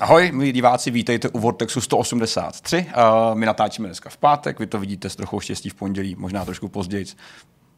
[0.00, 2.86] Ahoj, milí diváci, vítejte u Vortexu 183.
[2.86, 6.44] Uh, my natáčíme dneska v pátek, vy to vidíte s trochou štěstí v pondělí, možná
[6.44, 7.04] trošku později.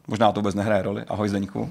[0.07, 1.03] Možná to vůbec nehraje roli.
[1.07, 1.69] Ahoj Zdeňku.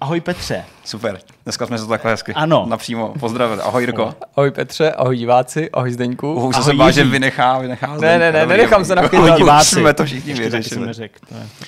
[0.00, 0.64] Ahoj Petře.
[0.84, 2.66] Super, dneska jsme se to takhle hezky Ano.
[2.68, 3.60] napřímo pozdravili.
[3.62, 4.14] Ahoj Jirko.
[4.36, 6.34] Ahoj Petře, ahoj diváci, ahoj Zdeňku.
[6.34, 9.14] Uhou se Ahoj se bál, že vynechá, vynechá Ne, ne, ne, Dobrý, nenechám se nachytat.
[9.18, 9.74] Ahoj Ahoj diváci.
[9.74, 11.10] Jsme to všichni vyřešili.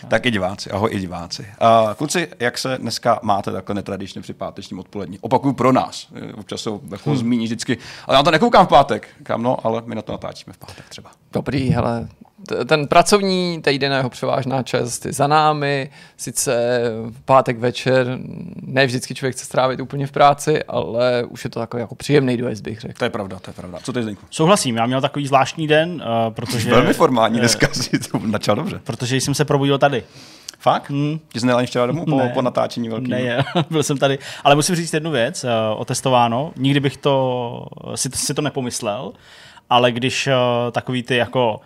[0.09, 1.43] Tak i diváci, ahoj i diváci.
[1.43, 5.19] Uh, kluci, jak se dneska máte takhle netradičně při pátečním odpolední?
[5.19, 6.07] Opakuju pro nás.
[6.39, 7.19] Občas jsou jako Hmm.
[7.19, 7.79] zmíní vždycky.
[8.07, 9.09] Ale já to nekoukám v pátek.
[9.23, 11.11] Kam no, ale my na to natáčíme v pátek třeba.
[11.33, 12.09] Dobrý, hele,
[12.67, 18.19] ten pracovní týden jeho převážná část je za námi, sice v pátek večer,
[18.63, 22.37] ne vždycky člověk chce strávit úplně v práci, ale už je to takový jako příjemný
[22.37, 22.99] dojezd, bych řekl.
[22.99, 23.79] To je pravda, to je pravda.
[23.83, 24.27] Co ty Zdeňku?
[24.31, 26.71] Souhlasím, já měl takový zvláštní den, uh, protože...
[26.71, 28.81] Velmi formální eh, dneska si to načal dobře.
[28.85, 30.03] Protože jsem se probudil tady.
[30.59, 30.91] Fakt?
[30.91, 31.19] Hmm.
[31.33, 32.31] Ty jsi nejel ani včera domů po, Ne.
[32.35, 33.11] po natáčení velkým?
[33.11, 34.19] Ne, byl jsem tady.
[34.45, 36.53] Ale musím říct jednu věc, uh, otestováno.
[36.57, 39.13] Nikdy bych to, si, si to nepomyslel,
[39.71, 40.33] ale když uh,
[40.73, 41.61] takový ty jako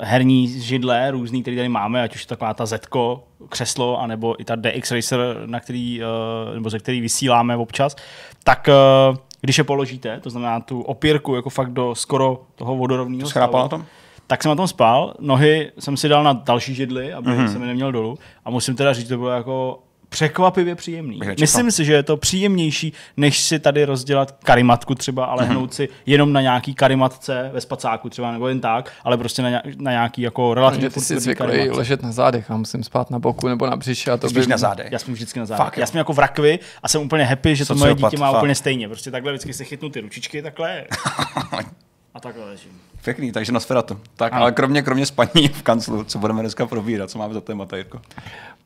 [0.00, 4.40] herní židle různý, který tady máme, ať už je to taková ta Zetko, křeslo, anebo
[4.40, 7.96] i ta DX Racer, na který, uh, nebo ze který vysíláme občas,
[8.44, 8.68] tak
[9.10, 13.62] uh, když je položíte, to znamená tu opěrku jako fakt do skoro toho vodorovného Schrápal
[13.62, 13.84] na tom?
[14.26, 17.38] tak jsem na tom spal, nohy jsem si dal na další židli, aby Mhm.
[17.38, 17.52] mm-hmm.
[17.52, 19.78] se mi neměl dolů a musím teda říct, to bylo jako
[20.10, 21.20] překvapivě příjemný.
[21.40, 25.50] Myslím si, že je to příjemnější, než si tady rozdělat karimatku třeba, ale Mhm.
[25.52, 25.56] mm-hmm.
[25.58, 29.48] hnout si jenom na nějaký karimatce ve spacáku třeba, nebo jen tak, ale prostě na,
[29.48, 31.78] nějak, na nějaký jako relativně Takže ty jsi zvyklý karimatce.
[31.78, 34.50] ležet na zádech a musím spát na boku nebo na břiše a to Spíš by...
[34.50, 34.92] na zádech.
[34.92, 35.76] Já jsem vždycky na Fakt, zádech.
[35.76, 35.80] jo.
[35.80, 38.38] Já jsem jako v rakvi a jsem úplně happy, že to moje dítě má fakt.
[38.40, 38.88] úplně stejně.
[38.88, 40.84] Prostě takhle vždycky se chytnu ty ručičky takhle
[42.14, 42.70] a takhle ležím.
[43.04, 44.00] Pěkný, takže na sferatu.
[44.16, 44.42] Tak, Ano.
[44.42, 48.00] ale kromě, kromě spaní v kanclu, co budeme dneska probírat, co máme za témata, Jirko?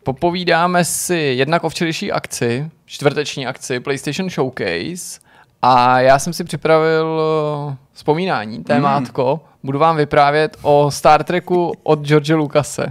[0.05, 5.21] Popovídáme si jednak o včerejší akci, čtvrteční akci PlayStation Showcase
[5.63, 7.23] a já jsem si připravil
[7.73, 9.41] eh, vzpomínání, témátko.
[9.63, 12.87] Budu vám vyprávět o Star Treku od George Lucase.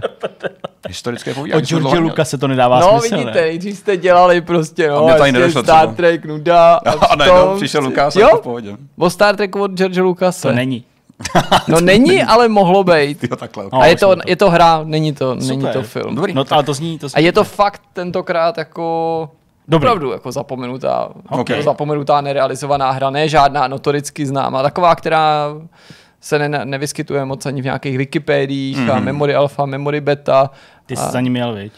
[0.88, 1.62] Historické povídání.
[1.62, 3.40] Od George dlouho Luka se to nedává No smysl, vidíte, ne?
[3.40, 5.94] nejdřív jste dělali prostě, no, A mě to ani ještě nedošlo Star třeba.
[5.94, 6.74] Trek, nuda.
[6.84, 8.76] A v najednou přišel Lukáš Jo, v pohodě.
[8.98, 10.48] o Star Treku od George Lucase.
[10.48, 10.84] To není.
[11.68, 13.24] No není, ale mohlo být.
[13.30, 13.64] Jo, takhle.
[13.64, 13.80] No, No.
[13.80, 15.72] A je už to, je to hra, není to, není Super.
[15.72, 16.14] to film.
[16.14, 16.34] Dobrý.
[16.34, 17.16] No, ale to zní, to zní.
[17.16, 19.30] A je to fakt tentokrát jako
[19.68, 19.86] Dobrý.
[19.88, 21.50] opravdu jako zapomenutá, Ok.
[21.50, 25.48] jako zapomenutá nerealizovaná hra, ne žádná notoricky známá, taková, která
[26.20, 28.96] se ne, nevyskytuje moc ani v nějakých Wikipédiích mm-hmm.
[28.96, 30.50] a memory alpha, memory beta.
[30.86, 31.72] Ty jsi a, za ním jel, viď?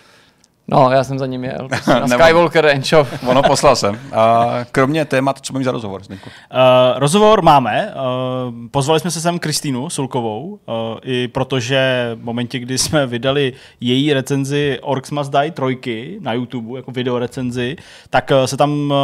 [0.69, 1.69] No, já jsem za ním jel.
[1.69, 4.01] prostě Na Skywalker of- Ono poslal jsem.
[4.13, 6.31] A kromě témat, co mám za rozhovor, Zdeňku?
[6.31, 7.95] Uh, rozhovor máme.
[7.95, 10.59] Uh, pozvali jsme se sem Kristýnu Sulkovou, uh,
[11.03, 16.79] i protože v momentě, kdy jsme vydali její recenzi Orcs Must Die trojky na YouTube,
[16.79, 17.77] jako video recenzi,
[18.11, 18.97] tak uh, se tam uh,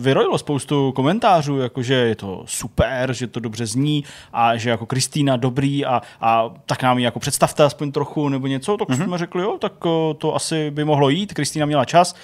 [0.00, 4.86] vyrojilo spoustu komentářů, jako že je to super, že to dobře zní a že jako
[4.86, 9.04] Kristýna dobrý a, a tak nám ji jako představte aspoň trochu nebo něco, tak mm-hmm.
[9.04, 11.34] jsme řekli, jo, tak uh, to asi by mohlo jít.
[11.34, 12.14] Kristýna měla čas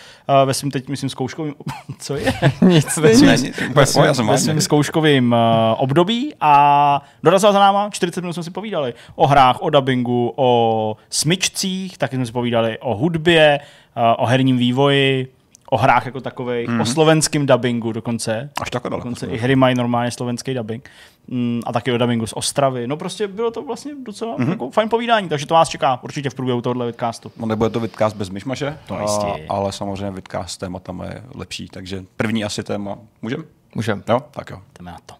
[0.45, 1.55] ve svým teď, myslím, zkouškovým...
[1.99, 2.33] Co je?
[2.63, 3.27] Nic Ne, není.
[3.27, 5.39] ne, úplně v pohodě, já jsem ve svým zkouškovým uh,
[5.77, 10.97] období a dorazila za náma, 40 minut jsme si povídali o hrách, o dubbingu, o
[11.11, 13.61] smyčcích, taky jsme si povídali o hudbě,
[13.97, 15.38] uh, o herním vývoji,
[15.71, 16.81] o hrách jako takových, mm-hmm.
[16.81, 18.51] o slovenském dubbingu dokonce.
[18.63, 19.09] Až takhle daleko.
[19.09, 20.91] Dokonce i hry mají normálně slovenský dubbing.
[21.29, 22.87] Mm, a taky o dubbingu z Ostravy.
[22.87, 24.49] No prostě bylo to vlastně docela mm-hmm.
[24.51, 27.33] jako fajn povídání, takže to vás čeká určitě v průběhu tohohle vidcastu.
[27.37, 29.47] No nebude to vidcast bez myšmaše, To a- jistě.
[29.49, 32.99] ale samozřejmě vidcast s tématama je lepší, takže první asi téma.
[33.23, 33.45] Můžem?
[33.75, 34.05] Můžem.
[34.09, 34.59] Jo, tak jo.
[34.79, 35.15] Jdeme na to.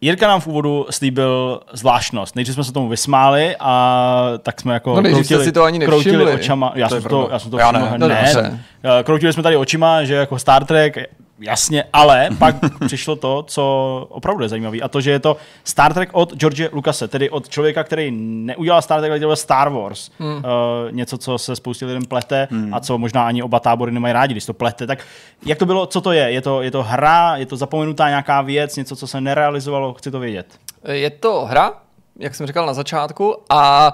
[0.00, 2.36] Jirka nám v úvodu slíbil zvláštnost.
[2.36, 6.32] Nejdřív jsme se tomu vysmáli a tak jsme jako No, jste si to ani kroutili
[6.32, 6.72] očama.
[6.74, 7.80] Já To jsem to, já jsem to Já ne.
[7.80, 8.60] ne, dobře.
[9.00, 10.96] Eh, Kroutili jsme tady očima, že jako Star Trek,
[11.40, 12.56] jasně, ale pak
[12.86, 16.68] přišlo to, co opravdu je zajímavé, a to, že je to Star Trek od George
[16.72, 20.10] Lucase, tedy od člověka, který neudělal Star Trek, ale dělal Star Wars.
[20.18, 20.36] Hmm.
[20.36, 20.42] Uh,
[20.90, 22.74] něco, co se spoustě lidem plete hmm.
[22.74, 24.86] a co možná ani oba tábory nemají rádi, když to plete.
[24.86, 25.06] Tak
[25.46, 26.32] jak to bylo, co to je?
[26.32, 30.10] Je to, je to hra, je to zapomenutá nějaká věc, něco, co se nerealizovalo, chci
[30.10, 30.46] to vědět.
[30.84, 31.72] Je to hra,
[32.18, 33.92] jak jsem říkal na začátku, a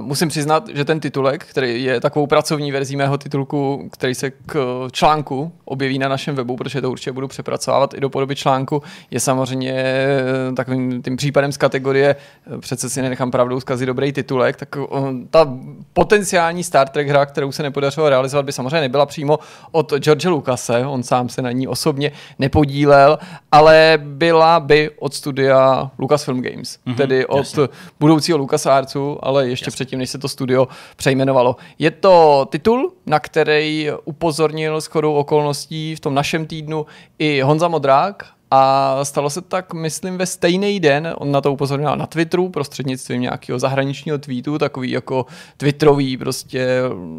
[0.00, 4.56] musím přiznat, že ten titulek, který je takovou pracovní verzí mého titulku, který se k
[4.56, 8.82] eh, článku objeví na našem webu, protože to určitě budu přepracovávat i do podoby článku,
[9.10, 12.16] je samozřejmě eh, takovým tím případem z kategorie
[12.54, 14.98] eh, přece si nenechám pravdou zkazit dobrý titulek, tak eh,
[15.30, 15.58] ta
[15.92, 19.38] potenciální Star Trek hra, kterou se nepodařilo realizovat, by samozřejmě nebyla přímo
[19.72, 23.18] od George Lucase, on sám se na ní osobně nepodílel,
[23.52, 27.68] ale byla by od studia Lucasfilm Games, mm-hmm, tedy od jasně.
[28.00, 31.56] budoucího LucasArtsu, ale ještě ještě předtím, než se to studio přejmenovalo.
[31.78, 36.86] Je to titul, na který upozornil shodou okolností v tom našem týdnu
[37.18, 41.96] i Honza Modrák, a stalo se tak, myslím, ve stejný den, on na to upozornil
[41.96, 45.26] na Twitteru prostřednictvím nějakého zahraničního tweetu, takový jako
[45.56, 46.66] twitterový prostě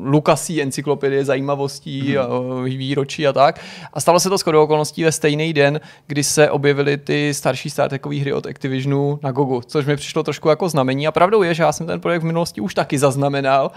[0.03, 2.17] Lukasí encyklopedie zajímavostí mm.
[2.17, 2.27] a
[2.63, 3.59] výročí a tak.
[3.93, 8.15] A stalo se to shodou okolností ve stejný den, kdy se objevily ty starší startekové
[8.15, 11.07] hry od Activisionu na Gogu, což mi přišlo trošku jako znamení.
[11.07, 13.71] A pravdou je, že já jsem ten projekt v minulosti už taky zaznamenal.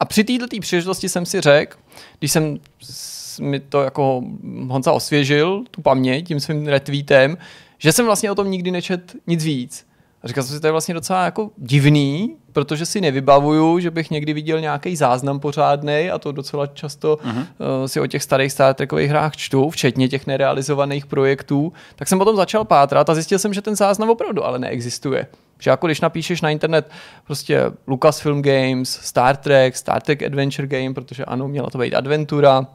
[0.00, 1.76] A při této příležitosti jsem si řekl,
[2.18, 2.58] když jsem
[3.40, 4.22] mi to jako
[4.68, 7.38] Honza osvěžil, tu paměť tím svým retweetem,
[7.78, 9.86] že jsem vlastně o tom nikdy nečet nic víc.
[10.22, 14.10] A říkal jsem si, to je vlastně docela jako divný, protože si nevybavuju, že bych
[14.10, 17.36] někdy viděl nějaký záznam pořádný a to docela často uh-huh.
[17.38, 22.18] uh, si o těch starých Star Trekových hrách čtu, včetně těch nerealizovaných projektů, tak jsem
[22.18, 25.26] potom začal pátrat a zjistil jsem, že ten záznam opravdu ale neexistuje.
[25.58, 26.90] Že jako když napíšeš na internet
[27.26, 32.66] prostě Lucasfilm Games, Star Trek, Star Trek Adventure Game, protože ano, měla to být adventura,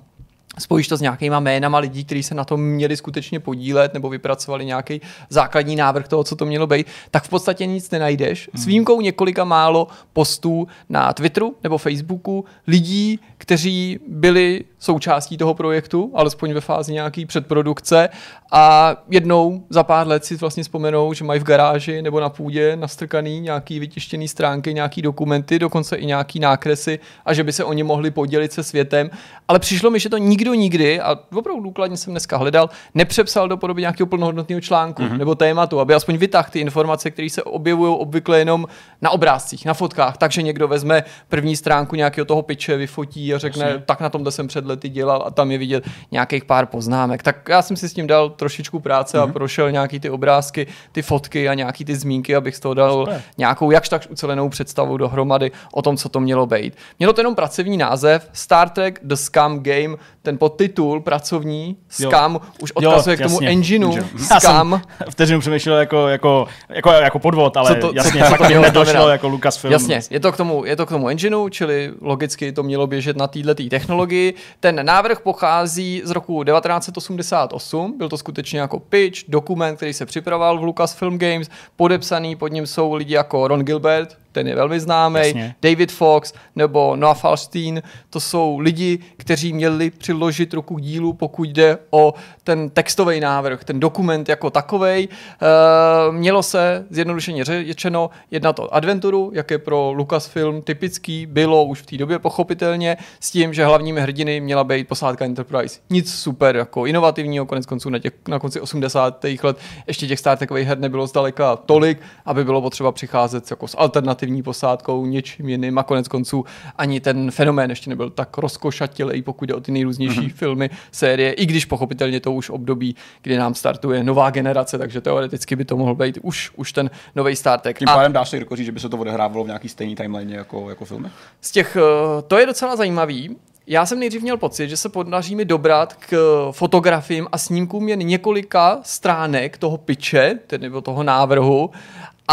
[0.59, 4.65] spojíš to s nějakýma jménama lidí, kteří se na tom měli skutečně podílet nebo vypracovali
[4.65, 8.49] nějaký základní návrh toho, co to mělo být, tak v podstatě nic nenajdeš.
[8.53, 8.67] S hmm.
[8.67, 13.19] výjimkou několika málo postů na Twitteru nebo Facebooku lidí,
[13.51, 18.09] kteří byli součástí toho projektu, alespoň ve fázi nějaký předprodukce
[18.51, 22.75] a jednou za pár let si vlastně vzpomenou, že mají v garáži nebo na půdě
[22.75, 27.83] nastrkaný nějaký vytištěný stránky, nějaký dokumenty, dokonce i nějaký nákresy a že by se oni
[27.83, 29.09] mohli podělit se světem.
[29.47, 33.57] Ale přišlo mi, že to nikdo nikdy, a opravdu důkladně jsem dneska hledal, nepřepsal do
[33.57, 35.17] podoby nějakého plnohodnotného článku mm-hmm.
[35.17, 38.67] nebo tématu, aby aspoň vytáhl ty informace, které se objevují obvykle jenom
[39.01, 40.17] na obrázcích, na fotkách.
[40.17, 43.83] Takže někdo vezme první stránku nějakého toho piče, vyfotí a řekne, Jasně.
[43.85, 47.23] tak na tomhle jsem před lety dělal a tam je vidět nějakých pár poznámek.
[47.23, 49.21] Tak já jsem si s tím dal trošičku práce mm-hmm.
[49.21, 49.33] a mhm.
[49.33, 53.21] prošel nějaký ty obrázky, ty fotky a nějaký ty zmínky, abych z toho dal Super.
[53.37, 56.75] nějakou jakž tak ucelenou představu dohromady o tom, co to mělo být.
[56.99, 62.41] Mělo to jenom pracovní název Star Trek The Scum Game, ten podtitul pracovní Scum jo.
[62.59, 64.81] už odkazuje jo, k tomu engineu Scum.
[65.09, 69.09] vteřinu přemýšlel jako, jako, jako, jako podvod, ale co to, jasně, co to, to nedošlo
[69.09, 69.71] jako Lucasfilm.
[69.71, 73.17] Jasně, je to, k tomu, je to k tomu engineu, čili logicky to mělo běžet
[73.17, 74.33] na této technologii.
[74.59, 80.59] Ten návrh pochází z roku 1988, byl to skutečně jako pitch, dokument, který se připravoval
[80.59, 85.19] v Lucasfilm Games, podepsaný, pod ním jsou lidi jako Ron Gilbert, ten je velmi známý.
[85.61, 91.49] David Fox nebo Noah Falstein, to jsou lidi, kteří měli přiložit ruku k dílu, pokud
[91.49, 92.13] jde o
[92.43, 95.07] ten textový návrh, ten dokument jako takovej.
[95.07, 101.81] E, mělo se zjednodušeně řečeno jednat o adventuru, jak je pro Lucasfilm typický, bylo už
[101.81, 105.79] v té době pochopitelně, s tím, že hlavními hrdiny měla být posádka Enterprise.
[105.89, 109.25] Nic super jako inovativního, konec konců na, těch, na konci 80.
[109.43, 109.57] let
[109.87, 114.43] ještě těch Star her nebylo zdaleka tolik, aby bylo potřeba přicházet jako s alternativní alternativní
[114.43, 116.45] posádkou, něčím jiným a konec konců
[116.77, 120.33] ani ten fenomén ještě nebyl tak rozkošatilý, pokud jde o ty nejrůznější mm-hmm.
[120.33, 125.55] filmy, série, i když pochopitelně to už období, kdy nám startuje nová generace, takže teoreticky
[125.55, 127.79] by to mohl být už, už ten nový Star Trek.
[127.79, 130.35] Tím pádem dá se jako říct, že by se to odehrávalo v nějaký stejný timeline
[130.35, 131.09] jako, jako filmy?
[131.41, 133.35] Z těch, eh, to je docela zajímavý.
[133.67, 136.11] Já jsem nejdřív měl pocit, že se podaří mi dobrat k
[136.51, 141.69] fotografiím a snímkům jen několika stránek toho piče, tedy nebo toho návrhu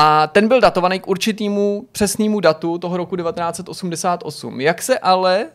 [0.01, 4.61] a ten byl datovaný k určitému přesnému datu toho roku 1988.
[4.61, 5.47] Jak se ale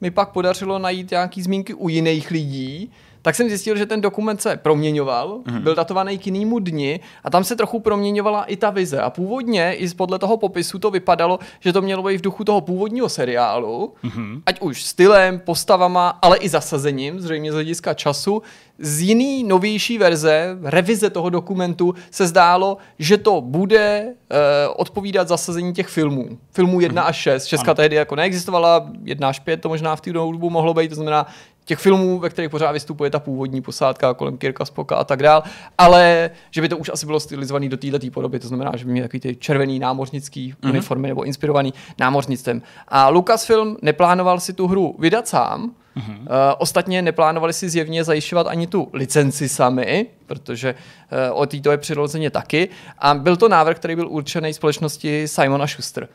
[0.00, 4.42] mi pak podařilo najít nějaký zmínky u jiných lidí, tak jsem zjistil, že ten dokument
[4.42, 5.60] se proměňoval, mm-hmm.
[5.60, 9.00] byl datovaný k jinému dni a tam se trochu proměňovala i ta vize.
[9.00, 12.60] A původně, i podle toho popisu, to vypadalo, že to mělo být v duchu toho
[12.60, 14.42] původního seriálu, mm-hmm.
[14.46, 18.42] ať už stylem, postavama, ale i zasazením, zřejmě z hlediska času.
[18.78, 24.36] Z jiný novější verze, revize toho dokumentu, se zdálo, že to bude uh,
[24.76, 26.38] odpovídat zasazení těch filmů.
[26.50, 27.08] Filmů 1 mm-hmm.
[27.08, 27.46] až 6.
[27.46, 27.74] Česka ano.
[27.74, 31.26] tehdy jako neexistovala, 1 až 5 to možná v té dobu mohlo být, to znamená
[31.64, 35.42] těch filmů, ve kterých pořád vystupuje ta původní posádka kolem Kirka Spoka a tak dál,
[35.78, 38.92] ale že by to už asi bylo stylizovaný do této podoby, to znamená, že by
[38.92, 40.70] měl takový ty červený námořnický mm-hmm.
[40.70, 42.62] uniformy nebo inspirovaný námořnictvem.
[42.88, 46.20] A Lucasfilm neplánoval si tu hru vydat sám, Mm-hmm.
[46.20, 46.26] Uh,
[46.58, 52.30] ostatně neplánovali si zjevně zajišťovat ani tu licenci sami, protože uh, o této je přirozeně
[52.30, 52.68] taky.
[52.98, 56.08] A byl to návrh, který byl určený společnosti Simona Schuster.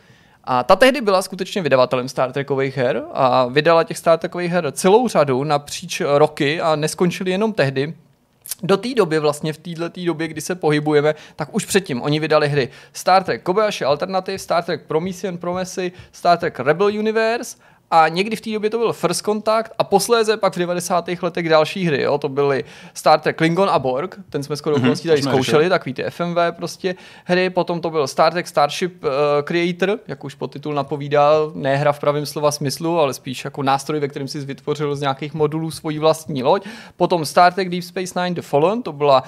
[0.48, 4.72] A ta tehdy byla skutečně vydavatelem Star Trekových her a vydala těch Star Trekových her
[4.72, 7.94] celou řadu napříč roky a neskončili jenom tehdy.
[8.64, 12.48] Do té doby, vlastně v této době, kdy se pohybujeme, tak už předtím oni vydali
[12.50, 17.58] hry Star Trek Kobayashi Alternative, Star Trek Promethean Promesy, Star Trek Rebel Universe
[17.92, 21.10] a někdy v té době to byl First Contact a posléze pak v 90.
[21.22, 22.01] letech další hry.
[22.01, 22.18] Jo?
[22.18, 22.63] To byly
[22.94, 26.96] Star Trek Klingon a Borg, ten jsme skoro mm-hmm, tady zkoušeli, takový ty FMV prostě
[27.25, 27.50] hry.
[27.50, 29.10] Potom to byl Star Trek Starship uh,
[29.44, 34.00] Creator, jak už podtitul napovídá, ne hra v pravém slova smyslu, ale spíš jako nástroj,
[34.00, 36.68] ve kterém si vytvořil z nějakých modulů svoji vlastní loď.
[36.98, 39.24] Potom Star Trek Deep Space Nine The Fallen, to byla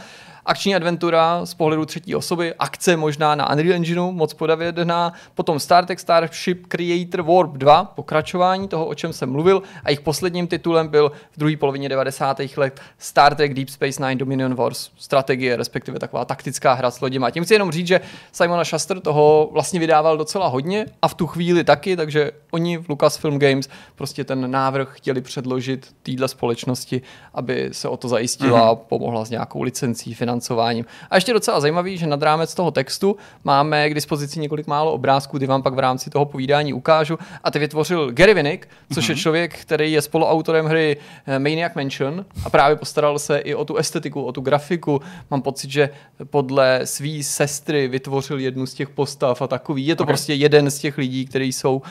[0.48, 5.86] akční adventura z pohledu třetí osoby, akce možná na Unreal Engineu, moc podavědná, potom Star
[5.86, 10.88] Trek Starship Creator Warp 2, pokračování toho, o čem jsem mluvil, a jejich posledním titulem
[10.88, 12.42] byl v druhé polovině 90.
[12.58, 17.32] let Star Trek Deep Space Nine Dominion Wars, strategie, respektive taková taktická hra s loděma.
[17.32, 18.02] Tím chci jenom říct, že
[18.32, 22.90] Simona Shuster toho vlastně vydával docela hodně a v tu chvíli taky, takže oni v
[22.90, 27.02] Lucasfilm Games prostě ten návrh chtěli předložit téhle společnosti,
[27.34, 28.80] aby se o to zajistila, mm-hmm.
[28.88, 30.86] pomohla s nějakou licencí, financí financováním.
[31.10, 35.38] A ještě docela zajímavý, že nad rámec toho textu máme k dispozici několik málo obrázků,
[35.38, 37.18] kdy vám pak v rámci toho povídání ukážu.
[37.44, 39.10] A ty vytvořil Gary Winnick, což mm-hmm.
[39.10, 39.22] je mhm.
[39.22, 43.76] člověk, který je spoluautorem hry eh, Maniac Mansion a právě postaral se i o tu
[43.76, 45.02] estetiku, o tu grafiku.
[45.32, 45.90] Mám pocit, že
[46.24, 49.88] podle své sestry vytvořil jednu z těch postav a takový.
[49.88, 50.12] Je to okay.
[50.12, 51.84] prostě jeden z těch lidí, kteří jsou uh,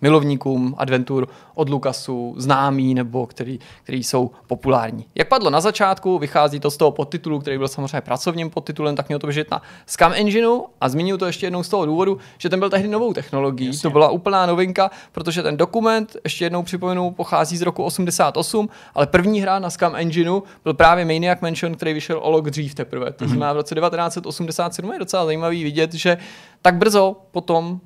[0.00, 5.04] milovníkům adventur od Lukasu známí nebo který, který jsou populární.
[5.14, 9.08] Jak padlo na začátku, vychází to z toho podtitulu, který byl samozřejmě pracovním podtitulem, tak
[9.08, 12.48] mělo to běžet na Scam Engineu a zmínil to ještě jednou z toho důvodu, že
[12.48, 13.66] ten byl tehdy novou technologií.
[13.66, 13.82] Jasně.
[13.82, 19.06] To byla úplná novinka, protože ten dokument, ještě jednou připomenu, pochází z roku 88, ale
[19.06, 23.12] první hra na Scam Engineu byl právě Maniac Mansion, který vyšel o log dřív teprve.
[23.12, 23.28] To mhm.
[23.28, 26.18] znamená v roce 1987 je docela zajímavý vidět, že
[26.62, 27.80] tak brzo potom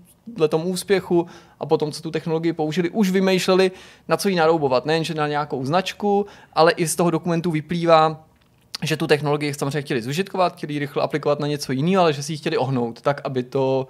[0.48, 1.26] tom úspěchu
[1.60, 3.70] a potom, co tu technologii použili, už vymýšleli,
[4.08, 4.86] na co ji naroubovat.
[4.86, 8.24] Nejenže na nějakou značku, ale i z toho dokumentu vyplývá,
[8.82, 12.32] že tu technologii samozřejmě chtěli zužitkovat, chtěli rychle aplikovat na něco jiného, ale že si
[12.32, 13.88] ji chtěli ohnout, tak aby to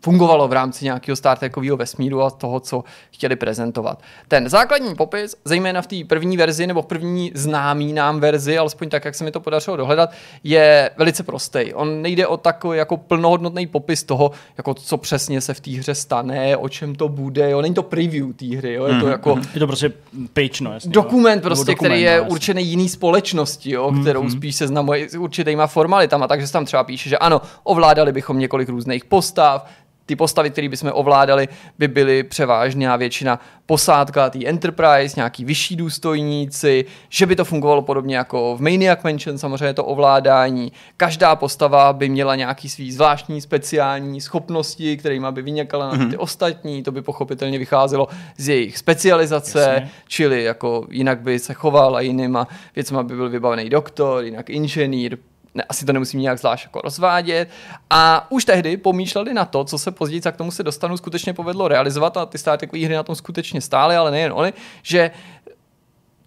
[0.00, 4.02] fungovalo v rámci nějakého Star Trekového vesmíru a toho, co chtěli prezentovat.
[4.28, 8.88] Ten základní popis, zejména v té první verzi nebo v první známý nám verzi, alespoň
[8.88, 10.10] tak, jak se mi to podařilo dohledat,
[10.44, 11.74] je velice prostý.
[11.74, 15.94] On nejde o takový jako plnohodnotný popis toho, jako co přesně se v té hře
[15.94, 17.50] stane, o čem to bude.
[17.50, 17.62] Jo.
[17.62, 18.86] Není to preview té hry, jo.
[18.86, 19.92] je to mhm, jako mm, je to prostě
[20.32, 24.30] page, no, jasně, dokument, prostě, dokument, který je no, určený jiný společnosti, jo, kterou mm.
[24.30, 28.68] spíš seznamuje s určitýma formalitama, takže se tam třeba píše, že ano, ovládali bychom několik
[28.68, 29.66] různých postav,
[30.10, 31.48] ty postavy, které bychom ovládali,
[31.78, 37.82] by byly převážně a většina posádka té Enterprise, nějaký vyšší důstojníci, že by to fungovalo
[37.82, 40.72] podobně jako v Maniac Mansion, samozřejmě to ovládání.
[40.96, 46.16] Každá postava by měla nějaký svý zvláštní speciální schopnosti, kterými by vyněkala na ty mm-hmm.
[46.18, 49.90] ostatní, to by pochopitelně vycházelo z jejich specializace, Jasně.
[50.08, 55.18] čili jako jinak by se choval a jinýma věcma by byl vybavený doktor, jinak inženýr,
[55.54, 57.48] ne, asi to nemusím nějak zvlášť jako rozvádět.
[57.90, 61.68] A už tehdy pomýšleli na to, co se později, k tomu se dostanu, skutečně povedlo
[61.68, 64.52] realizovat a ty Star hry na tom skutečně stály, ale nejen oni,
[64.82, 65.10] že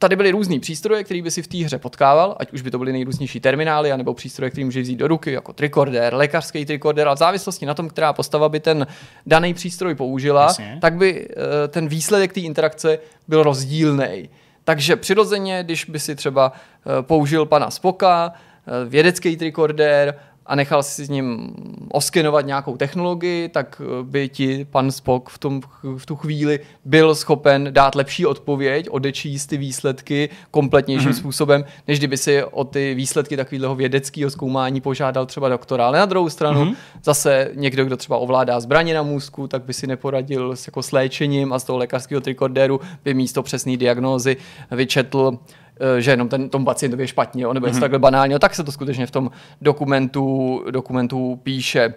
[0.03, 2.77] tady byly různý přístroje, který by si v té hře potkával, ať už by to
[2.79, 7.13] byly nejrůznější terminály, anebo přístroje, který může vzít do ruky, jako trikorder, lékařský trikorder, a
[7.13, 8.87] v závislosti na tom, která postava by ten
[9.25, 10.77] daný přístroj použila, Jasně.
[10.81, 14.29] tak by uh, ten výsledek té interakce byl rozdílný.
[14.63, 18.52] Takže přirozeně, když by si třeba uh, použil pana Spoka, Eh,
[18.87, 20.15] vědecký trikordér
[20.45, 21.55] a nechal si s ním
[21.91, 25.61] oskenovat nějakou technologii, tak eh, by ti pan Spock v, tom,
[25.97, 31.19] v tu chvíli byl schopen dát lepší odpověď, odečíst ty výsledky kompletnějším mm-hmm.
[31.19, 35.87] způsobem, než kdyby si o ty výsledky takového vědeckého zkoumání požádal třeba doktora.
[35.87, 36.75] Ale na druhou stranu mm-hmm.
[37.03, 40.91] zase někdo, kdo třeba ovládá zbraně na můzku, tak by si neporadil s, jako s
[40.91, 44.37] léčením a z toho lékařského trikordéru by místo přesné diagnózy
[44.71, 45.62] vyčetl Eh,
[45.99, 47.79] že jenom ten, tom pacientovi je špatně, nebo mm-hmm.
[47.79, 51.93] takhle banálně, tak se to skutečně v tom dokumentu, dokumentu píše.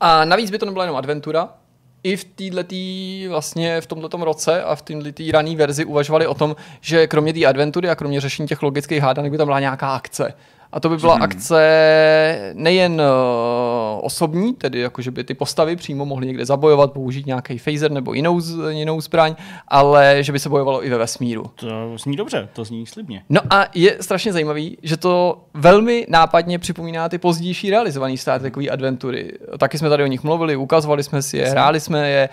[0.00, 1.48] A navíc by to nebyla jenom adventura,
[2.02, 2.62] i v této
[3.28, 7.44] vlastně v tomto roce a v této rané verzi uvažovali o tom, že kromě té
[7.46, 10.34] adventury a kromě řešení těch logických hádanek by tam byla nějaká akce.
[10.72, 11.22] A to by byla hmm.
[11.22, 11.60] akce
[12.54, 17.58] nejen uh, osobní, tedy jako, že by ty postavy přímo mohly někde zabojovat, použít nějaký
[17.58, 19.34] phaser nebo jinou, jinou zbraň,
[19.68, 21.50] ale že by se bojovalo i ve vesmíru.
[21.54, 23.22] To zní dobře, to zní slibně.
[23.28, 28.68] No a je strašně zajímavý, že to velmi nápadně připomíná ty pozdější realizované Star Trekové
[28.68, 29.32] adventury.
[29.58, 32.28] Taky jsme tady o nich mluvili, ukazovali jsme si je, hráli jsme je,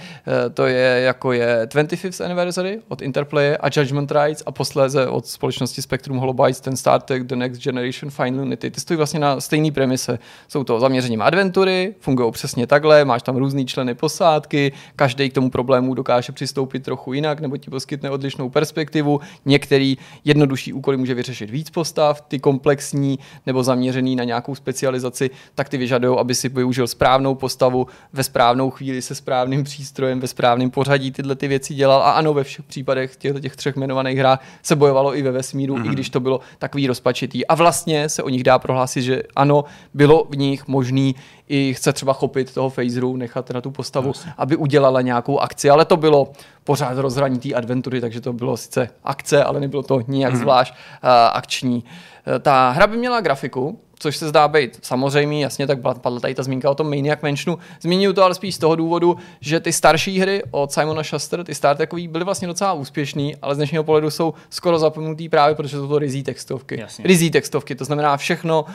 [0.45, 5.27] eh, to je jako je 25th Anniversary od Interplay a Judgment Rights a posléze od
[5.27, 8.71] společnosti Spectrum Holobytes ten Star Trek The Next Generation Final Final Unity.
[8.71, 10.19] Ty stojí vlastně na stejné premise.
[10.47, 15.49] Jsou to zaměřením adventury, fungují přesně takhle, máš tam různý členy posádky, každý k tomu
[15.49, 19.19] problému dokáže přistoupit trochu jinak, nebo ti poskytne odlišnou perspektivu.
[19.45, 25.69] Některý jednodušší úkoly může vyřešit víc postav, ty komplexní nebo zaměřený na nějakou specializaci, tak
[25.69, 30.69] ty vyžadují, aby si využil správnou postavu ve správnou chvíli se správným přístrojem, ve správném
[30.69, 32.01] pořadí tyhle ty věci dělal.
[32.01, 35.75] A ano, ve všech případech těchto těch třech jmenovaných hrách se bojovalo i ve vesmíru,
[35.75, 35.91] mm-hmm.
[35.91, 37.47] i když to bylo takový rozpačitý.
[37.47, 41.15] A vlastně se o nich dá prohlásit, že ano, bylo v nich možný
[41.47, 44.27] i chce třeba chopit toho phaseru, nechat na tu postavu, yes.
[44.37, 46.33] aby udělala nějakou akci, ale to bylo
[46.63, 50.37] pořád rozhraní té adventury, takže to bylo sice akce, ale nebylo to nijak mm-hmm.
[50.37, 51.83] zvlášť uh, akční.
[51.83, 56.35] Uh, ta hra by měla grafiku, což se zdá být samozřejmě, jasně, tak padla tady
[56.35, 57.59] ta zmínka o tom Maniac Mansionu.
[57.81, 61.55] Zmíním to ale spíš z toho důvodu, že ty starší hry od Simona Shuster, ty
[61.55, 65.77] Star Trekový, byly vlastně docela úspěšný, ale z dnešního pohledu jsou skoro zapomenutý právě, protože
[65.77, 66.85] jsou to rizí textovky.
[67.03, 68.69] Rizí textovky, to znamená všechno uh,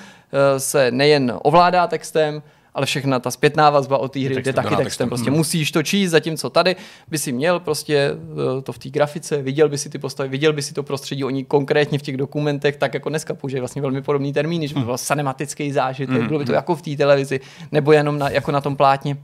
[0.58, 2.42] se nejen ovládá textem,
[2.74, 4.84] ale všechna ta zpětná vazba od té hry jde taky textem.
[4.84, 5.08] textem.
[5.08, 5.36] Prostě hmm.
[5.36, 6.76] musíš to číst, zatímco tady
[7.08, 8.10] by si měl prostě
[8.58, 11.24] eh, to v té grafice, viděl by si ty postavy, viděl by si to prostředí,
[11.24, 14.80] oni konkrétně v těch dokumentech, tak jako dneska používají vlastně velmi podobný termín, že by
[14.80, 16.26] byl cinematický zážitek, hmm.
[16.26, 17.40] bylo by to jako v té televizi,
[17.72, 19.16] nebo jenom na, jako na tom plátně.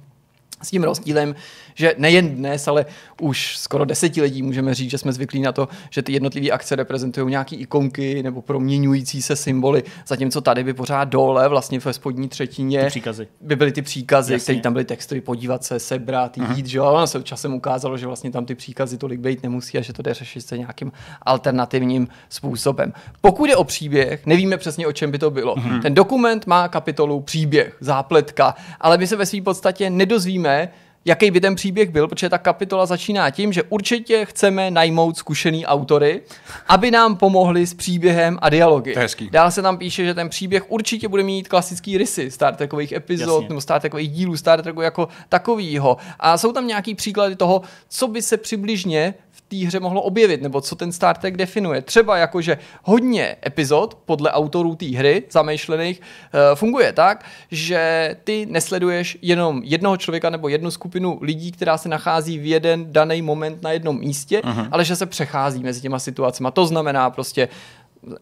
[0.62, 1.34] S tím rozdílem,
[1.78, 2.86] že nejen dnes, ale
[3.20, 7.30] už skoro desetiletí můžeme říct, že jsme zvyklí na to, že ty jednotlivé akce reprezentují
[7.30, 12.80] nějaké ikonky nebo proměňující se symboly, zatímco tady by pořád dole, vlastně ve spodní třetině,
[12.80, 13.28] ty příkazy.
[13.40, 17.22] by byly ty příkazy, které tam byly texty, podívat se, sebrat, jít, že ono se
[17.22, 20.40] časem ukázalo, že vlastně tam ty příkazy tolik být nemusí a že to jde řešit
[20.40, 20.92] se nějakým
[21.22, 22.92] alternativním způsobem.
[23.20, 25.56] Pokud je o příběh, nevíme přesně, o čem by to bylo.
[25.56, 25.82] Uh-huh.
[25.82, 30.68] Ten dokument má kapitolu příběh, zápletka, ale my se ve své podstatě nedozvíme,
[31.04, 35.66] jaký by ten příběh byl, protože ta kapitola začíná tím, že určitě chceme najmout zkušený
[35.66, 36.22] autory,
[36.68, 38.94] aby nám pomohli s příběhem a dialogy.
[39.30, 43.34] Dále se tam píše, že ten příběh určitě bude mít klasický rysy Star Trekových epizod
[43.42, 43.48] Jasně.
[43.48, 45.96] nebo Star Trekových dílů Star Treku jako takovýho.
[46.20, 49.14] A jsou tam nějaký příklady toho, co by se přibližně
[49.48, 51.82] té hře mohlo objevit, nebo co ten Star Trek definuje.
[51.82, 59.18] Třeba jakože hodně epizod podle autorů té hry zamýšlených uh, funguje tak, že ty nesleduješ
[59.22, 63.72] jenom jednoho člověka nebo jednu skupinu lidí, která se nachází v jeden daný moment na
[63.72, 64.68] jednom místě, uh-huh.
[64.70, 66.48] ale že se přechází mezi těma situacemi.
[66.52, 67.48] To znamená prostě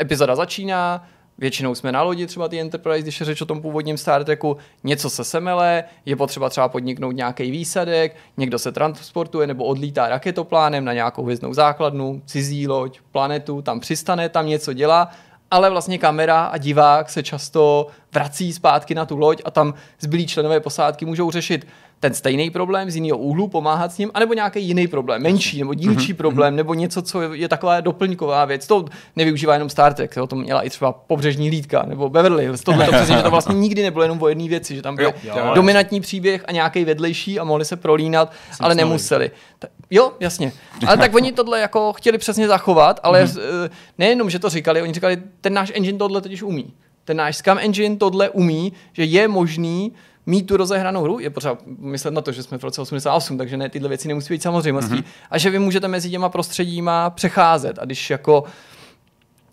[0.03, 1.07] epizoda začíná,
[1.39, 4.57] Většinou jsme na lodi, třeba ty Enterprise, když je řeč o tom původním Star Treku,
[4.85, 10.85] něco se semele, je potřeba třeba podniknout nějaký výsadek, někdo se transportuje nebo odlítá raketoplánem
[10.85, 15.11] na nějakou hvězdnou základnu, cizí loď, planetu, tam přistane, tam něco dělá,
[15.51, 20.27] ale vlastně kamera a divák se často vrací zpátky na tu loď a tam zbylí
[20.27, 21.67] členové posádky můžou řešit
[22.01, 25.75] ten stejný problém z jiného úhlu, pomáhat s ním, anebo nějaký jiný problém, menší nebo
[25.75, 26.17] dílčí mm-hmm.
[26.17, 28.67] problém, nebo něco, co je taková doplňková věc.
[28.67, 28.85] To
[29.17, 32.61] nevyužívá jenom Star Trek, to, to měla i třeba pobřežní hlídka nebo Beverly Hills.
[32.61, 35.13] Tohle to přesně, že to vlastně nikdy nebylo jenom o jedné věci, že tam byl
[35.55, 39.31] dominantní příběh a nějaký vedlejší a mohli se prolínat, Jsem ale nemuseli.
[39.59, 40.53] Ta, jo, jasně.
[40.87, 43.71] Ale tak oni tohle jako chtěli přesně zachovat, ale mm-hmm.
[43.99, 46.75] nejenom, že to říkali, oni říkali, ten náš engine tohle totiž umí.
[47.05, 49.93] Ten náš Scam Engine tohle umí, že je možný
[50.27, 53.57] mít tu rozehranou hru, je potřeba myslet na to, že jsme v roce 88, takže
[53.57, 54.95] ne, tyhle věci nemusí být samozřejmostí.
[54.95, 55.05] Mm-hmm.
[55.31, 57.79] A že vy můžete mezi těma prostředíma přecházet.
[57.79, 58.45] A když jako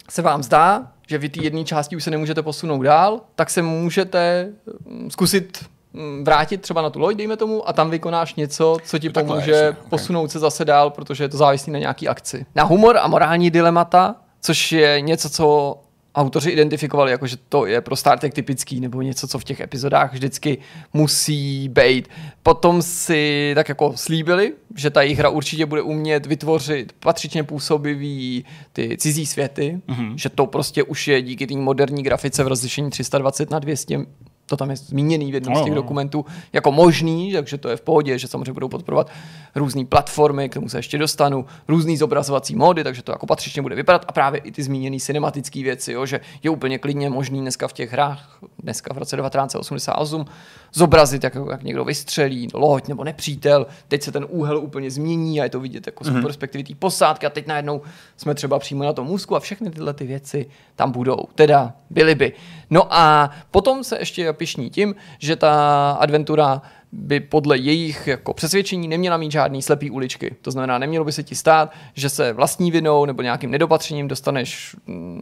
[0.09, 3.61] se vám zdá, že vy ty jedné části už se nemůžete posunout dál, tak se
[3.61, 4.49] můžete
[4.85, 8.99] mm, zkusit mm, vrátit třeba na tu loď, dejme tomu, a tam vykonáš něco, co
[8.99, 10.31] ti pomůže je, posunout okay.
[10.31, 12.45] se zase dál, protože je to závislí na nějaký akci.
[12.55, 15.77] Na humor a morální dilemata, což je něco, co
[16.15, 19.59] autoři identifikovali, jako že to je pro Star Trek typický, nebo něco, co v těch
[19.59, 20.57] epizodách vždycky
[20.93, 22.07] musí být.
[22.43, 28.45] Potom si tak jako slíbili, že ta jejich hra určitě bude umět vytvořit patřičně působivý
[28.73, 30.15] ty cizí světy, mm-hmm.
[30.15, 34.05] že to prostě už je díky té moderní grafice v rozlišení 320 na 200
[34.45, 37.75] to tam je zmíněný v jednom no, z těch dokumentů jako možný, takže to je
[37.75, 39.09] v pohodě, že samozřejmě budou podporovat
[39.55, 43.75] různé platformy, k tomu se ještě dostanu, různý zobrazovací módy, takže to jako patřičně bude
[43.75, 44.05] vypadat.
[44.07, 47.73] A právě i ty zmíněné cinematické věci, jo, že je úplně klidně možný dneska v
[47.73, 50.25] těch hrách, dneska v roce 1988,
[50.73, 55.43] zobrazit, jak, jak někdo vystřelí, loď nebo nepřítel, teď se ten úhel úplně změní a
[55.43, 56.19] je to vidět jako mm-hmm.
[56.19, 57.81] z perspektivy té posádky a teď najednou
[58.17, 62.15] jsme třeba přímo na tom úzku a všechny tyhle ty věci tam budou, teda byly
[62.15, 62.33] by.
[62.69, 68.87] No a potom se ještě pišní tím, že ta adventura by podle jejich jako přesvědčení
[68.87, 70.35] neměla mít žádný slepý uličky.
[70.41, 74.75] To znamená, nemělo by se ti stát, že se vlastní vinou nebo nějakým nedopatřením dostaneš
[74.87, 75.21] mm,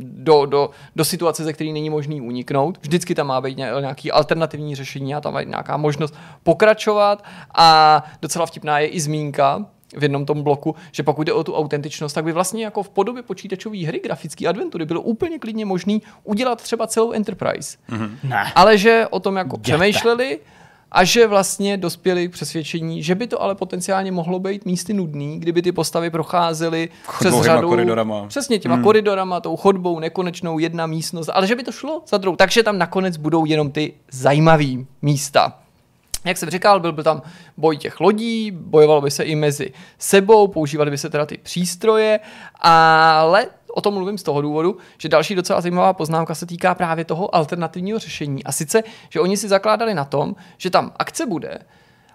[0.00, 2.78] do, do, do situace, ze které není možný uniknout.
[2.82, 8.02] Vždycky tam má být nějaký alternativní řešení a tam má být nějaká možnost pokračovat a
[8.22, 9.66] docela vtipná je i zmínka,
[9.96, 12.90] v jednom tom bloku, že pokud jde o tu autentičnost, tak by vlastně jako v
[12.90, 17.78] podobě počítačové hry, grafické adventury bylo úplně klidně možný udělat třeba celou Enterprise.
[17.90, 18.10] Mm-hmm.
[18.22, 18.52] Ne.
[18.54, 19.62] Ale že o tom jako Jděte.
[19.62, 20.40] přemýšleli
[20.92, 25.40] a že vlastně dospěli k přesvědčení, že by to ale potenciálně mohlo být místy nudný,
[25.40, 27.68] kdyby ty postavy procházely přes řadu...
[27.68, 28.26] koridorama.
[28.26, 28.84] Přesně těma hmm.
[28.84, 32.36] koridorama, tou chodbou, nekonečnou, jedna místnost, ale že by to šlo za druhou.
[32.36, 35.58] Takže tam nakonec budou jenom ty zajímavé místa.
[36.24, 37.22] Jak jsem říkal, byl by tam
[37.56, 42.20] boj těch lodí, bojovalo by se i mezi sebou, používaly by se teda ty přístroje,
[42.60, 47.04] ale o tom mluvím z toho důvodu, že další docela zajímavá poznámka se týká právě
[47.04, 48.44] toho alternativního řešení.
[48.44, 51.58] A sice, že oni si zakládali na tom, že tam akce bude,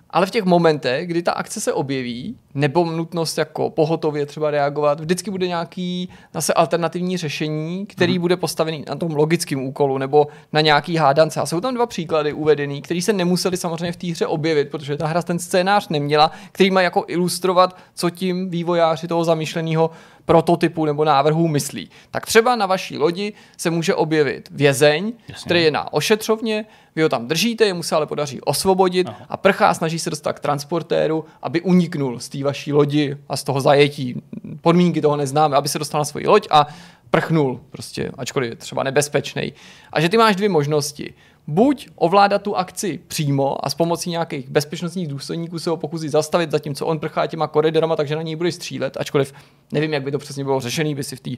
[0.09, 4.99] ale v těch momentech, kdy ta akce se objeví, nebo nutnost jako pohotově třeba reagovat,
[4.99, 8.21] vždycky bude nějaký zase alternativní řešení, který hmm.
[8.21, 11.39] bude postavený na tom logickém úkolu nebo na nějaký hádance.
[11.39, 14.97] A jsou tam dva příklady uvedený, které se nemuseli samozřejmě v té hře objevit, protože
[14.97, 19.89] ta hra ten scénář neměla, který má jako ilustrovat, co tím vývojáři toho zamýšleného
[20.27, 21.89] prototypu nebo návrhu myslí.
[22.11, 25.45] Tak třeba na vaší lodi se může objevit vězeň, Jasně.
[25.45, 29.25] který je na ošetřovně, vy ho tam držíte, jemu se ale podaří osvobodit Aha.
[29.29, 33.43] a prchá, snaží se dostat k transportéru, aby uniknul z té vaší lodi a z
[33.43, 34.21] toho zajetí.
[34.61, 36.67] Podmínky toho neznáme, aby se dostal na svoji loď a
[37.09, 39.53] prchnul, prostě, ačkoliv je třeba nebezpečný.
[39.93, 41.13] A že ty máš dvě možnosti.
[41.47, 46.51] Buď ovládat tu akci přímo a s pomocí nějakých bezpečnostních důstojníků se ho pokusit zastavit,
[46.51, 49.33] zatímco on prchá těma koridorama, takže na něj budeš střílet, ačkoliv
[49.71, 51.29] nevím, jak by to přesně bylo řešený, by si v té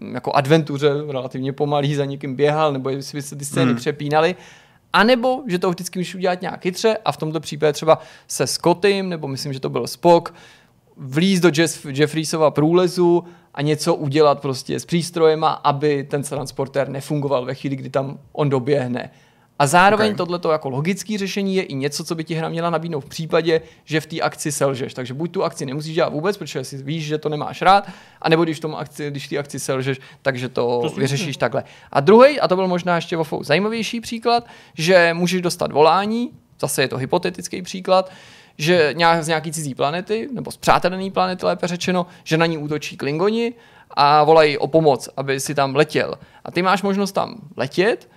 [0.00, 3.76] mm, jako adventuře relativně pomalý za někým běhal, nebo jestli by se ty scény hmm.
[3.76, 4.36] přepínaly.
[4.92, 8.46] A nebo, že to vždycky můžeš udělat nějak chytře a v tomto případě třeba se
[8.46, 10.34] Scottym, nebo myslím, že to byl Spock,
[10.96, 17.44] vlíz do Jeff, Jeffriesova průlezu a něco udělat prostě s přístrojema, aby ten transportér nefungoval
[17.44, 19.10] ve chvíli, kdy tam on doběhne.
[19.58, 20.14] A zároveň Ok.
[20.14, 20.16] okay.
[20.16, 23.60] tohleto jako logické řešení je i něco, co by ti hra měla nabídnout v případě,
[23.84, 24.94] že v té akci selžeš.
[24.94, 27.88] Takže buď tu akci nemusíš dělat vůbec, protože si víš, že to nemáš rád,
[28.22, 31.64] anebo když v tom akci, když té akci selžeš, takže to, To vyřešíš takhle.
[31.92, 36.82] A druhý, a to byl možná ještě o zajímavější příklad, že můžeš dostat volání, zase
[36.82, 38.10] je to hypotetický příklad,
[38.58, 42.58] že nějak, z nějaký cizí planety, nebo z přátelený planety lépe řečeno, že na ní
[42.58, 43.54] útočí klingoni
[43.90, 46.14] a volají o pomoc, aby si tam letěl.
[46.44, 48.08] A ty máš možnost tam letět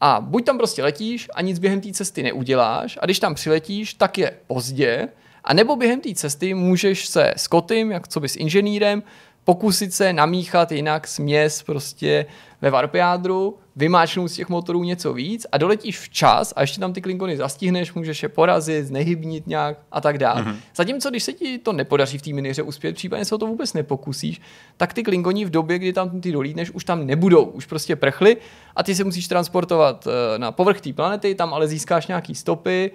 [0.00, 3.94] a buď tam prostě letíš a nic během té cesty neuděláš a když tam přiletíš,
[3.94, 5.08] tak je pozdě,
[5.44, 9.02] a nebo během té cesty můžeš se s Kotym, jak co by s inženýrem,
[9.44, 12.26] pokusit se namíchat jinak směs prostě
[12.60, 16.92] ve warp jádru, vymáčknout z těch motorů něco víc a doletíš včas a ještě tam
[16.92, 20.42] ty klingony zastihneš, můžeš je porazit, znehybnit nějak a tak dále.
[20.42, 20.56] Mm-hmm.
[20.76, 23.72] Zatímco, když se ti to nepodaří v té miniře uspět, případně se o to vůbec
[23.72, 24.40] nepokusíš,
[24.76, 28.36] tak ty klingoni v době, kdy tam ty dolítneš, už tam nebudou, už prostě prchly
[28.76, 32.90] a ty se musíš transportovat eh, na povrch té planety, tam ale získáš nějaký stopy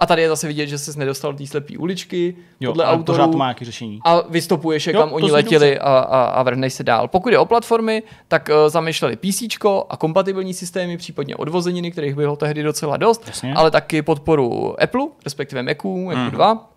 [0.00, 2.98] a tady je zase vidět, že ses nedostal do té slepé uličky, Jo, podle ale
[2.98, 3.98] pořád autorů to má nějaké řešení.
[4.04, 7.08] a vystopuješ je, Jo, kam oni letěli a, a, a vrhneš se dál.
[7.08, 9.42] Pokud je o platformy, tak uh, zamýšleli PC
[9.88, 13.54] a kompatibilní systémy, případně odvozeniny, kterých bylo tehdy docela dost, Jasně.
[13.54, 16.30] ale taky podporu Apple, respektive Macu, Macu Mhm.
[16.30, 16.70] 2.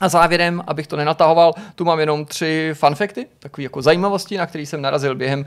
[0.00, 4.66] A závěrem, abych to nenatahoval, tu mám jenom tři funfakty, takové jako zajímavosti, na který
[4.66, 5.46] jsem narazil během uh,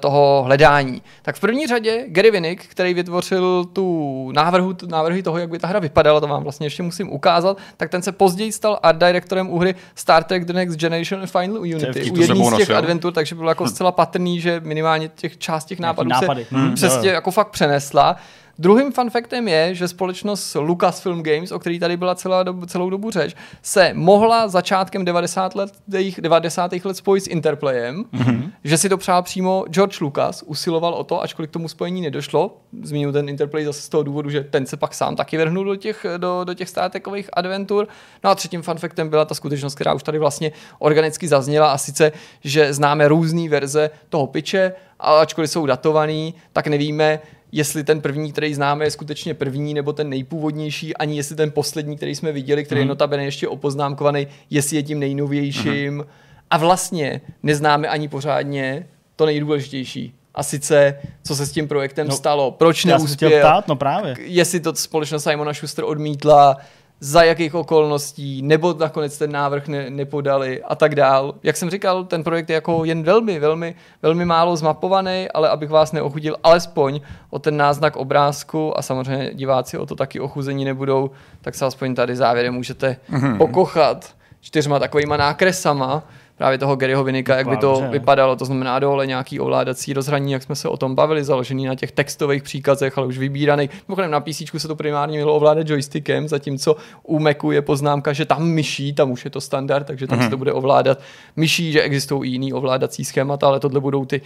[0.00, 1.02] toho hledání.
[1.22, 5.58] Tak v první řadě Gary Winnick, který vytvořil tu návrhu, tu návrhy toho, jak by
[5.58, 8.98] ta hra vypadala, to vám vlastně ještě musím ukázat, tak ten se později stal art
[8.98, 12.10] directorem u hry Star Trek The Next Generation a Final Unity.
[12.10, 15.80] U jedný z těch adventur, takže bylo jako zcela patrný, že minimálně těch část těch
[15.80, 16.44] nápadů nápady.
[16.44, 17.14] se Mhm, přesně jo.
[17.14, 18.16] jako fakt přenesla.
[18.58, 22.90] Druhým fun factem je, že společnost Lucasfilm Games, o který tady byla celá dobu, celou
[22.90, 25.72] dobu řeč, se mohla začátkem 90 let,
[26.18, 26.72] 90.
[26.84, 28.50] let spojit s Interplayem, mm-hmm.
[28.64, 32.56] že si to přál přímo George Lucas, usiloval o to, ačkoliv k tomu spojení nedošlo.
[32.82, 35.76] Zmínil ten Interplay zase z toho důvodu, že ten se pak sám taky vrhnul do
[35.76, 37.88] těch, do, do těch Star Trekových adventur.
[38.24, 41.78] No a třetím fun factem byla ta skutečnost, která už tady vlastně organicky zazněla a
[41.78, 42.12] sice,
[42.44, 47.20] že známe různé verze toho piče, a ačkoliv jsou datovaný, tak nevíme,
[47.54, 51.96] jestli ten první, který známe, je skutečně první, nebo ten nejpůvodnější, ani jestli ten poslední,
[51.96, 56.06] který jsme viděli, který je notabene ještě opoznámkovaný, jestli je tím nejnovějším.
[56.50, 58.86] A vlastně neznáme ani pořádně
[59.16, 60.14] to nejdůležitější.
[60.34, 63.76] A sice, co se s tím projektem No, stalo, proč Já jsem neuspěl, ptát, no
[63.76, 64.16] právě.
[64.20, 66.56] jestli to společnost Simona Schuster odmítla,
[67.00, 71.34] za jakých okolností, nebo nakonec ten návrh ne, nepodali a tak dál.
[71.42, 75.70] Jak jsem říkal, ten projekt je jako jen velmi, velmi, velmi málo zmapovaný, ale abych
[75.70, 81.10] vás neochudil alespoň o ten náznak obrázku a samozřejmě diváci o to taky ochuzení nebudou,
[81.40, 83.38] tak se aspoň tady závěrem můžete Mhm.
[83.38, 86.02] pokochat čtyřma takovýma nákresama
[86.36, 87.88] právě toho Garyho Vinika, jak by to Dobře.
[87.88, 88.36] vypadalo.
[88.36, 91.92] To znamená dole nějaký ovládací rozhraní, jak jsme se o tom bavili, založený na těch
[91.92, 93.70] textových příkazech, ale už vybíraných.
[93.88, 98.24] Mimochodem na PC se to primárně mělo ovládat joystickem, zatímco u Macu je poznámka, že
[98.24, 100.24] tam myší, tam už je to standard, takže tam mm-hmm.
[100.24, 100.98] se to bude ovládat
[101.36, 104.20] myší, že existují i jiný ovládací schémata, ale tohle budou ty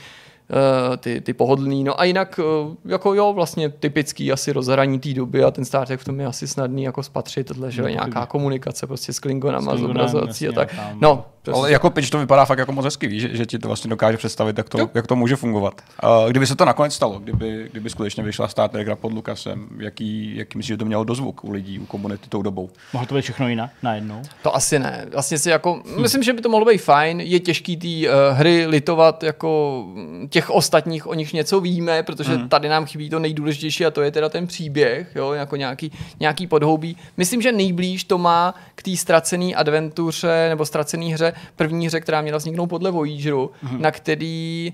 [0.99, 1.85] ty, ty pohodlný.
[1.85, 5.87] No a jinak, eh, jako jo, vlastně typický asi rozhraní té doby a ten Star
[5.87, 9.13] Trek v tom je asi snadný jako spatřit, tohle, že jo, No, nějaká komunikace prostě
[9.13, 10.75] s Klingonama, S s Klingonem, obrazovací a tak.
[10.75, 11.59] a tam- No, prostě.
[11.61, 13.89] Ale jako pitch to vypadá fakt jako moc hezky, víš, že, že ti to vlastně
[13.89, 15.81] dokáže představit, jak to, jak to může fungovat.
[16.25, 19.69] Uh, kdyby se to nakonec stalo, kdyby, kdyby skutečně vyšla Star Trek hra pod Lukasem,
[19.79, 22.71] jaký, jaký myslíš, že to mělo dozvuk u lidí, u komunity tou dobou?
[22.93, 24.23] Mohlo to být všechno jinak najednou?
[24.43, 25.07] To asi ne.
[25.13, 27.21] Vlastně si jako, myslím, že by to mohlo být fajn.
[27.21, 32.37] Je těžký ty uh, hry litovat jako mm, těch ostatních, o nich něco víme, protože
[32.37, 32.49] hmm.
[32.49, 36.47] tady nám chybí to nejdůležitější a to je teda ten příběh, jo, jako nějaký, nějaký
[36.47, 36.97] podhoubí.
[37.17, 42.21] Myslím, že nejblíž to má k té ztracené adventuře nebo ztracené hře, první hře, která
[42.21, 43.83] měla vzniknout podle Voyageru, hmm.
[43.83, 44.73] na který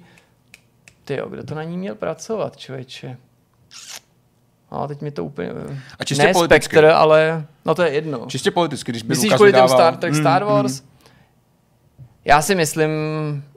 [1.05, 3.17] ty kdo to na ní měl pracovat, člověče?
[4.71, 5.51] A teď mi to úplně...
[5.99, 6.65] A čistě ne politicky.
[6.65, 8.27] Spectre, ale no to je jedno.
[8.29, 9.69] Čistě politicky, když by Myslíš Lukas kvůli vydával...
[9.69, 10.83] Star Trek, Star Wars?
[12.25, 12.91] Já si myslím,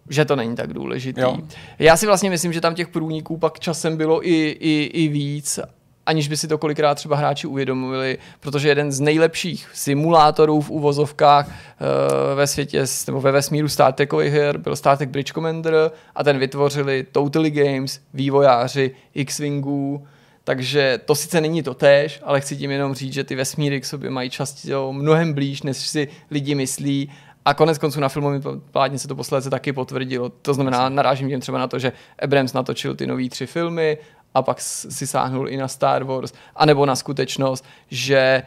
[0.10, 1.22] že to není tak důležitý.
[1.22, 1.38] Jo.
[1.80, 5.60] Já si vlastně myslím, že tam těch průniků pak časem bylo i, i, i víc,
[6.06, 11.48] aniž by si to kolikrát třeba hráči uvědomili, protože jeden z nejlepších simulátorů v uvozovkách
[11.48, 16.24] uh, ve světě, nebo ve vesmíru Star Trekových her byl Star Trek Bridge Commander a
[16.24, 20.08] ten vytvořili Totally Games, vývojáři X-Wingů,
[20.44, 23.86] takže to sice není to též, ale chci tím jenom říct, že ty vesmíry k
[23.86, 27.10] sobě mají často mnohem blíž, než si lidi myslí.
[27.48, 30.30] A konec konců na filmovém plátně se to posledce taky potvrdilo.
[30.30, 31.92] To znamená, narážím tím třeba na to, že
[32.24, 33.98] Abrams natočil ty nový tři filmy
[34.34, 38.44] a pak si sáhnul i na Star Wars, anebo na skutečnost, že e,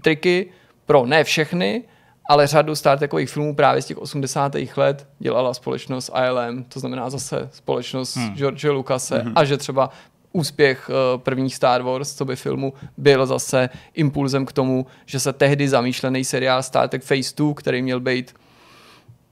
[0.00, 0.50] triky
[0.86, 1.84] pro ne všechny,
[2.28, 4.52] ale řadu Star Trekových filmů právě z těch 80.
[4.76, 8.34] let dělala společnost ILM, to znamená zase společnost hmm.
[8.34, 9.32] George Lucase hmm.
[9.36, 9.90] a že třeba
[10.34, 15.32] úspěch uh, prvních Star Wars, co by filmu, byl zase impulzem k tomu, že se
[15.32, 18.34] tehdy zamýšlený seriál Star Trek Phase 2, který měl být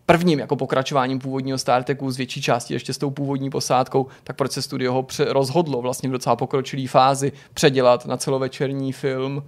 [0.06, 4.36] prvním jako pokračováním původního Star Treku z větší části ještě s tou původní posádkou, tak
[4.36, 9.42] proč se studio ho rozhodlo vlastně v docela pokročilé fázi předělat na celovečerní film.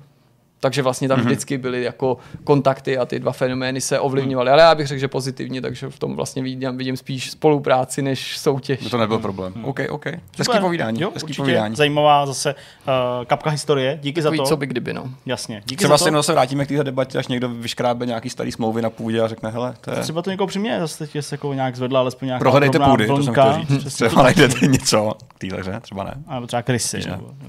[0.65, 4.51] Takže vlastně tam vždycky byly jako kontakty a ty dva fenomény se ovlivňovaly.
[4.51, 8.39] Ale já bych řekl, že pozitivně, takže v tom vlastně vidím, vidím spíš spolupráci než
[8.39, 8.83] soutěž.
[8.83, 9.53] By to nebyl problém.
[9.63, 10.07] OK, OK.
[10.39, 11.01] Hezký povídání.
[11.01, 11.77] Jo, hezký povídání.
[11.77, 13.99] Zajímavá zase uh, kapka historie.
[14.03, 14.49] Díky Takový, za to.
[14.49, 15.11] co by kdyby, no.
[15.27, 15.63] Jasně.
[15.65, 16.17] Díky Třeba za se to.
[16.17, 19.51] zase vrátíme k téhle debatě, až někdo vyškrábe nějaký starý smlouvy na půdě a řekne,
[19.51, 19.97] hele, to je...
[19.97, 23.17] Třeba to někoho přiměje, zase teď se jako nějak zvedla alespoň nějaká Prohledejte půdy, to
[23.17, 23.53] jsem vlnka.
[23.53, 23.79] chtěl říct.
[23.79, 26.15] Přesně Třeba najdete něco k téhle hře, třeba ne.
[26.27, 27.03] A nebo třeba krysy.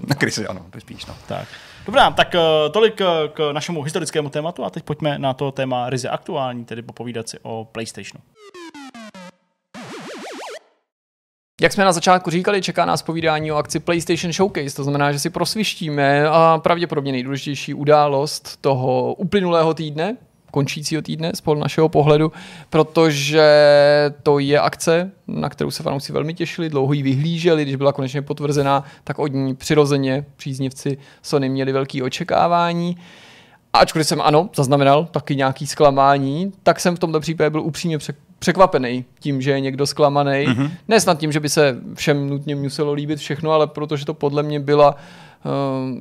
[0.07, 1.13] Na krysy, ano, to je spíš, no.
[1.27, 1.47] tak.
[1.85, 5.89] Dobrá, tak uh, tolik uh, k našemu historickému tématu a teď pojďme na to téma
[5.89, 8.23] ryze aktuální, tedy popovídat si o PlayStationu.
[11.61, 15.19] Jak jsme na začátku říkali, čeká nás povídání o akci PlayStation Showcase, to znamená, že
[15.19, 20.17] si prosvištíme a pravděpodobně nejdůležitější událost toho uplynulého týdne,
[20.55, 22.31] končícího týdne z našeho pohledu,
[22.69, 23.43] protože
[24.23, 28.21] to je akce, na kterou se fanoušci velmi těšili, dlouho ji vyhlíželi, když byla konečně
[28.21, 32.97] potvrzená, tak od ní přirozeně příznivci Sony měli velké očekávání.
[33.73, 37.97] A ačkoliv jsem ano, zaznamenal taky nějaký zklamání, tak jsem v tomto případě byl upřímně
[37.97, 40.47] přek- překvapený tím, že je někdo zklamaný.
[40.47, 40.71] Mm-hmm.
[40.87, 44.43] Ne snad tím, že by se všem nutně muselo líbit všechno, ale protože to podle
[44.43, 44.99] mě byla uh,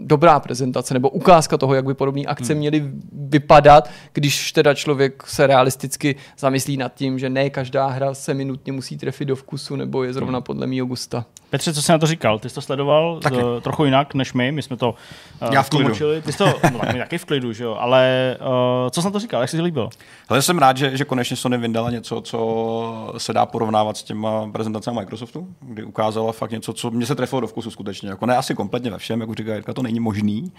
[0.01, 2.59] dobrá prezentace nebo ukázka toho, jak by podobné akce hmm.
[2.61, 8.35] měly vypadat, když teda člověk se realisticky zamyslí nad tím, že ne každá hra se
[8.35, 11.25] mi nutně musí trefit do vkusu nebo je zrovna podle mýho gusta.
[11.51, 12.39] Petře, co jsi na to říkal?
[12.39, 13.37] Ty jsi to sledoval Taky.
[13.37, 14.95] uh, trochu jinak než my, my jsme to
[15.43, 15.85] uh, Já v klidu.
[15.85, 16.23] tlumočili.
[16.23, 19.07] Ty jsi to, no, tak my taky v klidu, že jo, ale uh, co jsi
[19.07, 19.89] na to říkal, jak jsi to líbil?
[20.29, 24.51] Ale jsem rád, že, že konečně Sony vydala něco, co se dá porovnávat s těma
[24.53, 28.09] prezentacemi Microsoftu, kdy ukázala fakt něco, co mě se trefilo do vkusu skutečně.
[28.09, 30.53] Jako ne asi kompletně ve všem, jak už říká Jirka, to není možný,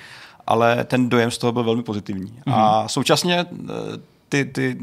[0.47, 2.31] ale ten dojem z toho byl velmi pozitivní.
[2.31, 2.53] Mm-hmm.
[2.53, 3.73] A současně eh,
[4.29, 4.77] ty, ty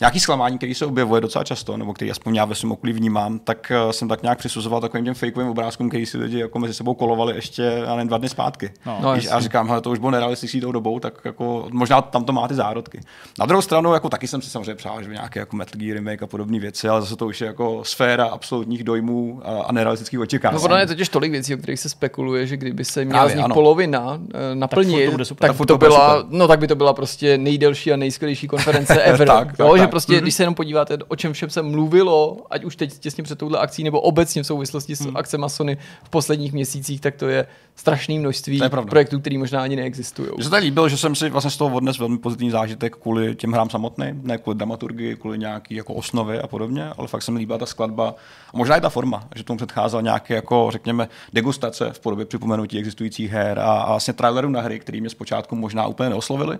[0.00, 3.38] nějaký zklamání, který se objevuje docela často, nebo který aspoň já ve svém okolí vnímám,
[3.38, 6.74] tak eh, jsem tak nějak přisuzoval takovým těm fakeovým obrázkům, který si lidi jako mezi
[6.74, 8.70] sebou kolovali ještě já nevím, dva dny zpátky.
[8.86, 8.98] No.
[9.02, 12.24] No, Když, a říkám, hele, to už bylo nerealistický tou dobou, tak jako, možná tam
[12.24, 13.00] to má ty zárodky.
[13.38, 15.94] Na druhou stranu, jako taky jsem si samozřejmě přál, že by nějaké jako Metal Gear
[15.94, 19.72] remake a podobné věci, ale zase to už je jako sféra absolutních dojmů a, a
[19.72, 20.62] nerealistických očekávání.
[20.62, 23.32] No, ono je totiž tolik věcí, o kterých se spekuluje, že kdyby se měla Právě,
[23.32, 23.54] z nich ano.
[23.54, 26.36] polovina eh, naplnit, tak, Tak furt to byla, super.
[26.38, 29.26] no tak by to byla prostě nejdelší a nejskvělejší konference ever.
[29.26, 30.22] Tak, tak, jo, že prostě, mm-hmm.
[30.22, 33.58] když se jenom podíváte, o čem všem se mluvilo, ať už teď těsně před touhle
[33.58, 35.16] akcí, nebo obecně v souvislosti s mm.
[35.16, 37.46] akcemi Sony v posledních měsících, tak to je
[37.76, 40.28] strašné množství projektů, které možná ani neexistují.
[40.34, 43.34] Mně se tady líbilo, že jsem si vlastně z toho odnes velmi pozitivní zážitek kvůli
[43.34, 47.32] těm hrám samotným, ne kvůli dramaturgii, kvůli nějaký jako osnovy a podobně, ale fakt se
[47.32, 48.14] mi líbila ta skladba
[48.54, 52.78] a možná i ta forma, že tomu předcházel nějaké jako, řekněme, degustace v podobě připomenutí
[52.78, 56.58] existujících her a, a vlastně trailerů na hry, které mě zpočátku možná úplně neoslovili,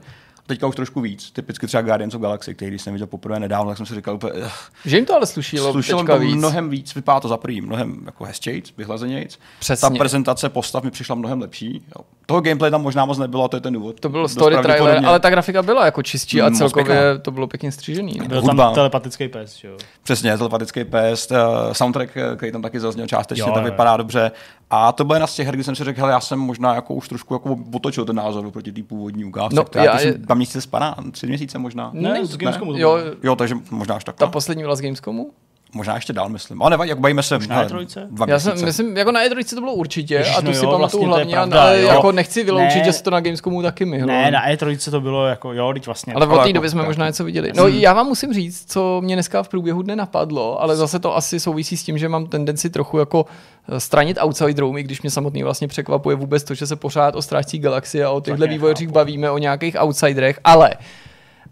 [0.49, 1.31] teďka už trošku víc.
[1.31, 4.33] Typicky třeba Guardians of Galaxy, který jsem viděl poprvé nedávno, tak jsem si říkal úplně...
[4.33, 4.49] Uh,
[4.85, 6.37] že jim to ale slušilo, slušilo to víc.
[6.37, 9.39] mnohem víc, vypadá to za prvý, mnohem jako hezčejc, vyhlazenějc.
[9.59, 9.89] Přesně.
[9.91, 11.83] Ta prezentace postav mi přišla mnohem lepší.
[11.97, 12.05] Jo.
[12.27, 14.01] Toho gameplay tam možná moc nebylo, a to je ten důvod.
[14.01, 17.73] To byl story trailer, ale ta grafika byla jako čistší a celkově to bylo pěkně
[17.73, 18.21] střížený.
[18.29, 19.77] Byl tam telepatický pes, jo.
[20.03, 24.31] Přesně, telepatický pes, uh, soundtrack, eh, který tam taky zazněl částečně, jo, tak vypadá dobře.
[24.71, 26.95] A to bylo jedna z těch her, kdy jsem si řekl, já jsem možná jako
[26.95, 30.13] už trošku jako otočil ten názor proti té původní ukázce, no, která já, je...
[30.13, 31.91] dva měsíce spadá, tři měsíce možná.
[31.95, 32.77] Ne, ne z Gamescomu.
[32.77, 34.17] Jo, jo, takže možná až tak.
[34.17, 35.31] Ta poslední byla z Gamescomu?
[35.75, 36.63] Možná ještě dál, myslím.
[36.63, 37.39] Ale nevadí, jak bavíme se.
[37.39, 38.07] na E3?
[38.11, 40.65] Dva Já jsem, myslím, jako na E3 to bylo určitě Ježiš, a tu no si
[40.65, 41.89] jo, pamatuju vlastně hlavně, pravda, ale jo.
[41.89, 44.07] jako nechci vyloučit, ne, že se to na Gamescomu taky myhlo.
[44.07, 46.15] Ne, na E3 to bylo jako, jo, teď vlastně.
[46.15, 47.53] Ale od té doby jsme možná něco viděli.
[47.57, 51.17] No já vám musím říct, co mě dneska v průběhu dne napadlo, ale zase to
[51.17, 53.27] asi souvisí s tím, že mám tendenci trochu jako
[53.69, 57.23] eh, stranit outsiderům, i když mě samotný vlastně překvapuje vůbec to, že se pořád o
[57.23, 60.71] strážcí galaxie a o těchto vývojářích bavíme, o nějakých outsiderech, ale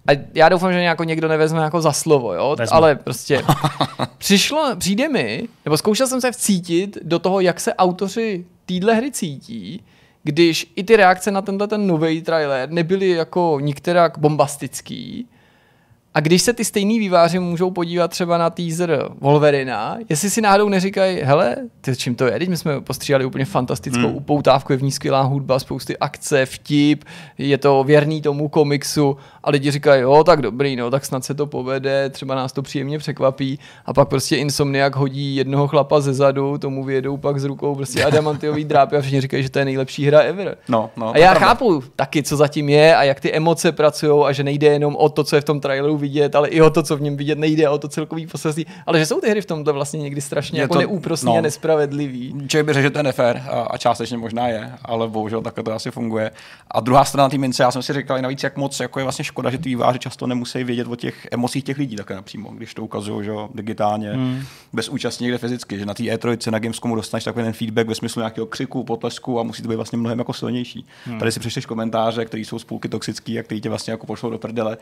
[0.09, 2.57] a já doufám, že nějak někdo nevezme jako za slovo, jo?
[2.59, 2.77] Vezme.
[2.77, 3.43] ale prostě
[4.19, 9.11] přišlo, přijde mi, nebo zkoušel jsem se vcítit do toho, jak se autoři týdle hry
[9.11, 9.85] cítí,
[10.23, 15.29] když i ty reakce na tenhle ten nový trailer nebyly jako nikterak bombastický,
[16.17, 20.69] a když se ty stejný výváři můžou podívat třeba na teaser Wolverina, jestli si náhodou
[20.69, 22.39] neříkají, hele, ty, čím to je?
[22.39, 24.17] Teď my jsme postříhali úplně fantastickou hmm.
[24.17, 27.05] upoutávku, je v ní skvělá hudba, spousty akce, vtip,
[27.39, 31.35] je to věrný tomu komiksu a lidi říkají, jo, tak dobrý, no, tak snad se
[31.35, 36.15] to povede, třeba nás to příjemně překvapí a pak prostě Insomniak hodí jednoho chlapa ze
[36.15, 39.65] zadu, tomu vědou pak s rukou prostě adamantiový drápy a všichni říkají, že to je
[39.65, 40.57] nejlepší hra ever.
[40.69, 44.33] No, no, a já chápu taky, co zatím je a jak ty emoce pracují a
[44.33, 46.83] že nejde jenom o to, co je v tom traileru vidět, ale i o to,
[46.83, 48.67] co v něm vidět nejde, o to celkový poselství.
[48.87, 51.39] Ale že jsou ty hry v tomto vlastně někdy strašně je jako to, neúprostný no,
[51.39, 52.35] a nespravedlivý.
[52.49, 55.65] Člověk by řekl, že to je nefér a, a částečně možná je, ale bohužel takhle
[55.65, 56.31] to asi funguje.
[56.71, 59.25] A druhá strana té mince, já jsem si říkal, navíc jak moc jako je vlastně
[59.25, 62.75] škoda, že ty výváři často nemusí vědět o těch emocích těch lidí také napřímo, když
[62.75, 64.43] to ukazují že digitálně, hmm.
[64.73, 67.95] bez účasti někde fyzicky, že na té E3 na Gamescomu dostaneš takový ten feedback ve
[67.95, 70.87] smyslu nějakého křiku, potlesku a musí to být vlastně mnohem jako silnější.
[71.05, 71.19] Hmm.
[71.19, 74.39] Tady si přečteš komentáře, které jsou spolky toxický a které tě vlastně jako pošlou do
[74.39, 74.77] prdele,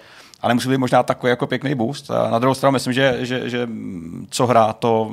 [0.44, 2.10] ale musí být možná takový jako pěkný boost.
[2.10, 3.68] A na druhou stranu myslím, že, že, že
[4.30, 5.12] co hrá, to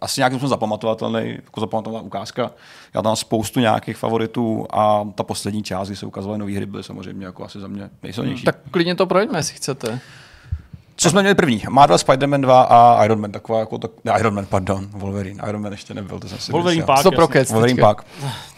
[0.00, 2.50] asi nějakým způsobem zapamatovatelný, jako zapamatovatelná ukázka.
[2.94, 6.82] Já tam spoustu nějakých favoritů a ta poslední část, kdy se ukazovaly nové hry, byly
[6.82, 8.44] samozřejmě jako asi za mě nejsilnější.
[8.44, 10.00] Tak klidně to projďme, jestli chcete.
[10.96, 11.62] Co jsme měli první?
[11.70, 15.42] Marvel, Spider-Man 2 a Iron Man, taková jako tak, ne, Iron Man, pardon, Wolverine.
[15.48, 18.04] Iron Man ještě nebyl, to jsem si Wolverine Park, to prokec, Wolverine Park.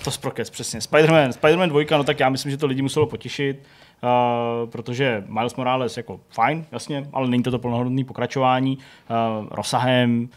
[0.04, 0.80] To prokec, přesně.
[0.80, 3.62] Spider-Man, Spider-Man 2, no tak já myslím, že to lidi muselo potěšit.
[4.02, 10.28] Uh, protože Miles Morales jako fajn, jasně, ale není to to plnohodnotné pokračování uh, rozsahem,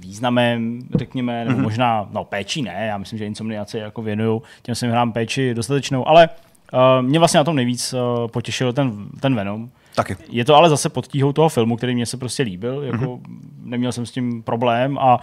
[0.00, 1.62] významem, řekněme, nebo mm-hmm.
[1.62, 6.08] možná, no péči ne, já myslím, že insomniaci jako věnují těm svým hrám péči dostatečnou,
[6.08, 6.28] ale
[6.72, 9.70] uh, mě vlastně na tom nejvíc uh, potěšil ten, ten Venom.
[9.94, 10.16] Taky.
[10.28, 13.20] Je to ale zase pod tíhou toho filmu, který mě se prostě líbil, jako mm-hmm.
[13.62, 15.22] neměl jsem s tím problém a uh,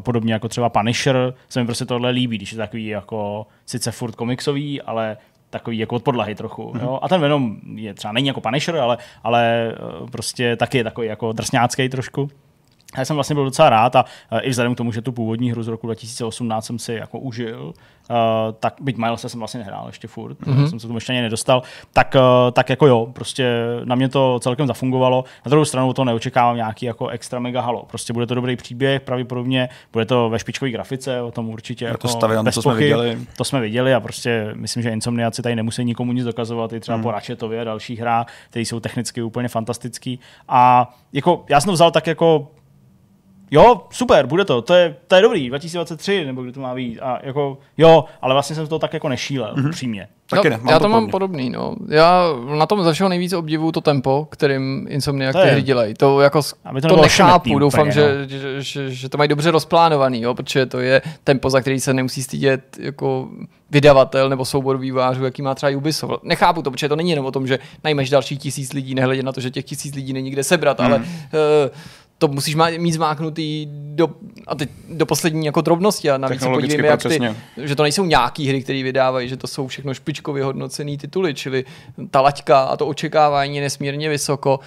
[0.00, 4.14] podobně jako třeba Punisher se mi prostě tohle líbí, když je takový jako sice furt
[4.14, 5.16] komiksový, ale
[5.50, 6.72] takový jako od podlahy trochu.
[6.72, 6.82] Mm-hmm.
[6.82, 6.98] Jo?
[7.02, 9.74] A ten Venom je třeba není jako Punisher, ale, ale
[10.10, 12.30] prostě taky je takový jako drsňácký trošku.
[12.98, 15.50] Já jsem vlastně byl docela rád a uh, i vzhledem k tomu, že tu původní
[15.50, 17.72] hru z roku 2018 jsem si jako užil,
[18.10, 18.16] uh,
[18.60, 20.66] tak byť Miles jsem vlastně nehrál ještě furt, mm-hmm.
[20.66, 24.38] jsem se tomu ještě ani nedostal, tak, uh, tak jako jo, prostě na mě to
[24.42, 25.24] celkem zafungovalo.
[25.44, 27.84] Na druhou stranu to neočekávám nějaký jako extra mega halo.
[27.90, 31.84] Prostě bude to dobrý příběh, pravděpodobně bude to ve špičkové grafice, o tom určitě.
[31.84, 33.18] Jako to stavěno, to jsme viděli.
[33.36, 36.96] To jsme viděli a prostě myslím, že Insomniaci tady nemusí nikomu nic dokazovat, i třeba
[36.96, 37.02] mm.
[37.02, 40.20] po Ratchetově a dalších hrách, které jsou technicky úplně fantastický.
[40.48, 42.48] A jako já jsem to vzal tak jako
[43.50, 47.00] jo, super, bude to, to je, to je dobrý, 2023, nebo kdy to má být.
[47.00, 49.70] A jako, jo, ale vlastně jsem to tak jako nešílel, mm-hmm.
[49.70, 50.08] přímě.
[50.30, 51.76] Taky no, ne, já to, to mám podobný, no.
[51.88, 52.24] Já
[52.58, 55.94] na tom ze všeho nejvíc obdivuju to tempo, kterým Insomniac ty hry dělají.
[55.94, 56.42] To jako
[56.82, 58.28] to, to nechápu, doufám, úplně, že, no.
[58.28, 61.94] že, že, že, to mají dobře rozplánovaný, jo, protože to je tempo, za který se
[61.94, 63.28] nemusí stydět jako
[63.70, 66.24] vydavatel nebo soubor vývářů, jaký má třeba Ubisoft.
[66.24, 69.32] Nechápu to, protože to není jenom o tom, že najmeš další tisíc lidí, nehledě na
[69.32, 70.86] to, že těch tisíc lidí není kde sebrat, mm.
[70.86, 71.04] ale uh,
[72.20, 74.08] to musíš mít zmáknutý do,
[74.46, 77.20] a teď do poslední jako drobnosti a navíc se podívejme, jak ty,
[77.56, 81.64] že to nejsou nějaký hry, které vydávají, že to jsou všechno špičkově hodnocený tituly, čili
[82.10, 84.60] ta laťka a to očekávání je nesmírně vysoko.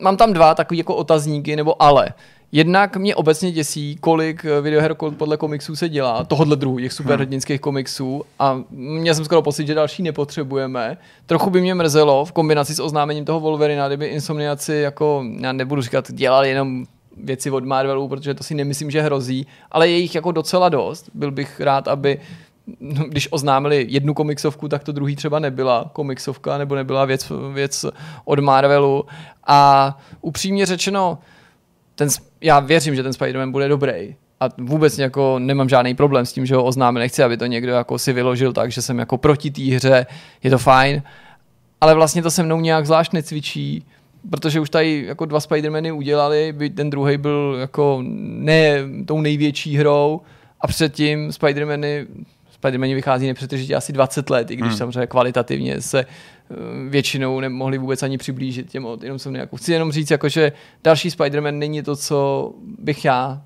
[0.00, 2.08] mám tam dva takový jako otazníky nebo ale.
[2.54, 7.60] Jednak mě obecně děsí, kolik eh, videoher podle komiksů se dělá, tohohle druhu, těch superhrdinských
[7.60, 10.96] komiksů a měl jsem skoro pocit, že další nepotřebujeme.
[11.26, 15.82] Trochu by mě mrzelo v kombinaci s oznámením toho Wolverina, kdyby Insomniaci jako, já nebudu
[15.82, 16.84] říkat, dělali jenom
[17.16, 21.10] věci od Marvelu, protože to si nemyslím, že hrozí, ale je jich jako docela dost.
[21.14, 22.18] Byl bych rád, aby
[22.80, 27.86] no, když oznámili jednu komiksovku, tak to druhý třeba nebyla komiksovka nebo nebyla věc, věc
[28.24, 29.04] od Marvelu.
[29.46, 31.18] A upřímně řečeno,
[32.06, 32.08] ten,
[32.40, 34.14] já věřím, že ten Spider-Man bude dobrý.
[34.40, 37.00] A vůbec jako nemám žádný problém s tím, že ho oznámil.
[37.00, 40.06] Nechci, aby to někdo jako si vyložil tak, že jsem jako proti té hře.
[40.42, 41.02] Je to fajn.
[41.80, 43.86] Ale vlastně to se mnou nějak zvlášť necvičí,
[44.30, 48.76] protože už tady jako dva Spider-Many udělali, by ten druhý byl jako ne
[49.06, 50.20] tou největší hrou
[50.60, 52.06] a předtím Spider-Many
[52.62, 54.78] Spider-Man vychází nepřetržitě asi 20 let, i když hmm.
[54.78, 56.54] samozřejmě kvalitativně se eh,
[56.88, 59.56] většinou nemohli vůbec ani přiblížit těm jenom jsem nějakou.
[59.56, 60.52] Chci jenom říct, jako, že
[60.84, 63.42] další Spider-Man není to, co bych já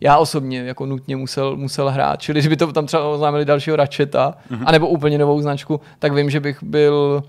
[0.00, 2.22] já osobně jako nutně musel, musel hrát.
[2.22, 4.62] Čili, kdyby to tam třeba oznámili dalšího Ratcheta, mm-hmm.
[4.66, 7.22] anebo úplně novou značku, tak vím, že bych byl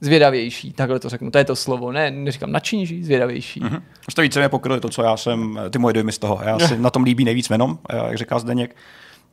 [0.00, 3.60] zvědavější, takhle to řeknu, to je to slovo, ne, neříkám nadšenější, zvědavější.
[3.60, 3.82] Mm-hmm.
[4.08, 6.40] Už to více pokryli to, co já jsem, ty moje dojmy z toho.
[6.44, 8.76] Já si na tom líbí nejvíc Venom, jak říká Zdeněk.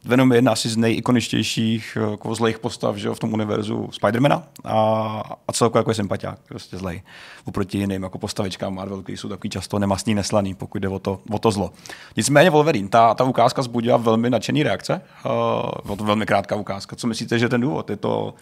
[0.05, 4.43] Venom je jedna asi z nejikoničtějších eh, jako zlejch postav že, v tom univerzu Spidermana
[4.63, 4.77] a,
[5.47, 7.01] a celkově jako je sympatiák, prostě zlej.
[7.45, 11.19] Oproti jiným jako postavičkám Marvel, který jsou takový často nemastný, neslaný, pokud jde o to,
[11.31, 11.71] o to zlo.
[12.17, 15.01] Nicméně Wolverine, ta, ta ukázka zbudila velmi nadšený reakce,
[15.87, 16.95] uh, to velmi krátká ukázka.
[16.95, 17.89] Co myslíte, že ten důvod?
[17.89, 18.33] Je to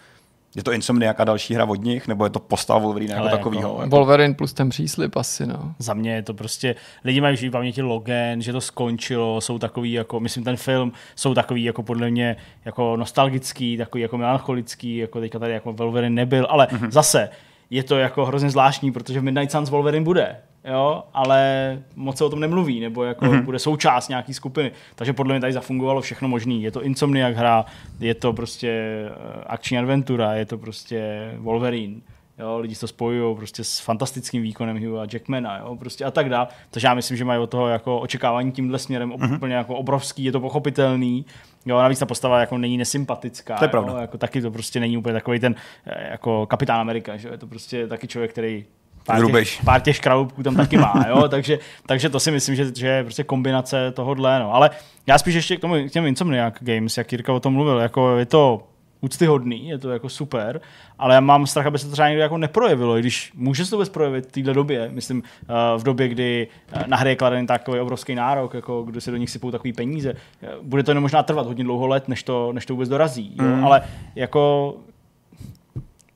[0.54, 3.78] je to Insomniac a další hra od nich, nebo je to postava Wolverine jako takovýho?
[3.82, 3.96] Jako...
[3.96, 5.74] Wolverine plus ten příslip asi, no.
[5.78, 6.74] Za mě je to prostě,
[7.04, 11.34] lidi mají v paměti Logan, že to skončilo, jsou takový jako, myslím ten film, jsou
[11.34, 16.46] takový jako podle mě jako nostalgický, takový jako melancholický, jako teďka tady jako Wolverine nebyl,
[16.50, 16.90] ale mm-hmm.
[16.90, 17.28] zase,
[17.70, 22.30] je to jako hrozně zvláštní, protože Midnight Suns Wolverine bude jo, ale moc se o
[22.30, 23.42] tom nemluví, nebo jako mm-hmm.
[23.42, 24.72] bude součást nějaký skupiny.
[24.94, 26.54] Takže podle mě tady zafungovalo všechno možné.
[26.54, 27.64] Je to Insomniac hra,
[28.00, 32.00] je to prostě eh, akční adventura, je to prostě Wolverine.
[32.38, 36.28] Jo, lidi to spojují prostě s fantastickým výkonem Hugh a Jackmana, jo, prostě a tak
[36.28, 36.48] dále.
[36.70, 39.34] Takže já myslím, že mají od toho jako očekávání tímhle směrem mm-hmm.
[39.34, 41.26] úplně jako obrovský, je to pochopitelný.
[41.66, 43.56] Jo, navíc ta postava jako není nesympatická.
[43.56, 43.92] To je pravda.
[43.92, 45.54] Jo, jako taky to prostě není úplně takový ten
[45.86, 48.64] eh, jako kapitán Amerika, že je to prostě taky člověk, který
[49.10, 51.28] pár těch, pár těch škraloupků tam taky má, jo?
[51.28, 54.54] takže, takže to si myslím, že, že je prostě kombinace tohohle, no.
[54.54, 54.70] Ale
[55.06, 58.16] já spíš ještě k, tomu, k těm Insomniac Games, jak Jirka o tom mluvil, jako
[58.16, 58.66] je to
[59.00, 60.60] úctyhodný, je to jako super,
[60.98, 63.70] ale já mám strach, aby se to třeba někdy jako neprojevilo, i když může se
[63.70, 67.16] to vůbec projevit v této době, myslím eh, v době, kdy eh, na hry je
[67.16, 70.14] kladen takový obrovský nárok, jako kdy se do nich sypou takový peníze.
[70.42, 73.44] Eh, bude to možná trvat hodně dlouho let, než to, než to vůbec dorazí, jo?
[73.44, 73.64] Mm.
[73.64, 73.82] ale
[74.14, 74.74] jako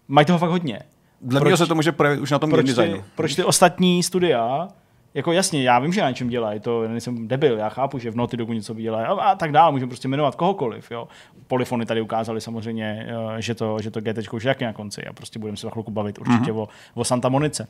[0.09, 0.81] mají toho fakt hodně.
[1.25, 2.97] Dle mě se to může projevit už na tom proč designu.
[2.97, 4.69] Ty, proč ty ostatní studia
[5.15, 8.17] jako jasně, já vím, že na čem dělají, to nejsem debil, já chápu, že v
[8.17, 11.09] Naughty Dogu něco dělají a, a tak dále, můžeme prostě jmenovat kohokoliv, jo.
[11.47, 15.05] Polyfony tady ukázali samozřejmě, eh, že to, že to GT už je jaký na konci
[15.05, 16.59] a prostě budeme se za chvilku bavit určitě mm-hmm.
[16.59, 17.69] o, o Santa Monice.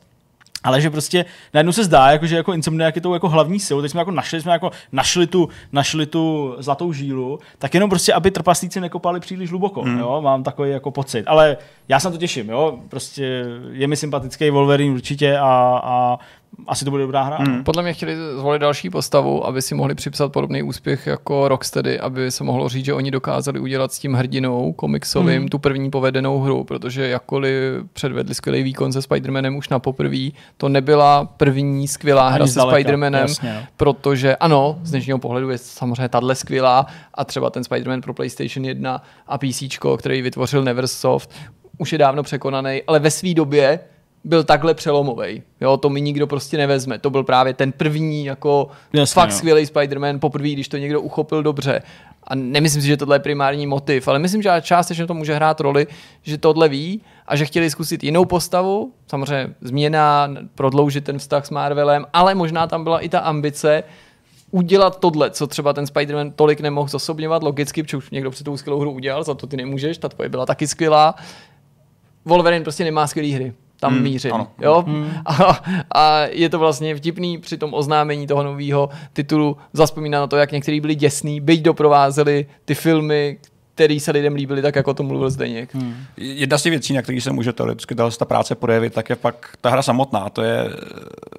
[0.65, 3.81] Ale že prostě najednou se zdá, jako, že jako Insomniac je tou jako hlavní silou,
[3.81, 8.13] teď jsme jako našli, jsme jako našli, tu, našli tu zlatou žílu, tak jenom prostě,
[8.13, 9.99] aby trpaslíci nekopali příliš hluboko, mm.
[9.99, 11.23] jo, mám takový jako pocit.
[11.27, 11.57] Ale
[11.87, 16.17] já se na to těším, jo, prostě je mi sympatický Wolverine určitě a, a
[16.67, 17.37] asi to bude dobrá hra.
[17.39, 17.63] Mm.
[17.63, 22.31] Podle mě chtěli zvolit další postavu, aby si mohli připsat podobný úspěch jako Rocksteady, aby
[22.31, 25.47] se mohlo říct, že oni dokázali udělat s tím hrdinou komiksovým mm.
[25.47, 30.69] tu první povedenou hru, protože jakkoliv předvedli skvělý výkon se Spider-Manem už na poprvé, to
[30.69, 33.67] nebyla první skvělá hra se Spider-Manem, jasně, no.
[33.77, 38.65] protože ano, z dnešního pohledu je samozřejmě tahle skvělá a třeba ten Spider-Man pro PlayStation
[38.65, 39.63] 1 a PC,
[39.97, 41.31] který vytvořil Neversoft,
[41.77, 43.79] už je dávno překonaný, ale ve své době
[44.25, 45.43] byl takhle přelomový.
[45.61, 46.99] Jo, to mi nikdo prostě nevezme.
[46.99, 49.35] To byl právě ten první jako Jasně, fakt jo.
[49.35, 51.81] skvělý Spider-Man poprvé, když to někdo uchopil dobře.
[52.23, 55.59] A nemyslím si, že tohle je primární motiv, ale myslím, že částečně to může hrát
[55.59, 55.87] roli,
[56.23, 61.49] že tohle ví a že chtěli zkusit jinou postavu, samozřejmě změna, prodloužit ten vztah s
[61.49, 63.83] Marvelem, ale možná tam byla i ta ambice
[64.51, 68.57] udělat tohle, co třeba ten Spider-Man tolik nemohl zosobňovat, logicky, protože už někdo před tou
[68.57, 71.15] skvělou hru udělal, za to ty nemůžeš, ta tvoje byla taky skvělá.
[72.25, 74.33] Wolverine prostě nemá skvělé hry tam hmm, mířím.
[74.33, 74.47] Ano.
[74.61, 74.83] Jo?
[74.87, 75.11] Hmm.
[75.25, 75.61] A,
[75.95, 80.51] a je to vlastně vtipný při tom oznámení toho nového titulu zaspomínat na to, jak
[80.51, 83.37] někteří byli děsní, byť doprovázeli ty filmy
[83.75, 85.75] který se lidem líbily, tak jako to mluvil Zdeněk.
[85.75, 85.95] Hmm.
[86.17, 89.49] Jedna z těch věcí, na který se může teoreticky ta práce projevit, tak je pak
[89.61, 90.29] ta hra samotná.
[90.29, 90.69] To je,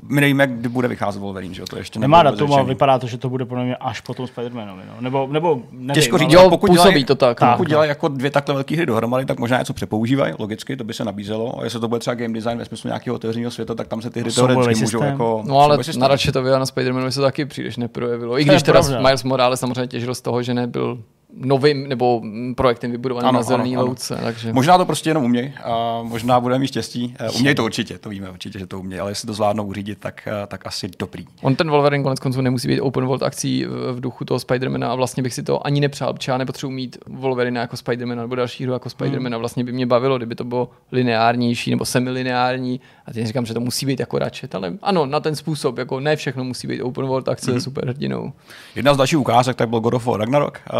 [0.02, 3.18] my nevíme, kdy bude vycházet Wolverine, že to ještě Nemá datum, ale vypadá to, že
[3.18, 4.82] to bude podle mě až po tom Spider-Manovi.
[4.86, 5.00] No.
[5.00, 7.38] Nebo, nebo nevím, Těžko říct, ale pokud dělají, to tak.
[7.38, 7.68] Pokud no.
[7.68, 11.04] dělají jako dvě takhle velké hry dohromady, tak možná něco přepoužívají, logicky, to by se
[11.04, 11.60] nabízelo.
[11.60, 14.10] A jestli to bude třeba game design ve smyslu nějakého otevřeného světa, tak tam se
[14.10, 15.42] ty hry no, teoreticky můžou jako.
[15.46, 18.40] No ale na a na Spider-Manovi se taky příliš neprojevilo.
[18.40, 20.98] I když teda Miles Morales samozřejmě těžil z toho, že nebyl
[21.36, 22.22] novým nebo
[22.56, 24.18] projektem vybudovaným ano, na zelený ano, louce.
[24.22, 24.52] Takže...
[24.52, 27.14] Možná to prostě jenom uměj a možná budeme mít štěstí.
[27.18, 29.98] Eh, uměj to určitě, to víme určitě, že to umějí, ale jestli to zvládnou uřídit,
[29.98, 31.26] tak, eh, tak asi dobrý.
[31.42, 34.94] On ten Wolverine konec konců nemusí být open world akcí v duchu toho Spidermana a
[34.94, 38.64] vlastně bych si to ani nepřál, protože já nepotřebuji mít Wolverine jako Spidermana nebo další
[38.64, 39.36] hru jako Spidermana.
[39.36, 39.40] Hmm.
[39.40, 42.80] Vlastně by mě bavilo, kdyby to bylo lineárnější nebo semilineární.
[43.06, 46.00] A teď říkám, že to musí být jako Ratchet, ale ano, na ten způsob, jako
[46.00, 47.60] ne všechno musí být open world akce hmm.
[47.60, 48.32] super hrdinou.
[48.74, 50.72] Jedna z dalších ukázek tak byl God of War Ragnarok, eh,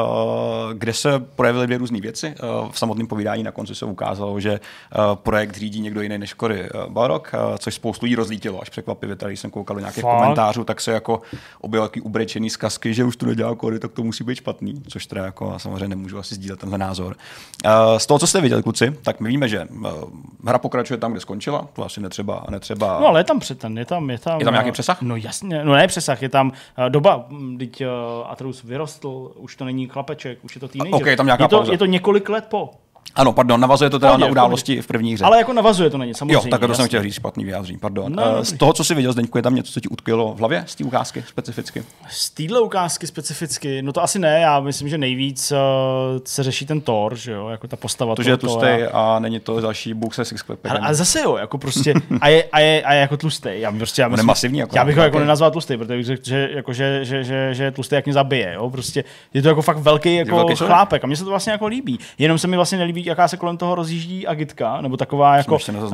[0.73, 2.27] kde se projevily dvě různé věci.
[2.27, 6.35] Eh, v samotném povídání na konci se ukázalo, že eh, projekt řídí někdo jiný než
[6.41, 9.17] Cory eh, Balrog, což spoustu lidí rozlítilo, až překvapivě.
[9.17, 10.21] Tady jsem koukal do nějakých Fakt?
[10.21, 11.21] komentářů, tak se jako
[11.61, 15.07] objevily takový ubrečený zkazky, že už to nedělá Cory, tak to musí být špatný, což
[15.07, 17.17] teda jako samozřejmě nemůžu asi sdílet tenhle názor.
[17.97, 19.69] Z toho, co jste viděli, kluci, tak my víme, že
[20.47, 22.45] hra pokračuje tam, kde skončila, to asi netřeba.
[22.51, 23.01] netřeba...
[23.01, 24.39] No ale je tam přetan, je tam, je tam.
[24.39, 25.03] Je tam nějaký přesah?
[25.03, 26.53] No jasně, no ne přesah, je tam
[26.89, 27.27] doba,
[27.59, 27.83] teď
[28.27, 30.95] Atreus vyrostl, už to není chlapeček, už je to teenager.
[30.95, 31.72] Okay, tam je to, pauza.
[31.72, 32.70] je to několik let po.
[33.15, 35.25] Ano, pardon, navazuje to teda Pohodě, na události v první hře.
[35.25, 36.35] Ale jako navazuje to na ně, samozřejmě.
[36.35, 38.13] Jo, tak to jsem chtěl říct špatný vyjádření, pardon.
[38.13, 40.39] No, uh, z toho, co jsi viděl, Zdeňku, je tam něco, co ti utkvělo v
[40.39, 41.85] hlavě z té ukázky specificky?
[42.09, 45.59] Z téhle ukázky specificky, no to asi ne, já myslím, že nejvíc uh,
[46.25, 48.15] se řeší ten Thor, že jo, jako ta postava.
[48.15, 49.17] To, že je tlustý a...
[49.17, 50.71] a není to další Bůh se sixpackem.
[50.71, 53.51] Ale, ale, zase jo, jako prostě, a je, a je, a je jako tlustý.
[53.53, 56.23] Já, prostě, já, myslím, masivní, jako já bych ho jako nenazval tlustý, protože bych řekl,
[56.25, 59.05] že, jako, že, že, že, že, je tlustý, jak mě zabije, jo, prostě
[59.35, 61.99] je to jako fakt velký jako velký chlápek a mně se to vlastně jako líbí.
[62.19, 65.91] Jenom se mi vlastně nelíbí, jaká se kolem toho rozjíždí agitka, nebo taková jako uh,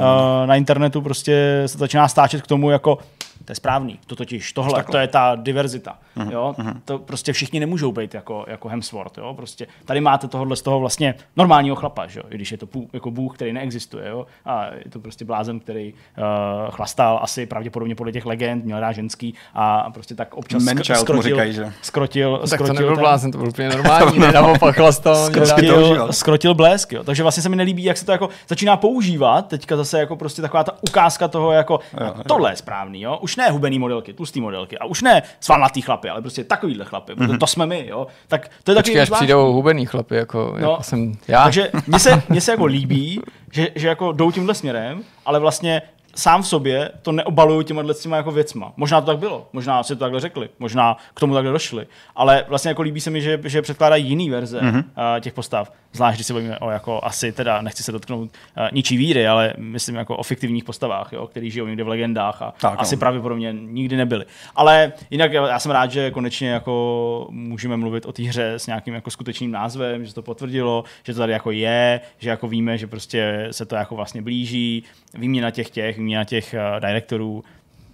[0.47, 2.99] na internetu prostě se začíná stáčet k tomu jako
[3.45, 6.81] to je správný, to totiž, tohle, to je ta diverzita, uh-huh, jo, uh-huh.
[6.85, 10.81] to prostě všichni nemůžou být jako, jako Hemsworth, jo, prostě tady máte tohle z toho
[10.81, 14.67] vlastně normálního chlapa, jo, i když je to pů, jako bůh, který neexistuje, jo, a
[14.85, 19.35] je to prostě blázen, který uh, chlastal asi pravděpodobně podle těch legend, měl rád ženský
[19.55, 21.73] a prostě tak občas sk- skrotil, říkají, že?
[21.83, 26.55] skrotil, tak skrotil, to nebyl blázen, to byl úplně normální, ne, naopak chlastal, skrotil, skrotil
[26.55, 29.99] blesk, jo, takže vlastně se mi nelíbí, jak se to jako začíná používat, teďka zase
[29.99, 33.79] jako prostě taková ta ukázka toho, jako jo, tohle je správný, jo, už ne hubený
[33.79, 37.39] modelky, tlustý modelky a už ne svalnatý chlapy, ale prostě takovýhle chlapy, mm-hmm.
[37.39, 38.07] to jsme my, jo.
[38.29, 41.43] Tak to je Počkej, až přijdou hubený chlapy, jako, no, jako jsem já.
[41.43, 43.21] Takže mně se, mně se jako líbí,
[43.53, 45.83] že, že jako jdou tímhle směrem, ale vlastně
[46.17, 48.73] sám v sobě to neobaluju těma těma jako věcma.
[48.77, 51.87] Možná to tak bylo, možná si to takhle řekli, možná k tomu takhle došli,
[52.17, 54.77] ale vlastně jako líbí se mi, že, že předkládají jiný verze mm-hmm.
[54.77, 58.69] uh, těch postav, zvlášť když se bavíme o jako asi teda, nechci se dotknout uh,
[58.73, 62.55] ničí víry, ale myslím jako o fiktivních postavách, jo, který žijou někde v legendách a
[62.61, 63.01] tak, asi no.
[63.01, 64.25] pravděpodobně nikdy nebyli.
[64.57, 68.95] Ale jinak já jsem rád, že konečně jako můžeme mluvit o té hře s nějakým
[68.95, 72.79] jako skutečným názvem, že se to potvrdilo, že to tady jako je, že jako víme,
[72.79, 74.85] že prostě se to jako vlastně blíží,
[75.15, 77.45] výměna těch těch, výměna těch uh, direktorů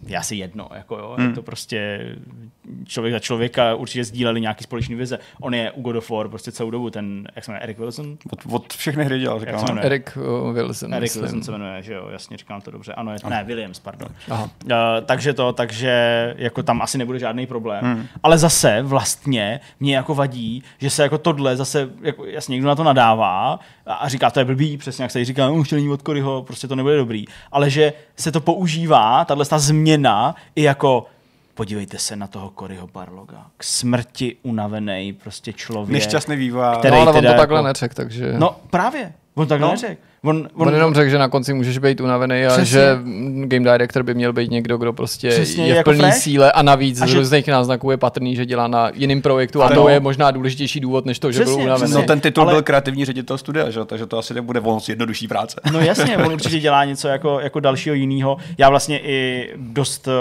[0.06, 0.68] je asi jedno.
[0.74, 1.14] Jako jo.
[1.18, 1.28] Hmm.
[1.28, 2.00] Je to prostě
[2.86, 5.18] člověk za člověka určitě sdíleli nějaký společný vize.
[5.40, 8.16] On je u God of War prostě celou dobu, ten, jak se jmenuje, Eric Wilson?
[8.30, 9.78] Od, od všechny hry dělal, říkám.
[9.78, 10.94] Eric uh, Wilson.
[10.94, 11.22] Eric myslím.
[11.22, 12.92] Wilson se jmenuje, že jo, jasně, říkám to dobře.
[12.92, 14.08] Ano, je, ne, Williams, pardon.
[14.30, 14.50] Aha.
[14.64, 14.70] Uh,
[15.04, 17.84] takže to, takže jako tam asi nebude žádný problém.
[17.84, 18.06] Hmm.
[18.22, 22.74] Ale zase vlastně mě jako vadí, že se jako tohle zase, jako, jasně, někdo na
[22.74, 26.02] to nadává a říká, to je blbý, přesně jak se říká, už to není od
[26.02, 27.24] Koryho, prostě to nebude dobrý.
[27.52, 31.06] Ale že se to používá, tahle změna, i jako
[31.54, 33.46] podívejte se na toho Koryho Barloga.
[33.56, 35.92] K smrti unavený prostě člověk.
[35.92, 36.64] Nešťastný vývoj.
[36.78, 37.66] Který no, ale on to takhle jako...
[37.66, 38.34] neřekl, takže...
[38.38, 39.72] No právě, on takhle no.
[39.72, 40.02] neřekl.
[40.24, 42.66] On, on, on jenom řekl, že na konci můžeš být unavený a Přesně.
[42.66, 42.98] že
[43.44, 46.62] game director by měl být někdo, kdo prostě Přesně, je v jako plný síle a
[46.62, 47.18] navíc a z že...
[47.18, 51.06] různých náznaků je patrný, že dělá na jiném projektu a to je možná důležitější důvod,
[51.06, 51.92] než to, že Přesně, byl unavený.
[51.92, 52.52] No ten titul ale...
[52.52, 53.84] byl kreativní ředitel studia, že?
[53.84, 55.60] takže to asi nebude moc jednodušší práce.
[55.72, 58.36] No jasně, on určitě dělá něco jako, jako dalšího jiného.
[58.58, 60.12] Já vlastně i dost uh,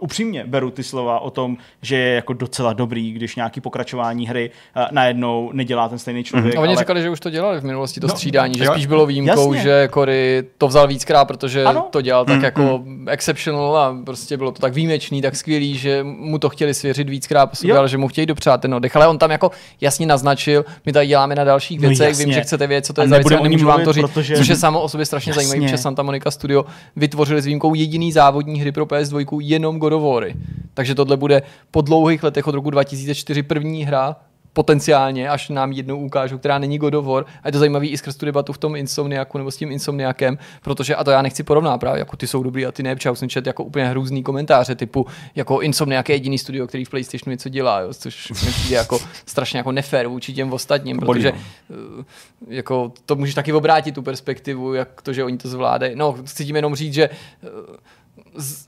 [0.00, 4.50] upřímně beru ty slova o tom, že je jako docela dobrý, když nějaký pokračování hry
[4.76, 6.54] uh, najednou nedělá ten stejný člověk.
[6.54, 6.58] Mm-hmm.
[6.58, 6.82] A oni ale...
[6.82, 9.52] říkali, že už to dělali v minulosti, to no, střídání, že spíš bylo výjimkou výjimkou,
[9.52, 9.70] Jasně.
[9.70, 11.88] že Cory to vzal víckrát, protože ano.
[11.90, 13.08] to dělal tak mm, jako mm.
[13.08, 17.50] exceptional a prostě bylo to tak výjimečný, tak skvělý, že mu to chtěli svěřit víckrát
[17.78, 18.96] ale že mu chtějí dopřát ten oddech.
[18.96, 22.40] Ale on tam jako jasně naznačil, my tady děláme na dalších no věcech, vím, že
[22.40, 24.36] chcete vědět, co to je za věc, nemůžu vám to říct, protože...
[24.36, 25.42] což je samo o sobě strašně jasně.
[25.42, 26.64] zajímavé, protože Santa Monica Studio
[26.96, 30.26] vytvořili s výjimkou jediný závodní hry pro PS2 jenom God of War.
[30.74, 34.16] Takže tohle bude po dlouhých letech od roku 2004 první hra
[34.52, 37.24] potenciálně, až nám jednou ukážou, která není God of War.
[37.42, 40.38] A je to zajímavý i skrz tu debatu v tom Insomniaku nebo s tím Insomniakem,
[40.62, 43.10] protože, a to já nechci porovnat právě, jako ty jsou dobrý a ty ne, protože
[43.14, 47.30] jsem čet jako úplně hrůzný komentáře typu, jako Insomniak je jediný studio, který v PlayStationu
[47.30, 51.32] něco dělá, jo, což mi přijde jako strašně jako nefér vůči těm ostatním, Bolí, protože
[51.32, 51.76] no.
[52.00, 52.04] eh,
[52.48, 55.96] jako to můžeš taky obrátit tu perspektivu, jak to, že oni to zvládají.
[55.96, 57.48] No, chci tím jenom říct, že eh,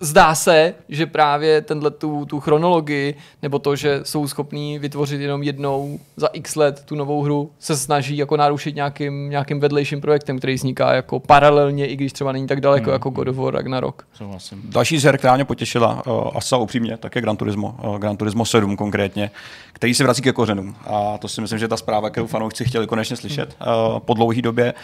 [0.01, 5.43] zdá se, že právě tenhle tu, tu chronologii, nebo to, že jsou schopní vytvořit jenom
[5.43, 10.39] jednou za x let tu novou hru, se snaží jako narušit nějakým, nějakým vedlejším projektem,
[10.39, 14.07] který vzniká jako paralelně, i když třeba není tak daleko jako God of War Ragnarok.
[14.13, 14.63] Souhlasím.
[14.65, 17.99] Další z her, která mě potěšila, uh, a zcela upřímně, tak je Gran Turismo, uh,
[17.99, 19.31] Gran Turismo 7 konkrétně,
[19.73, 20.77] který se vrací ke kořenům.
[20.87, 24.43] A to si myslím, že ta zpráva, kterou fanoušci chtěli konečně slyšet uh, po dlouhé
[24.43, 24.75] době.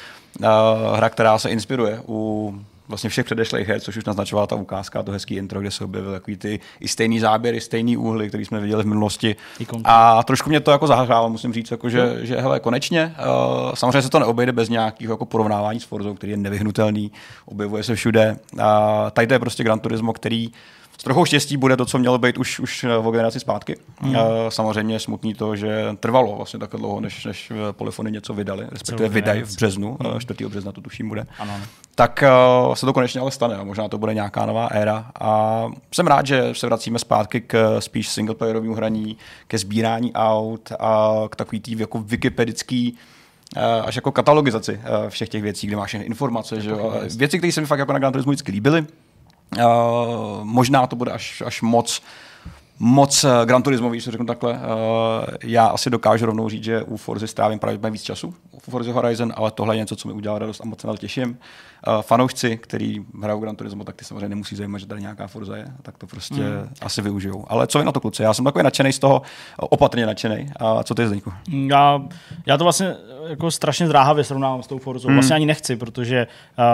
[0.41, 0.47] Uh,
[0.97, 2.55] hra, která se inspiruje u
[2.91, 6.15] vlastně všech předešlých her, což už naznačovala ta ukázka, to hezký intro, kde se objevily
[6.15, 9.37] takový ty i stejný záběry, stejný úhly, který jsme viděli v minulosti.
[9.85, 13.15] A trošku mě to jako zahrálo, musím říct, jako že, že hele, konečně.
[13.19, 17.13] Uh, samozřejmě se to neobejde bez nějakého jako porovnávání s Forzou, který je nevyhnutelný,
[17.47, 18.37] objevuje se všude.
[18.63, 20.51] A tady to je prostě Gran Turismo, který
[21.01, 23.77] s trochou štěstí bude to, co mělo být už, už eh, o generaci zpátky.
[24.01, 24.11] Mm.
[24.11, 24.17] Uh,
[24.49, 28.67] samozřejmě je smutný to, že trvalo vlastně takhle dlouho, než, než eh, Polyfony něco vydali,
[28.71, 30.21] respektive vydají v březnu, mm.
[30.21, 30.47] 4.
[30.47, 31.27] března to tuším bude.
[31.39, 31.53] Ano.
[31.95, 32.25] Tak
[32.75, 35.11] se to konečně ale stane a možná to bude nějaká nová éra.
[35.21, 41.13] A jsem rád, že se vracíme zpátky k spíš singleplayerovému hraní, ke sbírání aut a
[41.31, 42.97] k takový tý jako wikipedický
[43.57, 46.61] eh, až jako katalogizaci eh, všech těch věcí, kde máš informace.
[46.61, 46.91] Že jo?
[46.91, 48.87] A Věci, které se mi fakt jako na Gran Turismo vždycky líbily.
[49.57, 52.03] Uh, možná to bude až, až moc
[52.79, 54.53] moc uh, Gran Turismo, když to řeknu takhle.
[54.53, 54.59] Uh,
[55.43, 59.33] já asi dokážu rovnou říct, že u Forzy strávím právě víc času, u Forza Horizon,
[59.37, 61.39] ale tohle je něco, co mi udělá radost a moc se na to těším.
[61.89, 65.57] Uh, fanoušci, kteří hrajou Gran Turismo, tak ty samozřejmě nemusí zajímat, že tady nějaká Forza
[65.57, 66.69] je, tak to prostě mm.
[66.81, 67.45] asi využijou.
[67.49, 68.23] Ale co vy na to kluci?
[68.23, 69.23] Já jsem takový nadšený z toho,
[69.57, 70.47] opatrně nadšený.
[70.57, 71.33] A co ty, Zdeňku?
[71.49, 72.03] Já,
[72.47, 72.95] já to vlastně
[73.29, 75.09] jako strašně zdráhavě srovnávám s tou Forzou.
[75.09, 75.17] Hmm.
[75.17, 76.27] Vlastně ani nechci, protože
[76.59, 76.65] uh,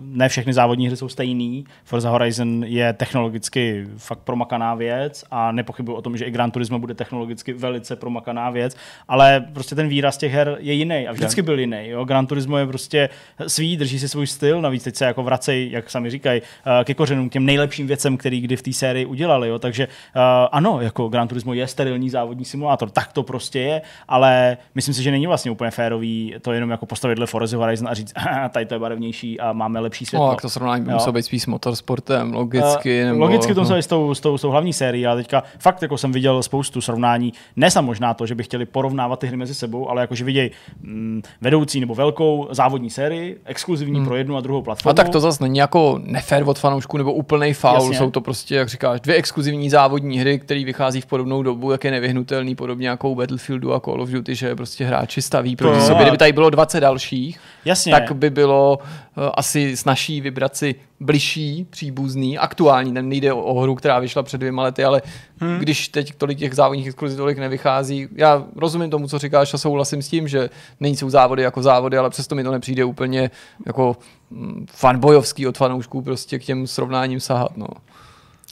[0.00, 1.64] ne všechny závodní hry jsou stejný.
[1.84, 6.78] Forza Horizon je technologicky fakt promakaná věc a nepochybuji o tom, že i Gran Turismo
[6.78, 8.76] bude technologicky velice promakaná věc,
[9.08, 11.88] ale prostě ten výraz těch her je jiný a vždycky byl jiný.
[11.88, 12.04] Jo?
[12.04, 13.08] Gran Turismo je prostě
[13.46, 16.94] svý, drží si svůj styl, navíc teď se jako vracej, jak sami říkají, uh, ke
[16.94, 19.48] kořenům, k těm nejlepším věcem, který kdy v té sérii udělali.
[19.48, 19.58] Jo?
[19.58, 20.22] Takže uh,
[20.52, 25.02] ano, jako Gran Turismo je sterilní závodní simulátor, tak to prostě je, ale myslím si,
[25.02, 28.48] že není vlastně úplně férový to jenom jako postavit dle Forza Horizon a říct, "Aha,
[28.48, 30.26] tady to je barevnější a máme lepší světlo.
[30.26, 33.00] No, jak to srovnání by muselo být spíš s motorsportem, logicky.
[33.00, 33.62] Eh, nebo, Logicky to no.
[33.62, 36.12] muselo být s tou, s, tou, s tou hlavní sérií, ale teďka fakt jako jsem
[36.12, 37.32] viděl spoustu srovnání.
[37.56, 40.50] Ne možná to, že by chtěli porovnávat ty hry mezi sebou, ale jako že vidějí
[40.82, 44.06] mm, vedoucí nebo velkou závodní sérii, exkluzivní hmm.
[44.06, 44.90] pro jednu a druhou platformu.
[44.90, 47.74] A tak to zase není jako nefér od fanoušků nebo úplný faul.
[47.74, 47.98] Jasně.
[47.98, 51.84] Jsou to prostě, jak říkáš, dvě exkluzivní závodní hry, které vychází v podobnou dobu, jak
[51.84, 55.80] je nevyhnutelný, podobně jako u Battlefieldu a Call of Duty, že prostě hráči staví proti
[55.80, 56.02] sobě.
[56.02, 57.92] Kdyby tady bylo 20 dalších, Jasně.
[57.92, 62.94] tak by bylo uh, asi snažší vybrat si bližší, příbuzný, aktuální.
[62.94, 65.02] Ten nejde o, o hru, která vyšla před dvěma lety, ale
[65.38, 65.58] hmm.
[65.58, 70.02] když teď tolik těch závodních exkluzí tolik nevychází, já rozumím tomu, co říkáš a souhlasím
[70.02, 70.50] s tím, že
[70.80, 73.30] nejsou závody jako závody, ale přesto mi to nepřijde úplně
[73.66, 73.96] jako
[74.30, 77.56] mm, fanbojovský od fanoušků prostě k těm srovnáním sahat.
[77.56, 77.66] No.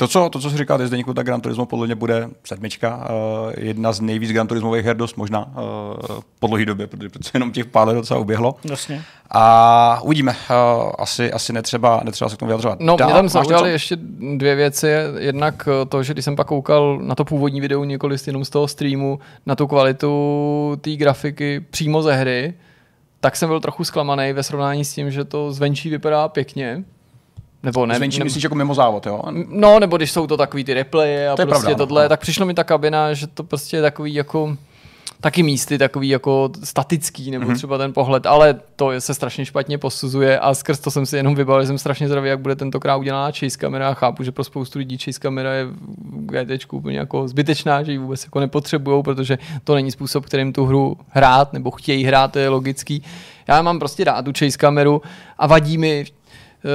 [0.01, 2.97] To, co, to, co jsi říkal, ty Zdeňku, tak Gran Turismo podle mě bude sedmička.
[2.97, 5.55] Uh, jedna z nejvíc Gran Turismových her, dost možná uh,
[6.39, 8.55] po dlouhé době, protože přece jenom těch pár let docela uběhlo.
[8.65, 9.03] Jasně.
[9.31, 10.33] A uvidíme.
[10.33, 12.81] Uh, asi, asi netřeba, netřeba se k tomu vyjadřovat.
[12.81, 13.97] No, Dál, mě tam zaujali ještě
[14.37, 14.89] dvě věci.
[15.19, 18.69] Jednak to, že když jsem pak koukal na to původní video několik jenom z toho
[18.69, 22.55] streamu, na tu kvalitu té grafiky přímo ze hry,
[23.21, 26.85] tak jsem byl trochu zklamaný ve srovnání s tím, že to zvenčí vypadá pěkně.
[27.63, 29.23] Nebo ne, Zvenčí ne, myslíš jako mimo závod, jo?
[29.49, 32.09] No, nebo když jsou to takový ty replaye a To prostě pravda, ano, tohle, ano.
[32.09, 34.57] tak přišlo mi ta kabina, že to prostě je takový jako
[35.21, 37.55] taky místy takový jako statický, nebo mm-hmm.
[37.55, 41.35] třeba ten pohled, ale to se strašně špatně posuzuje a skrz to jsem si jenom
[41.35, 44.45] vybavil, že jsem strašně zdravý, jak bude tentokrát udělaná chase kamera a chápu, že pro
[44.45, 45.77] spoustu lidí chase kamera je v
[46.27, 50.65] GT úplně jako zbytečná, že ji vůbec jako nepotřebujou, protože to není způsob, kterým tu
[50.65, 53.03] hru hrát, nebo chtějí hrát, to je logický.
[53.49, 55.03] Já mám prostě rád tu chase kameru
[55.39, 56.05] a vadí mi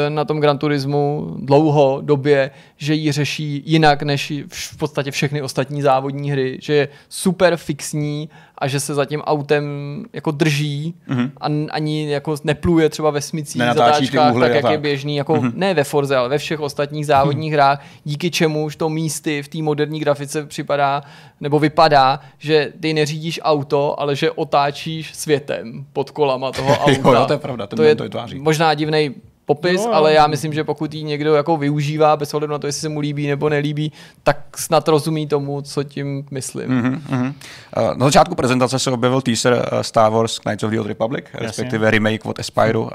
[0.09, 5.81] na tom Gran Turismu dlouho době, že ji řeší jinak než v podstatě všechny ostatní
[5.81, 9.65] závodní hry, že je super fixní a že se za tím autem
[10.13, 11.31] jako drží mm-hmm.
[11.41, 14.71] a ani jako nepluje třeba ve smicích, zatáčkách, tak jak tak.
[14.71, 15.51] je běžný, jako mm-hmm.
[15.55, 17.55] ne ve Forze, ale ve všech ostatních závodních mm-hmm.
[17.55, 21.03] hrách, díky čemuž to místy v té moderní grafice připadá
[21.41, 27.19] nebo vypadá, že ty neřídíš auto, ale že otáčíš světem pod kolama toho auta.
[27.19, 28.39] jo, to je pravda, to je to vytváří.
[28.39, 29.15] možná divný
[29.45, 32.67] popis, No, ale já myslím, že pokud ji někdo jako využívá bez ohledu na to,
[32.67, 33.91] jestli se mu líbí nebo nelíbí,
[34.23, 36.69] tak snad rozumí tomu, co tím myslím.
[36.69, 37.33] Mhm, mhm.
[37.77, 41.25] Uh, Na začátku prezentace se objevil teaser uh, Star Wars Knights of the Old Republic,
[41.33, 42.81] respektive remake od Aspyru.
[42.83, 42.89] Uh,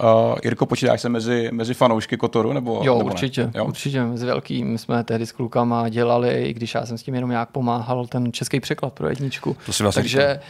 [0.44, 2.52] Jirko, počítáš se mezi, mezi fanoušky Kotoru?
[2.52, 3.12] Nebo, Jo, nebo ne?
[3.14, 3.64] určitě, Jo?
[3.64, 4.02] určitě.
[4.04, 7.48] Mezi velkým jsme tehdy s klukama dělali, i když já jsem s tím jenom nějak
[7.50, 9.56] pomáhal, ten český překlad pro jedničku.
[9.66, 10.40] To si vlastně Takže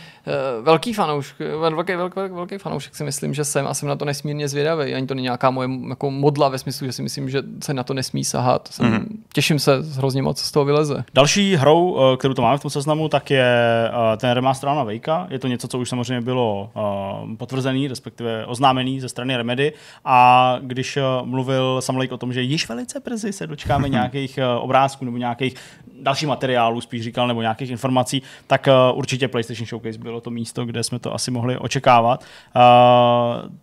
[0.58, 4.04] uh, velký fanoušek, velký, velký, velký fanoušek si myslím, že jsem a jsem na to
[4.04, 4.94] nesmírně zvědavý.
[4.94, 7.82] Ani to není nějaká moje jako modla ve smyslu, že si myslím, že se na
[7.82, 8.68] to nesmí sahat.
[8.68, 8.96] Jsem, Mhm.
[8.98, 9.16] mm-hmm.
[9.32, 11.04] Těším se hrozně moc, co z toho vyleze.
[11.14, 13.44] Další hrou, eh, kterou to máme v tom seznamu, tak je
[13.88, 15.26] eh, ten remaster na Vejka.
[15.30, 19.72] Je to něco, co už samozřejmě bylo eh, potvrzený, respektive oznámený ze strany Remedy.
[20.04, 24.46] A když mluvil Sam Lake o tom, že již velice brzy se dočkáme nějakých eh,
[24.46, 25.54] obrázků nebo nějakých
[26.02, 30.82] dalších materiálů, spíš říkal, nebo nějakých informací, tak určitě PlayStation Showcase bylo to místo, kde
[30.82, 32.24] jsme to asi mohli očekávat.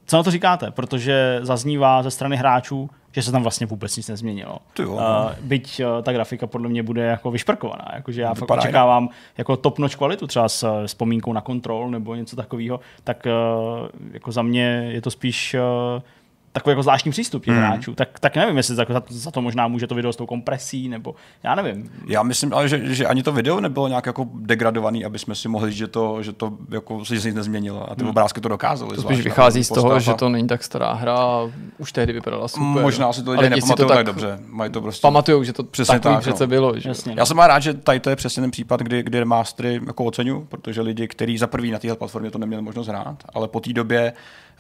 [0.06, 0.72] Co na to říkáte?
[0.72, 4.58] Protože zaznívá ze strany hráčů, že se tam vlastně vůbec nic nezměnilo.
[4.80, 4.92] Jo.
[4.92, 5.02] Uh,
[5.42, 9.80] byť uh, ta grafika podle mě bude jako vyšprkovaná, jakože já fakt očekávám jako top
[9.80, 14.90] notch kvalitu, třeba s vzpomínkou na kontrol nebo něco takového, tak uh, jako za mě
[14.92, 15.56] je to spíš
[15.96, 16.02] uh,
[16.60, 17.64] takový jako zvláštní přístup těch Hmm.
[17.64, 17.96] hráčů.
[17.96, 20.90] Tak, tak nevím, jestli za, za, za to možná může to video s tou kompresí,
[20.90, 21.92] nebo já nevím.
[22.08, 25.48] Já myslím, ale že, že ani to video nebylo nějak jako degradovaný, aby jsme si
[25.50, 27.92] mohli říct, že to, že to jako, že se nic nezměnilo.
[27.92, 28.96] A ty obrázky to dokázaly.
[28.96, 30.00] To zvlášť spíš vychází první z toho, postava.
[30.00, 32.66] že to není tak stará hra a už tehdy vypadala super.
[32.84, 34.40] Možná si to lidé nepamatují to tak dobře.
[34.48, 36.48] Mají to prostě Pamatujou, že to Přesně tak, přece no.
[36.48, 36.80] bylo.
[36.80, 36.90] Že?
[36.90, 37.14] Jasně.
[37.18, 40.04] Já jsem má rád, že tady to je přesně ten případ, kdy, kdy remastery jako
[40.06, 43.60] oceňuju, protože lidi, kteří za první na téhle platformě to neměli možnost hrát, ale po
[43.60, 44.14] té době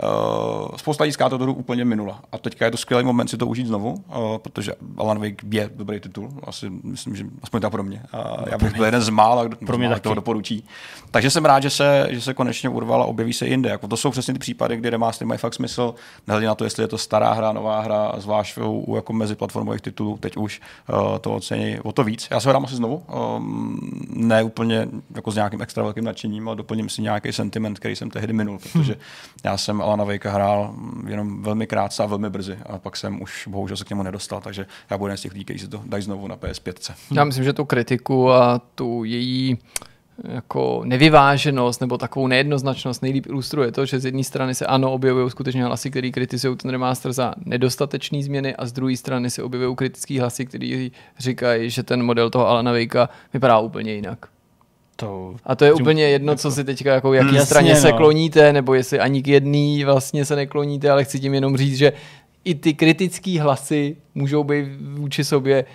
[0.03, 2.19] uh, spousta lidí tu hru úplně minula.
[2.31, 5.69] A teďka je to skvělý moment si to užít znovu, uh, protože Alan Wake je
[5.75, 8.03] dobrý titul, asi myslím, že aspoň tak pro mě.
[8.13, 10.63] Uh, já bych byl jeden z mála, kdo Pro mě toho doporučí.
[11.11, 13.69] Takže jsem rád, že se, že se konečně urvala a objeví se jinde.
[13.69, 15.95] Jako to jsou přesně ty případy, kdy remastery mají fakt smysl,
[16.27, 19.81] nehledě na to, jestli je to stará hra, nová hra, zvlášť u, u jako meziplatformových
[19.81, 22.27] titulů, teď už uh, to ocení o to víc.
[22.31, 23.03] Já se ho dám asi znovu,
[23.37, 23.79] um,
[24.09, 28.09] ne úplně jako s nějakým extra velkým nadšením, ale doplním si nějaký sentiment, který jsem
[28.09, 28.95] tehdy minul, protože
[29.43, 30.73] já jsem Alana Wakea hrál
[31.07, 34.41] jenom velmi krátce a velmi brzy a pak jsem už bohužel se k němu nedostal,
[34.41, 36.93] takže já budu jeden z těch lidí, kteří si to dají znovu na PS5.
[37.11, 39.57] Já myslím, že tu kritiku a tu její
[40.23, 45.29] jako nevyváženost nebo takovou nejednoznačnost nejlíp ilustruje to, že z jedné strany se ano objevují
[45.29, 49.75] skutečně hlasy, které kritizují ten remaster za nedostatečné změny a z druhé strany se objevují
[49.75, 54.25] kritické hlasy, které říkají, že ten model toho Alana Wakea vypadá úplně jinak.
[54.99, 57.91] To, A to je Tím- úplně jedno, co si teďka jako jaký Jasně, straně se
[57.91, 57.97] no.
[57.97, 61.93] kloníte, nebo jestli ani k jedný vlastně se nekloníte, ale chci tím jenom říct, že
[62.45, 65.65] i ty kritické hlasy můžou být vůči sobě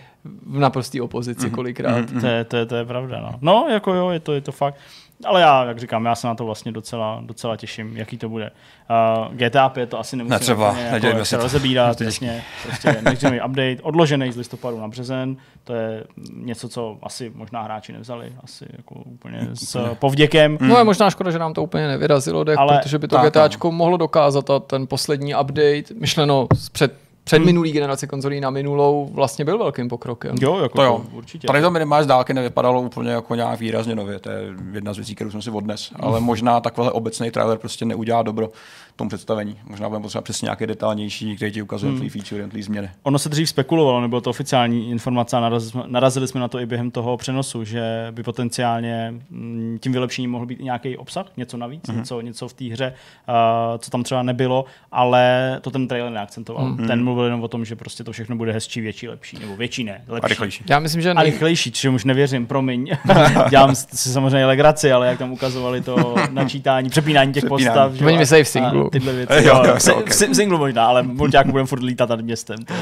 [0.46, 2.06] v naprostý opozici kolikrát.
[2.20, 3.20] to, je, to, je, to je pravda.
[3.20, 3.38] No.
[3.40, 4.76] no, jako jo, je to, je to fakt.
[5.24, 8.50] Ale já, jak říkám, já se na to vlastně docela, docela těším, jaký to bude.
[8.90, 11.36] Uh, GTA 5 to asi nemusíme Netřeba, jako to.
[11.36, 12.44] rozebírat, jasně.
[12.62, 17.92] Prostě next update, odložený z listopadu na březen, to je něco, co asi možná hráči
[17.92, 20.58] nevzali, asi jako úplně s povděkem.
[20.60, 23.26] No je možná škoda, že nám to úplně nevyrazilo, dech, Ale- protože by to tak,
[23.30, 26.94] GTAčko mohlo dokázat a ten poslední update, myšleno před,
[27.24, 30.36] před minulý generaci konzolí na minulou, vlastně byl velkým pokrokem.
[30.40, 31.02] Jo, jako To jo.
[31.12, 31.46] určitě.
[31.46, 34.38] Tady to minimálně z dálky nevypadalo úplně jako nějak výrazně nově, to je
[34.72, 35.92] jedna z věcí, kterou jsem si odnes.
[36.00, 38.50] Ale možná takovýhle obecný trailer prostě neudělá dobro
[38.96, 39.58] tomu představení.
[39.64, 42.08] Možná budeme potřebovat přesně nějaké detailnější, který ti ukazuje hmm.
[42.08, 42.90] feature, jednotlivé změny.
[43.02, 46.60] Ono se dřív spekulovalo, nebylo to oficiální informace a narazili jsme, narazili jsme na to
[46.60, 51.26] i během toho přenosu, že by potenciálně mm, tím vylepšením mohl být i nějaký obsah,
[51.36, 51.96] něco navíc, mm-hmm.
[51.96, 52.94] něco, něco v té hře,
[53.28, 53.34] uh,
[53.78, 56.66] co tam třeba nebylo, ale to ten trailer neakcentoval.
[56.66, 56.86] Mm-hmm.
[56.86, 59.84] Ten mluvil jenom o tom, že prostě to všechno bude hezčí, větší, lepší, nebo větší
[59.84, 60.24] ne, lepší.
[60.24, 60.64] A rychlejší.
[60.70, 61.24] Já myslím, že A nej...
[61.30, 62.90] rychlejší, čemu už nevěřím, promiň.
[63.50, 67.66] Dělám si samozřejmě legraci, ale jak tam ukazovali to načítání, přepínání těch Přepínání.
[67.66, 67.92] postav.
[67.92, 68.86] že Oni jo, myslej v a- singlu.
[68.86, 69.32] a Tyhle věci.
[69.44, 70.10] Jo, Jo, jo, v, si- ok.
[70.10, 72.58] v, si- v singlu možná, ale mulťáku budeme furt lítat nad městem.
[72.64, 72.74] To.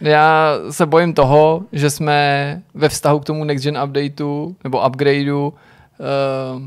[0.00, 5.48] Já se bojím toho, že jsme ve vztahu k tomu next gen updateu nebo upgradeu
[6.58, 6.62] uh,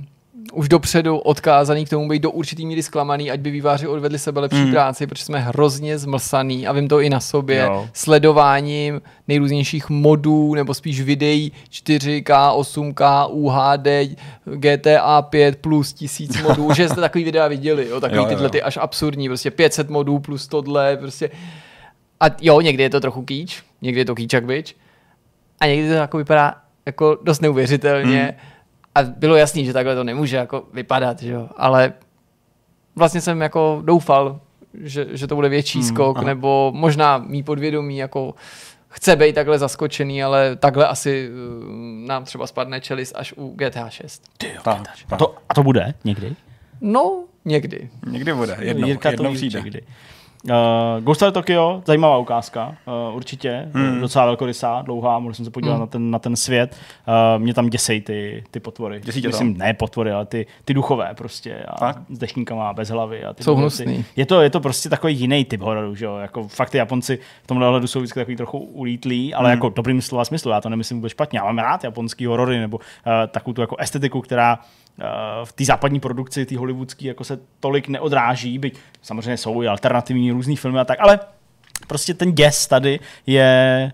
[0.54, 4.42] už dopředu odkázaný k tomu být do určitý míry zklamaný, ať by výváři odvedli sebe
[4.42, 4.72] lepší mm.
[4.72, 7.90] práci, protože jsme hrozně zmlsaný a vím to i na sobě, Jo.
[7.94, 16.90] sledováním nejrůznějších modů nebo spíš videí 4K, 8K, UHD, GTA 5 plus tisíc modů, že
[16.90, 18.50] jste takový videa viděli, jo, takový Jo, tyhle jo.
[18.50, 21.30] ty až absurdní, prostě 500 modů plus tohle, prostě
[22.20, 24.76] a jo, někdy je to trochu kýč, někdy je to kýč jak bič.
[25.60, 28.22] A někdy to jako vypadá jako dost neuvěřitelně.
[28.22, 28.55] Hmm.
[28.96, 31.50] A bylo jasný, že takhle to nemůže jako vypadat, že jo.
[31.58, 31.94] Ale
[32.96, 34.40] vlastně jsem jako doufal,
[34.74, 36.26] že, že to bude větší Hmm, skok, aha.
[36.28, 38.36] nebo možná mý podvědomí jako
[38.90, 41.66] chce být takhle zaskočený, ale takhle asi uh,
[42.08, 44.24] nám třeba spadne čelist až u GTA 6.
[44.64, 45.20] Tak, A tak.
[45.20, 46.36] to, a to bude někdy?
[46.82, 47.90] No, někdy.
[48.08, 49.62] Někdy bude, jednou, Jirka to jednou ví, přijde.
[49.62, 49.82] že kdy.
[50.50, 52.76] Uh, Ghost of Tokyo, zajímavá ukázka,
[53.10, 54.02] uh, určitě, hmm.
[54.02, 55.80] docela velkorysá, dlouhá, můžu jsem se podívat hmm.
[55.80, 56.78] na, ten, na ten svět.
[57.08, 59.02] Uh, mě tam děsej ty, ty potvory.
[59.04, 61.56] Děsí Myslím, ne potvory, ale ty, ty duchové prostě.
[61.68, 62.02] A Fakt?
[62.10, 63.24] s dešníkama bez hlavy.
[63.24, 64.06] A ty Jsou hnusný.
[64.16, 66.18] Je to, je to prostě takový jiný typ hororu, že jo?
[66.18, 69.58] Jako fakt ty Japonci v tomhle ohledu jsou vždycky takový trochu ulítlí, ale Hmm.
[69.58, 71.40] jako dobrým slova smyslu, já to nemyslím vůbec špatně.
[71.40, 72.84] Já mám rád japonský horory nebo uh,
[73.32, 74.60] takovou tu jako estetiku, která
[75.44, 80.32] v té západní produkci, té hollywoodské, jako se tolik neodráží, byť samozřejmě jsou i alternativní
[80.32, 81.20] různý filmy a tak, ale
[81.88, 83.92] prostě ten děs tady je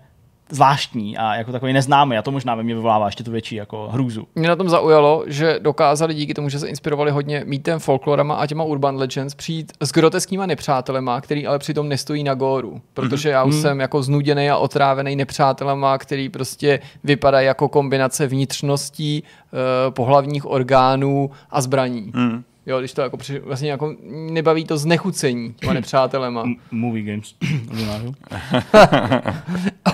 [0.52, 3.88] zvláštní a jako takový neznámý a to možná ve mně vyvolává ještě tu větší jako
[3.92, 4.26] hrůzu.
[4.34, 8.46] Mě na tom zaujalo, že dokázali díky tomu, že se inspirovali hodně mýtem, folklorama a
[8.46, 12.80] těma urban legends přijít s groteskýma nepřátelema, který ale přitom nestojí na góru.
[12.94, 19.22] Protože já už jsem jako znuděný a otrávený nepřátelema, který prostě vypadají jako kombinace vnitřností,
[19.24, 22.12] eh, pohlavních orgánů a zbraní.
[22.14, 22.44] Hmm.
[22.66, 26.42] Jo, když to jako při, vlastně jako nebaví to znechucení těma nepřátelema.
[26.42, 27.34] M- movie games.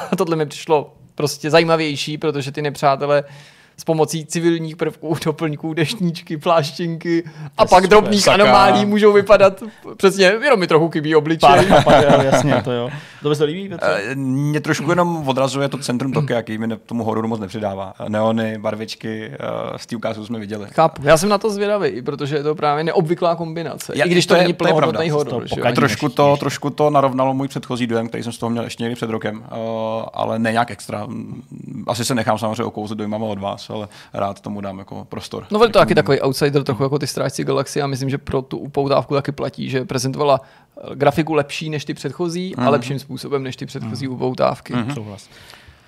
[0.17, 3.25] Tohle mi přišlo prostě zajímavější, protože ty nepřátelé
[3.81, 7.25] s pomocí civilních prvků, doplňků, deštníčky, pláštěnky
[7.59, 7.89] a pak super.
[7.91, 8.35] drobných Saka.
[8.43, 9.63] anomálí můžou vypadat
[9.97, 11.49] přesně, jenom mi trochu chybí obličej.
[11.69, 12.91] Pár, pár, jasně, to jo.
[13.23, 13.87] To by se líbí, Petře?
[14.11, 17.95] Eh, Mě trošku jenom odrazuje to centrum Tokia, jaký mi tomu hororu moc nepřidává.
[18.09, 19.39] Neony, barvičky, eh,
[19.79, 20.67] z té ukázky jsme viděli.
[20.75, 23.93] Chápu, já jsem na to zvědavý, protože je to právě neobvyklá kombinace.
[23.97, 24.81] Já- I když to, to je- není to je pravda.
[24.93, 25.49] plnohodnotný horor.
[25.49, 25.57] že jo?
[25.57, 25.75] pokaždé.
[25.77, 28.95] Trošku to, trošku to narovnalo můj předchozí dojem, který jsem z toho měl ještě někdy
[28.97, 29.57] před rokem, eh,
[30.15, 31.07] ale ne nějak extra.
[31.07, 31.43] Mm,
[31.87, 35.47] Asi se nechám samozřejmě okouzlit dojmama od vás, ale rád tomu dám jako prostor.
[35.51, 38.43] No byl to taky takový outsider, trochu jako ty strážci galaxie a myslím, že pro
[38.43, 43.43] tu upoutávku taky platí, že prezentovala eh, grafiku lepší než ty předchozí a lepším způsobem
[43.43, 44.75] než ty předchozí upoutávky.
[44.95, 45.29] Souhlas.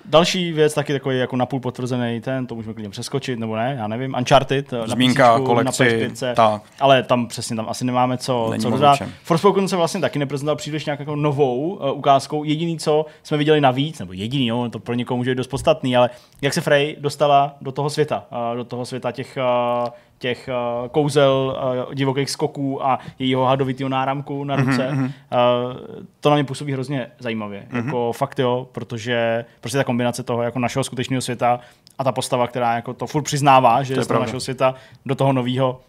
[0.05, 3.87] Další věc, taky takový jako napůl potvrzený ten, to můžeme klidně přeskočit, nebo ne, já
[3.87, 6.61] nevím, Uncharted, na Zmínka, PCčku, kolekci, na PS5, tak.
[6.79, 8.99] ale tam přesně tam asi nemáme co, Není co dodat.
[9.23, 13.61] Forspoken se vlastně taky neprezentoval příliš nějak jako novou uh, ukázkou, jediný, co jsme viděli
[13.61, 16.09] navíc, nebo jediný, jo, to pro někoho může být dost podstatný, ale
[16.41, 19.37] jak se Frey dostala do toho světa, uh, do toho světa těch
[19.85, 19.89] uh,
[20.21, 20.49] těch
[20.81, 24.89] uh, kouzel, uh, divokých skoků a jejího hadovitého náramku na ruce.
[24.91, 25.03] Mm-hmm.
[25.05, 25.11] Uh,
[26.19, 27.67] to na mě působí hrozně zajímavě.
[27.69, 27.85] Mm-hmm.
[27.85, 31.59] Jako fakt jo, protože prostě ta kombinace toho jako našeho skutečného světa
[31.97, 34.75] a ta postava, která jako to furt přiznává, že To je z toho našeho světa
[35.05, 35.81] do toho nového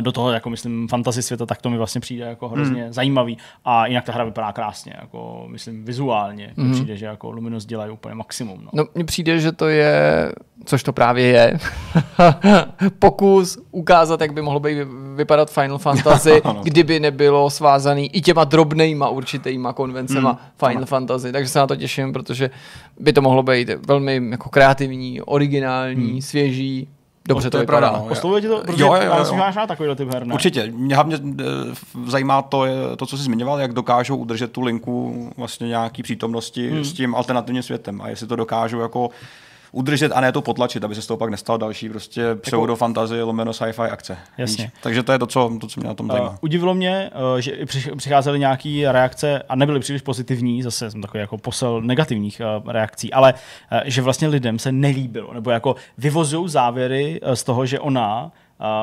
[0.00, 2.92] do toho, jako myslím, fantasy světa, tak to mi vlastně přijde jako hrozně hmm.
[2.92, 3.38] zajímavý.
[3.64, 6.52] A jinak ta hra vypadá krásně, jako myslím vizuálně.
[6.56, 6.72] Hmm.
[6.72, 8.60] Přijde, že jako Luminous dělají úplně maximum.
[8.62, 8.70] No.
[8.72, 10.32] No, mně přijde, že to je,
[10.64, 11.58] což to právě je,
[12.98, 14.78] pokus ukázat, jak by mohlo být
[15.16, 16.60] vypadat Final Fantasy, Ano.
[16.64, 20.86] kdyby nebylo svázaný i těma drobnejma určitýma konvencema Hmm, Final ano.
[20.86, 21.32] Fantasy.
[21.32, 22.50] Takže se na to těším, protože
[23.00, 26.20] by to mohlo být velmi jako kreativní, originální, Hmm.
[26.22, 26.88] svěží.
[27.28, 28.06] Dobře to, to je pravda, no.
[28.10, 28.62] Oslovuje tě to?
[28.66, 29.24] Protože Jo, jo, já jo.
[29.24, 30.34] že máš rád takovýhle typ her, ne?
[30.34, 30.72] Určitě.
[30.72, 31.44] Mě hlavně eh,
[32.06, 36.70] zajímá to, je, to, co jsi zmiňoval, jak dokážou udržet tu linku vlastně nějaký přítomnosti
[36.70, 36.84] hmm.
[36.84, 39.10] s tím alternativním světem a jestli to dokážou jako
[39.72, 43.22] udržet a ne to potlačit, aby se z toho pak nestal další prostě pseudo fantasy
[43.22, 44.16] lomeno sci-fi akce.
[44.38, 44.64] Jasně.
[44.64, 44.72] Víš?
[44.82, 46.30] Takže to je to, co, to, co mě na tom zajímá.
[46.30, 47.52] Uh, udivilo mě, uh, že
[47.96, 53.12] přicházely nějaké reakce a nebyly příliš pozitivní, zase jsem takový jako posel negativních uh, reakcí,
[53.12, 57.80] ale uh, že vlastně lidem se nelíbilo, nebo jako vyvozují závěry uh, z toho, že
[57.80, 58.32] ona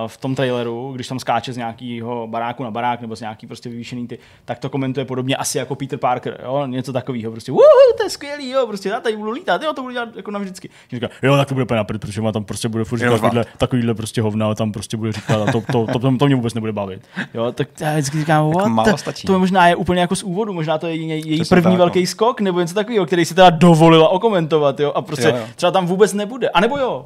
[0.07, 3.69] v tom traileru, když tam skáče z nějakého baráku na barák nebo z nějaký prostě
[3.69, 7.61] vyvýšený ty, tak to komentuje podobně asi jako Peter Parker, jo, něco takového, prostě, uhu,
[7.97, 10.69] to je skvělý, jo, prostě já tady budu lítat, jo, to budu dělat jako navždycky.
[10.91, 13.93] Říká, jo, tak to bude úplně napřed, protože má tam prostě bude furt takovýhle, takovýhle
[13.93, 16.71] prostě hovna, tam prostě bude říkat a to, to, to, to, to, mě vůbec nebude
[16.71, 17.01] bavit.
[17.33, 19.03] Jo, tak já vždycky říkám, what?
[19.03, 21.71] to, to možná je úplně jako z úvodu, možná to je její, její Přesně první
[21.71, 22.07] tak, velký no.
[22.07, 25.43] skok, nebo něco takového, který si teda dovolila okomentovat, jo, a prostě Jo, jo.
[25.55, 27.05] třeba tam vůbec nebude, a nebo jo,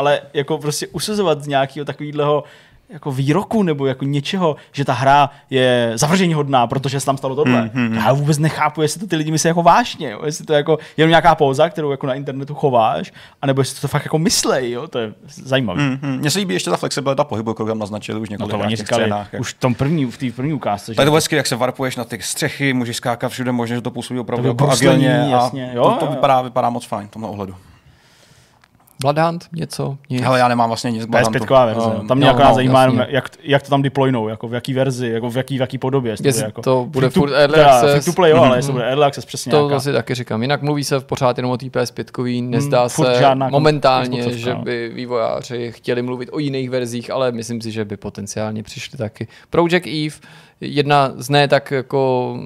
[0.00, 2.44] ale jako prostě usuzovat z nějakého takového
[2.92, 7.36] jako výroku nebo jako něčeho, že ta hra je zavržení hodná, protože se tam stalo
[7.36, 7.70] tohle.
[7.74, 10.20] Hmm, Já vůbec nechápu, jestli to ty lidi myslí jako vážně, jo?
[10.24, 13.88] jestli to je jako jenom nějaká póza, kterou jako na internetu chováš, anebo jestli to
[13.88, 14.88] fakt jako myslej, jo?
[14.88, 15.82] to je zajímavé.
[15.82, 16.18] Hmm, hmm.
[16.18, 18.76] Mně se líbí ještě ta flexibilita pohybu, kterou tam naznačili už No několik to oni
[18.76, 19.32] říkali scénách.
[19.32, 20.94] jak- už v tom první, v té první ukázce.
[20.94, 23.90] Tak to hezky, jak se varpuješ na ty střechy, můžeš skákat všude možně, že to
[23.90, 25.26] působí opravdu To jako agilně.
[25.30, 25.70] jasně.
[25.70, 26.10] A Jo, to, to jo.
[26.10, 27.54] vypadá, vypadá moc fajn v tomhle ohledu.
[29.00, 30.22] Bloodhunt, něco, nic.
[30.22, 31.38] Hele, já nemám vlastně nic k Bloodhuntu.
[31.38, 31.86] PS5 verze.
[32.00, 34.54] Um, Tam mě no, akorát no, zajímá, jenom, jak, jak to tam deploynou, jako v
[34.54, 36.12] jaký verzi, jako v jaký, v jaký podobě.
[36.12, 38.04] Jestli Jestli jako to bude to- furt early access.
[38.04, 38.56] To play, jo, ale Mhm.
[38.56, 39.76] jestli bude early access přesně To nějaká.
[39.76, 40.42] asi taky říkám.
[40.42, 44.54] Jinak mluví se pořád jenom o té PS5, nezdá furt se žádná kon- momentálně, že
[44.54, 44.62] no.
[44.62, 49.28] by vývojáři chtěli mluvit o jiných verzích, ale myslím si, že by potenciálně přišli taky.
[49.50, 50.16] Project Eve,
[50.60, 52.36] jedna z ne tak jako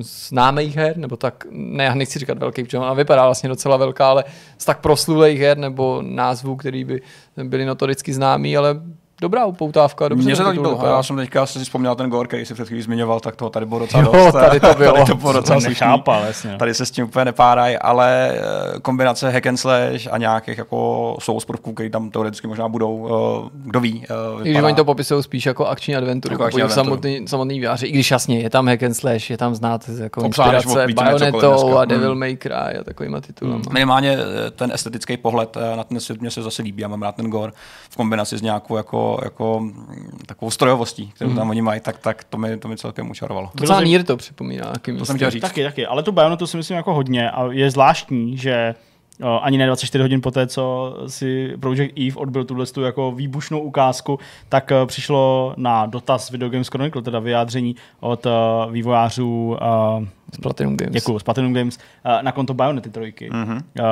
[0.00, 4.08] známých her, nebo tak, ne, já nechci říkat velký, protože ona vypadá vlastně docela velká,
[4.08, 4.24] ale
[4.58, 7.02] z tak proslulých her nebo názvů, který by
[7.44, 8.80] byly notoricky známý, ale
[9.20, 10.24] dobrá upoutávka, dobře.
[10.24, 10.70] Mně se to líbilo.
[10.70, 10.90] vypadá.
[10.96, 13.66] Já jsem teďka si vzpomněl ten gor, který si před chvílí zmiňoval, tak toho tady
[13.66, 14.32] bylo docela Jo, dost.
[14.32, 14.92] tady to bylo.
[14.92, 16.56] tady to bylo docela nechápal, jasně.
[16.58, 21.16] Tady se s tím úplně nepárají, ale eh, kombinace hack and slash a nějakých jako
[21.20, 23.08] souls prvků, které tam teoreticky možná budou,
[23.46, 24.04] eh, kdo ví.
[24.10, 26.84] eh, I když vypadá- oni to popisují spíš jako akční adventuru, Jako jako akční adventuru.
[26.84, 27.86] samotný, samotný výváři.
[27.86, 31.84] I když jasně, je tam hack and slash, je tam znát jako inspirace Bayonetou a
[31.84, 32.18] Devil Hmm.
[32.20, 33.62] May Cry a takovýma titulama.
[33.72, 36.82] Minimálně eh, ten estetický pohled na ten svět mě se zase líbí.
[36.82, 37.52] Já mám rád ten gore
[37.90, 42.24] v kombinaci s nějakou jako, jako mm, takovou strojovostí, kterou tam oni mají, tak, tak
[42.24, 43.50] to, mi, to mi celkem učarovalo.
[43.54, 44.70] Docela zaj- Nier to připomíná.
[44.72, 45.42] jakým To jsem chtěl říct.
[45.42, 45.86] Taky, taky.
[45.86, 48.74] Ale tu Bayonetu si myslím jako hodně a je zvláštní, že
[49.22, 53.60] o, ani ne 24 hodin poté, co si Project Eve odbil tuhle tu jako výbušnou
[53.60, 58.30] ukázku, tak eh, přišlo na dotaz Video Games Chronicle, teda vyjádření od eh,
[58.70, 59.56] vývojářů
[60.00, 60.92] uh, Z Platinum Games.
[60.92, 63.30] Děkuju, z Platinum Games, uh, na konto Bayonety trojky.
[63.32, 63.52] Mhm.
[63.52, 63.84] Uh,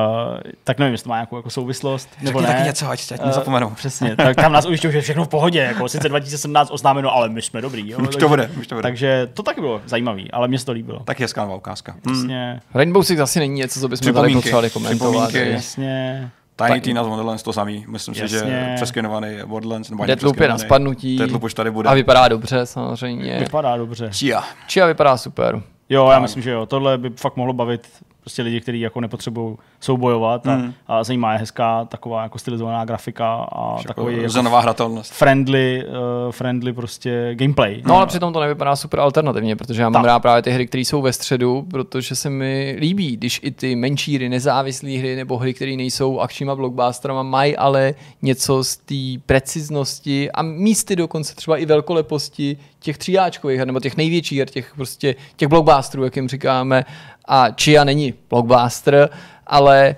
[0.65, 2.55] tak nevím, jestli to má nějakou jako souvislost, nebo Řekni ne.
[2.59, 3.71] taky něco, ať ať Eh, nezapomenu.
[3.71, 7.29] Přesně, tak tam nás ujišťují, že je všechno v pohodě, jako sice 2017 oznámeno, ale
[7.29, 7.91] my jsme dobrý.
[7.91, 8.83] Jo, Už to bude, už to bude.
[8.83, 11.01] Takže to taky bylo zajímavý, ale mně se to líbilo.
[11.05, 11.95] Tak hezká nová ukázka.
[12.07, 12.15] Hmm.
[12.15, 15.35] Jasně, Rainbow Six asi není něco, co bychom tady potřebovali komentovat.
[15.35, 16.31] jasně.
[16.67, 17.85] Tiny Tina's Wonderlands to samý.
[17.89, 18.73] Myslím si, že Jasně.
[18.77, 19.91] přeskenovaný Borderlands.
[19.91, 21.89] Nebo Deathloop je na spadnutí Deathloop už tady bude.
[21.89, 23.39] a vypadá dobře samozřejmě.
[23.39, 24.11] Vypadá dobře.
[24.19, 24.45] Chia.
[24.73, 25.63] Chia vypadá super.
[25.89, 26.67] Jo, já myslím, že jo.
[26.67, 27.89] Tohle by fakt mohlo bavit
[28.29, 30.75] prostě lidi, kteří jako nepotřebují soubojovat a, Mm.
[30.87, 35.13] a zajímá je hezká taková jako stylizovaná grafika a takový jako hratelnost.
[35.13, 35.85] friendly,
[36.27, 37.83] uh, friendly prostě gameplay.
[37.87, 40.07] No ale přitom to nevypadá super alternativně, protože já mám Tak.
[40.09, 43.77] rád právě ty hry, které jsou ve středu, protože se mi líbí, když i ty
[43.77, 48.95] menší hry, nezávislé hry nebo hry, které nejsou akčníma blockbusterama, mají ale něco z té
[49.27, 54.73] preciznosti a místy dokonce třeba i velkoleposti těch tříáčkových her, nebo těch největších her, těch
[54.77, 56.85] prostě těch blockbusterů, jak jim říkáme.
[57.31, 59.09] A Chia není blockbuster,
[59.47, 59.97] ale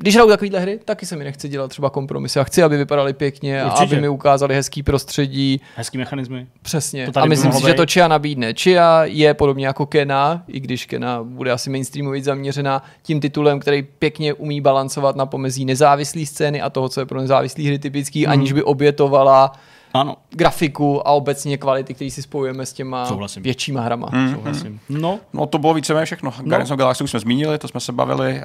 [0.00, 2.38] když hraju takovýhle hry, taky se mi nechce dělat třeba kompromisy.
[2.38, 3.94] Já chci, aby vypadaly pěkně a Určitě.
[3.94, 6.46] aby mi ukázali hezký prostředí, Hezký mechanismy.
[6.62, 7.08] Přesně.
[7.14, 7.92] A myslím si, že to být.
[7.92, 8.54] Chia nabídne.
[8.54, 13.82] Chia je podobně jako Kena, i když Kena bude asi mainstreamově zaměřená tím titulem, který
[13.82, 18.26] pěkně umí balancovat na pomezí nezávislé scény a toho, co je pro nezávislé hry typický,
[18.26, 18.32] mm.
[18.32, 19.52] aniž by obětovala
[19.94, 23.42] Ano, grafiku a obecně kvality, které si spojujeme s těma Souhlasím.
[23.42, 24.08] většíma hrama.
[24.12, 24.24] Hmm.
[24.28, 24.34] Mm.
[24.34, 24.80] souhlasím.
[24.88, 26.30] No, No to bylo víceméně všechno.
[26.38, 26.44] No.
[26.44, 28.40] Guardians of Galaxy už jsme zmínili, to jsme se bavili.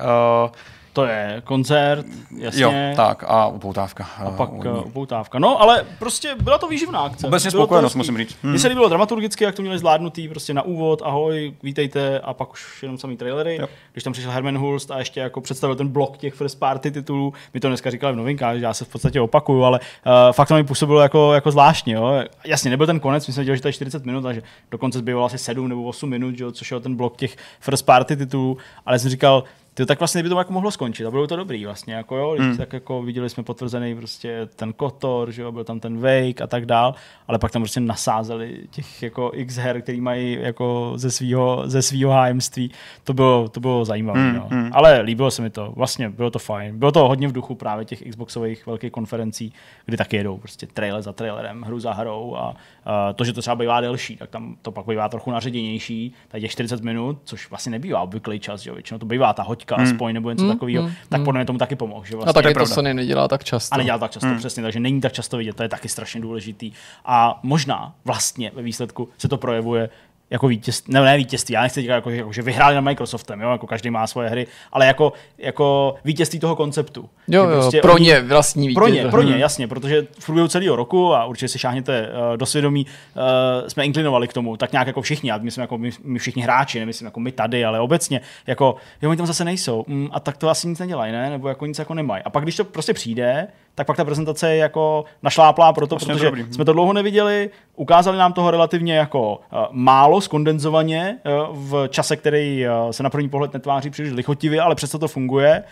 [0.46, 0.52] Uh,
[0.94, 2.06] to je koncert,
[2.38, 2.64] jasně.
[2.64, 4.08] jo, tak a upoutávka.
[4.18, 5.40] A pak uh, upoutávka.
[5.40, 7.28] No, ale prostě byla to výživná akce.
[7.28, 8.38] Obecně Bylo spokojenost, musím říct.
[8.44, 8.60] Mně Hmm.
[8.60, 12.84] se líbilo dramaturgicky, jak to měli zvládnutý, prostě na úvod, ahoj, vítejte, a pak už
[12.84, 13.58] jenom samý trailery.
[13.62, 13.68] Jo.
[13.92, 17.34] Když tam přišel Herman Hulst a ještě jako představil ten blok těch first party titulů,
[17.54, 20.48] my to dneska říkali v novinkách, že já se v podstatě opakuju, ale uh, fakt
[20.48, 21.94] to mi působilo jako, jako zvláštně.
[21.94, 22.24] Jo.
[22.46, 24.42] Jasně, nebyl ten konec, my jsme dělali, že to je 40 minut, a že
[24.72, 28.16] dokonce zbývalo asi 7 nebo 8 minut, jo, což je ten blok těch first party
[28.16, 29.44] titulů, ale jsem říkal,
[29.74, 32.36] ty tak vlastně by to jako mohlo skončit a bylo to dobrý vlastně, jako jo,
[32.40, 32.58] hmm.
[32.58, 36.48] tak jako viděli jsme potvrzený prostě ten Kotor, že jo, byl tam ten Wake a
[36.48, 36.96] tak dál,
[37.28, 41.82] ale pak tam prostě nasázeli těch jako x her, který mají jako ze svého ze
[41.82, 42.72] svýho hájemství,
[43.04, 44.48] to bylo, to bylo zajímavé, Hmm, no.
[44.52, 44.70] hmm.
[44.74, 47.86] ale líbilo se mi to, vlastně bylo to fajn, bylo to hodně v duchu právě
[47.86, 49.54] těch Xboxových velkých konferencí,
[49.86, 52.56] kdy taky jedou prostě trailer za trailerem, hru za hrou a,
[52.86, 56.42] a to, že to třeba bývá delší, tak tam to pak bývá trochu naředěnější, tady
[56.42, 59.76] těch 40 minut, což vlastně nebývá obvyklý čas, že jo, většinou to bývá ta hoďka
[59.76, 59.94] Hmm.
[59.94, 61.26] aspoň nebo něco Hmm, takového, hmm, tak hmm.
[61.26, 62.76] podle mě tomu taky pomohl, že A vlastně tak je je to pravda.
[62.76, 63.74] Sony nedělá tak často.
[63.76, 64.38] a nedělal tak často, hmm.
[64.38, 66.72] přesně, takže není tak často vidět, to je taky strašně důležitý.
[67.06, 69.90] A možná vlastně ve výsledku se to projevuje
[70.34, 73.42] jako vítězství, ne, ne vítězství, já nechci říkat, jako, že- jako, že vyhráli na Microsoftem,
[73.42, 77.10] jo, jako každý má svoje hry, ale jako, jako vítězství toho konceptu.
[77.28, 78.76] Jo, jo, prostě pro oni- ně vlastní vítěz.
[78.80, 79.42] pro ně, pro ně, Hmm.
[79.42, 83.86] jasně, protože v průběhu celého roku, a určitě si šáhněte uh, do svědomí, uh, jsme
[83.86, 87.06] inklinovali k tomu, tak nějak jako všichni, a myslím jako my, my všichni hráči, nemyslím
[87.06, 90.50] jako my tady, ale obecně, jako, jo, oni tam zase nejsou, mm, a tak to
[90.50, 92.24] asi nic nedělají, ne, nebo jako nic jako nemají.
[92.24, 96.14] A pak, když to prostě přijde, tak pak ta prezentace je jako našláplá proto, Vlastně
[96.14, 96.54] protože dobrý.
[96.54, 101.18] jsme to dlouho neviděli, ukázali nám toho relativně jako uh, málo, skondenzovaně
[101.50, 105.08] uh, v čase, který uh, se na první pohled netváří příliš lichotivě, ale přesto to
[105.08, 105.64] funguje.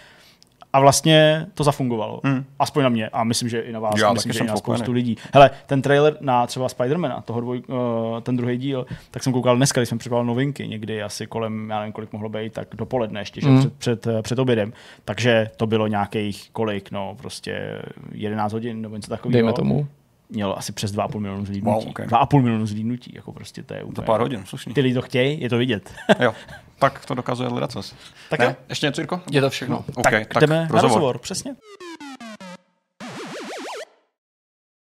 [0.73, 2.21] A vlastně to zafungovalo.
[2.23, 2.45] Hmm.
[2.59, 3.09] Aspoň na mě.
[3.09, 3.93] A myslím, že i na vás.
[3.99, 4.79] Já myslím, taky že jsem i na spokojený.
[4.79, 5.17] spoustu lidí.
[5.33, 7.75] Hele, ten trailer na třeba Spidermana, toho dvoj, uh,
[8.21, 11.79] ten druhý díl, tak jsem koukal dneska, když jsem připravil novinky, někdy asi kolem, já
[11.79, 13.59] nevím, kolik mohlo být, tak dopoledne ještě, že Hmm.
[13.59, 14.73] před, před, eh, před obědem.
[15.05, 19.33] Takže to bylo nějakých kolik, no, prostě 11 hodin nebo něco takového.
[19.33, 19.87] Dejme tomu.
[20.29, 21.75] Mělo asi přes 2,5 milionu zhlídnutí.
[21.85, 22.07] Wow, okay.
[22.07, 24.05] 2,5 milionu zhlídnutí, jako prostě to je Za úplně.
[24.05, 24.73] pár hodin, slušný.
[24.73, 25.93] Ty lidi to chtějí, je to vidět.
[26.19, 26.33] Jo,
[26.81, 27.93] tak to dokazuje ledacos.
[28.29, 28.45] tak Ne?
[28.45, 28.55] jo.
[28.69, 29.21] Ještě něco, Jirko?
[29.31, 29.85] Je to všechno.
[29.95, 31.55] OK, tak, jdeme na rozhovor, přesně.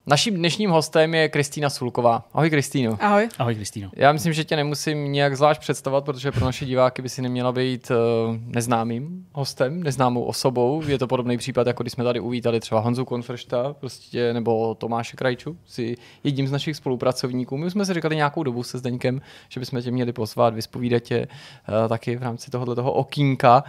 [0.10, 2.24] Naším dnešním hostem je Kristýna Sulková.
[2.34, 2.98] Ahoj Kristýno.
[3.02, 3.30] Ahoj.
[3.40, 3.90] Ahoj, Kristýno.
[3.96, 7.52] Já myslím, že tě nemusím nějak zvlášť představovat, protože pro naše diváky by si neměla
[7.52, 7.98] být uh,
[8.46, 10.82] neznámým hostem, neznámou osobou.
[10.88, 15.18] Je to podobný případ, jako když jsme tady uvítali třeba Honzu Konfršta, prostě, nebo Tomáše
[15.18, 17.58] Krajču, si jedním z našich spolupracovníků.
[17.58, 21.04] My už jsme si říkali nějakou dobu se Zdeňkem, že bychom tě měli pozvat, vyspovídat
[21.04, 21.28] tě
[21.70, 23.64] uh, taky v rámci tohohle toho okýnka.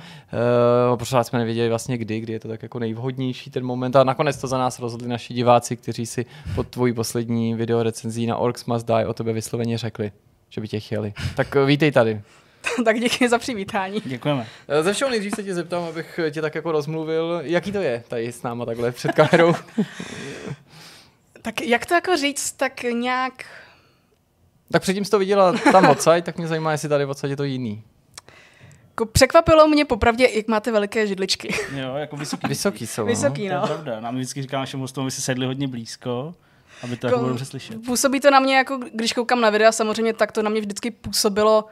[0.90, 3.96] Uh, pořád jsme nevěděli vlastně kdy, kdy je to tak jako nejvhodnější ten moment.
[3.96, 8.26] A nakonec to za nás rozhodli naši diváci, kteří si pod tvojí poslední video recenzí
[8.26, 10.12] na Orcs Must Die o tebe vysloveně řekli,
[10.50, 11.12] že by tě chtěli.
[11.36, 12.20] Tak eh, vítej tady.
[12.84, 14.02] tak díky za přivítání.
[14.04, 14.46] Děkujeme.
[14.68, 18.02] Eh, Ze všeho nejdřív se tě zeptám, abych tě tak jako rozmluvil, jaký to je
[18.08, 19.54] tady s náma takhle před kamerou.
[21.42, 23.44] Tak jak to jako říct, tak nějak...
[24.72, 27.44] tak předtím jsi to viděla tam odsaď, tak mě zajímá, jestli tady odsaď je to
[27.44, 27.82] jiný.
[28.98, 31.54] Jako překvapilo mě popravdě, jak máte veliké židličky.
[31.76, 32.46] Jo, jako vysoký.
[32.48, 33.04] Vysoký jsou.
[33.06, 33.66] Vysoký, To je no.
[33.66, 34.00] pravda.
[34.00, 36.34] Nám vždycky říká našim hostům, aby si sedli hodně blízko,
[36.82, 37.84] aby to jako Jako- bylo dobře slyšet.
[37.86, 40.90] Působí to na mě, jako když koukám na videa, samozřejmě tak to na mě vždycky
[40.90, 41.64] působilo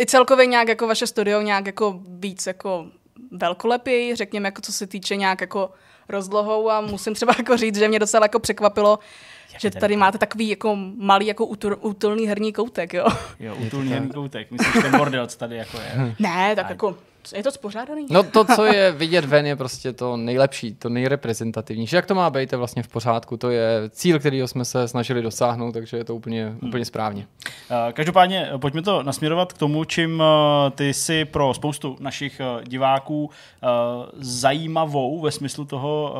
[0.00, 2.86] i celkově nějak jako vaše studio, nějak jako víc jako
[3.30, 5.70] velkolepěji, řekněme, jako co se týče nějak jako
[6.08, 8.98] rozlohou a musím třeba jako říct, že mě docela jako překvapilo,
[9.58, 13.06] že tady máte takový jako malý jako útul, útulný herní koutek, jo.
[13.40, 14.50] Jo, útulný herní koutek.
[14.50, 16.14] Myslím, že ten bordel, co tady jako je.
[16.18, 16.96] Ne, tak jako
[17.36, 18.06] je to spořádaný.
[18.10, 21.96] No to, co je vidět ven, je prostě to nejlepší, to nejreprezentativnější.
[21.96, 23.36] Jak to má být, je vlastně v pořádku.
[23.36, 27.26] To je cíl, kterýho jsme se snažili dosáhnout, takže je to úplně, úplně správně.
[27.70, 32.40] Eh, Každopádně eh, pojďme to nasměrovat k tomu, čím eh, ty si pro spoustu našich
[32.64, 33.30] diváků
[34.18, 36.14] zajímavou ve smyslu toho,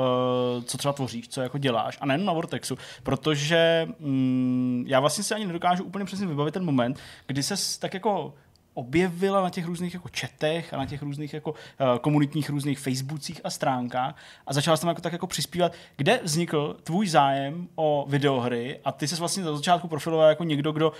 [0.65, 5.35] co třeba tvoříš, co jako děláš, a nejen na Vortexu, protože mm, já vlastně si
[5.35, 8.35] ani nedokážu úplně přesně vybavit ten moment, kdy se tak jako
[8.79, 11.57] objevila na těch různých jako četech a na těch různých jako uh,
[12.01, 14.17] komunitních různých facebookcích a stránkách
[14.47, 19.09] a začala jsem jako tak jako přispívat, kde vznikl tvůj zájem o videohry a ty
[19.09, 20.95] se vlastně za začátku profiloval jako někdo, kdo uh,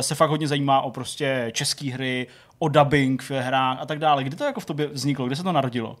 [0.00, 2.26] se fakt hodně zajímá o prostě české hry,
[2.58, 4.24] o dubbing v hrách a tak dále.
[4.24, 5.26] Kdy to jako v tobě vzniklo?
[5.26, 5.96] Kde se to narodilo?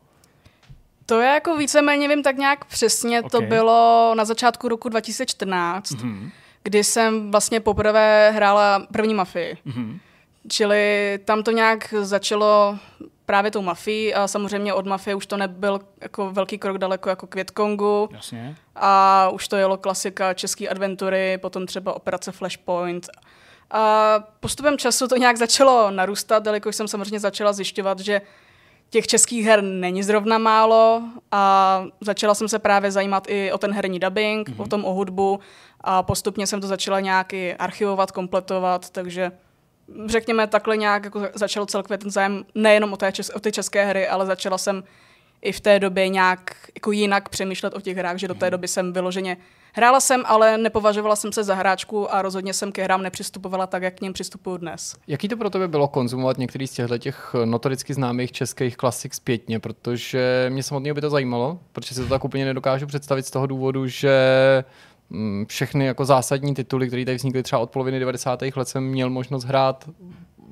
[1.06, 3.44] To je jako víceméně vím tak nějak přesně, to Ok.
[3.44, 6.30] bylo na začátku roku 2014, mm-hmm.
[6.62, 9.56] kdy jsem vlastně poprvé hrála první mafii.
[9.66, 9.98] Mm-hmm.
[10.48, 12.78] Čili tam to nějak začalo
[13.26, 17.26] právě tou mafií a samozřejmě od mafie už to nebyl jako velký krok daleko jako
[17.26, 18.56] k Vietkongu Jasně.
[18.76, 23.08] a už to jelo klasika české adventury, potom třeba operace Flashpoint.
[23.70, 28.20] A postupem času to nějak začalo narůstat, jelikož jsem samozřejmě začala zjišťovat, že
[28.90, 33.72] těch českých her není zrovna málo a začala jsem se právě zajímat i o ten
[33.72, 34.56] herní dubbing, mm-hmm.
[34.56, 35.40] potom o hudbu
[35.80, 39.32] a postupně jsem to začala nějak i archivovat, kompletovat, takže
[40.06, 43.84] řekněme takhle nějak jako začal celkově ten zájem nejenom o, té čes- o ty české
[43.84, 44.84] hry, ale začala jsem
[45.42, 48.68] i v té době nějak jako jinak přemýšlet o těch hrách, že do té doby
[48.68, 49.36] jsem vyloženě
[49.72, 53.82] hrála jsem, ale nepovažovala jsem se za hráčku a rozhodně jsem ke hrám nepřistupovala tak,
[53.82, 54.96] jak k ním přistupuju dnes.
[55.06, 59.60] Jaký to pro tebe bylo konzumovat některý z těchto těch notoricky známých českých klasik zpětně,
[59.60, 63.46] protože mě samotného by to zajímalo, protože si to tak úplně nedokážu představit z toho
[63.46, 64.14] důvodu, že
[65.46, 68.42] všechny jako zásadní tituly, které tady vznikly třeba od poloviny 90.
[68.56, 69.90] let, jsem měl možnost hrát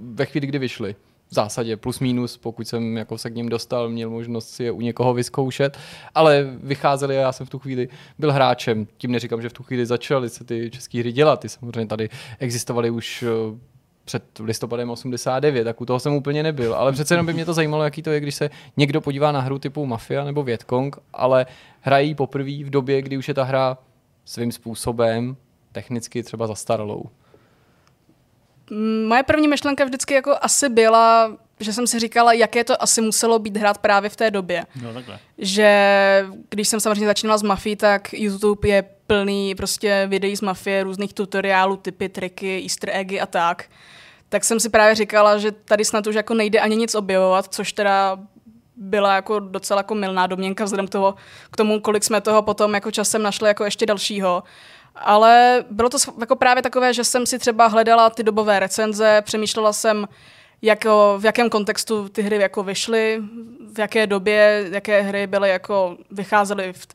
[0.01, 0.95] ve chvíli, kdy vyšly.
[1.31, 4.71] V zásadě plus minus, pokud jsem jako se k ním dostal, měl možnost si je
[4.71, 5.79] u někoho vyzkoušet,
[6.15, 7.89] ale vycházeli a já jsem v tu chvíli
[8.19, 8.87] byl hráčem.
[8.99, 11.41] Tím neříkám, že v tu chvíli začaly se ty české hry dělat.
[11.41, 13.59] Ty samozřejmě tady existovaly už eh,
[14.05, 16.75] před listopadem 89, tak u toho jsem úplně nebyl.
[16.75, 19.41] Ale přece jenom by mě to zajímalo, jaký to je, když se někdo podívá na
[19.41, 21.47] hru typu Mafia nebo Vietcong, ale
[21.81, 23.79] hrají poprvé v době, kdy už je ta hra
[24.29, 25.37] svým způsobem
[25.73, 27.05] technicky třeba zastaralou.
[29.07, 33.39] Moje první myšlenka vždycky jako asi byla, že jsem si říkala, jaké to asi muselo
[33.39, 34.67] být hrát právě v té době.
[34.83, 35.19] No takhle.
[35.39, 40.85] že když jsem samozřejmě začínala s Mafii, tak YouTube je plný prostě videí z Mafie,
[40.85, 43.65] různých tutoriálů, typy, triky, easter eggy a tak.
[44.29, 47.73] Tak jsem si právě říkala, že tady snad už jako nejde ani nic objevovat, což
[47.73, 48.19] teda
[48.79, 51.15] byla jako docela jako milná domněnka vzhledem k, toho,
[51.51, 54.43] k tomu, kolik jsme toho potom jako časem našli jako ještě dalšího.
[54.95, 59.73] Ale bylo to jako právě takové, že jsem si třeba hledala ty dobové recenze, přemýšlela
[59.73, 60.09] jsem,
[60.63, 63.23] jako, v jakém kontextu ty hry jako vyšly,
[63.75, 66.87] v jaké době, jaké hry byly jako, vycházely v,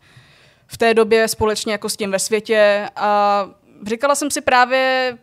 [0.68, 3.46] v té době společně jako s tím ve světě a
[3.88, 5.18] říkala jsem si právě,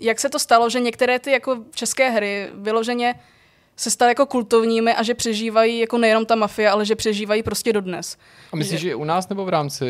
[0.00, 3.14] jak se to stalo, že některé ty jako české hry vyloženě
[3.76, 7.72] se staly jako kultovními a že přežívají jako nejenom ta mafie, ale že přežívají prostě
[7.72, 8.16] dodnes.
[8.52, 9.84] A myslíš, že i u nás nebo v rámci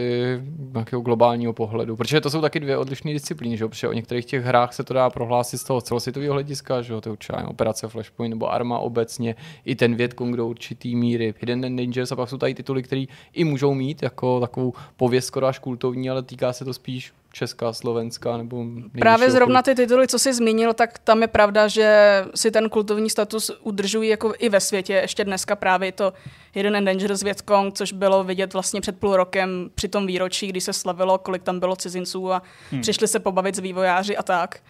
[0.73, 1.97] nějakého globálního pohledu?
[1.97, 3.65] Protože to jsou taky dvě odlišné disciplíny, že?
[3.65, 3.69] jo?
[3.69, 7.01] protože o některých těch hrách se to dá prohlásit z toho celosvětového hlediska, že jo?
[7.01, 11.65] to je nevím, operace Flashpoint nebo Arma obecně, i ten Vietcong do určitý míry, Hidden
[11.65, 15.47] and Dangerous a pak jsou tady tituly, které i můžou mít jako takovou pověst skoro
[15.47, 18.65] až kultovní, ale týká se to spíš Česká, Slovenská nebo
[18.99, 23.11] Právě zrovna ty tituly, co jsi zmínil, tak tam je pravda, že si ten kultovní
[23.11, 24.93] status udržují jako i ve světě.
[24.93, 26.13] Ještě dneska právě to
[26.53, 30.61] Hidden and Dangerous Vietkong, což bylo vidět vlastně před půl rokem při tom výročí, kdy
[30.61, 32.81] se slavilo, kolik tam bylo cizinců a hmm.
[32.81, 34.61] přišli se pobavit s vývojáři a tak.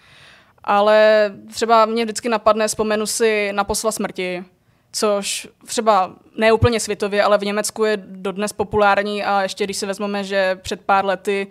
[0.65, 4.45] Ale třeba mě vždycky napadne, vzpomenu si na posla smrti,
[4.93, 9.87] což třeba ne úplně světově, ale v Německu je dodnes populární a ještě když si
[9.87, 11.47] vezmeme, že před pár lety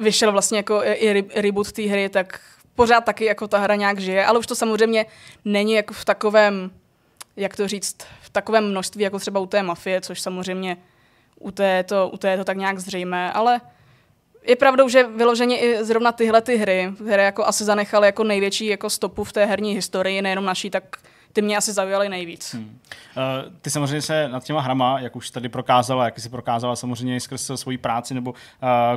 [0.00, 2.40] vyšel vlastně jako i reboot té hry, tak
[2.74, 5.06] pořád taky jako ta hra nějak žije, ale už to samozřejmě
[5.44, 6.70] není jako v takovém,
[7.36, 10.76] jak to říct, v takovém množství jako třeba u té mafie, což samozřejmě
[11.38, 13.60] u té to, u té to tak nějak zřejmé, ale
[14.42, 18.66] je pravdou, že vyloženě i zrovna tyhle ty hry, které jako asi zanechaly jako největší
[18.66, 20.96] jako stopu v té herní historii, nejenom naší, tak
[21.32, 22.54] ty mě asi zaujaly nejvíc.
[22.54, 22.80] Hmm.
[23.16, 27.20] Uh, ty samozřejmě se nad těma hrama, jak už tady prokázala, jak jsi prokázala samozřejmě
[27.20, 28.36] skrz svoji práci nebo uh,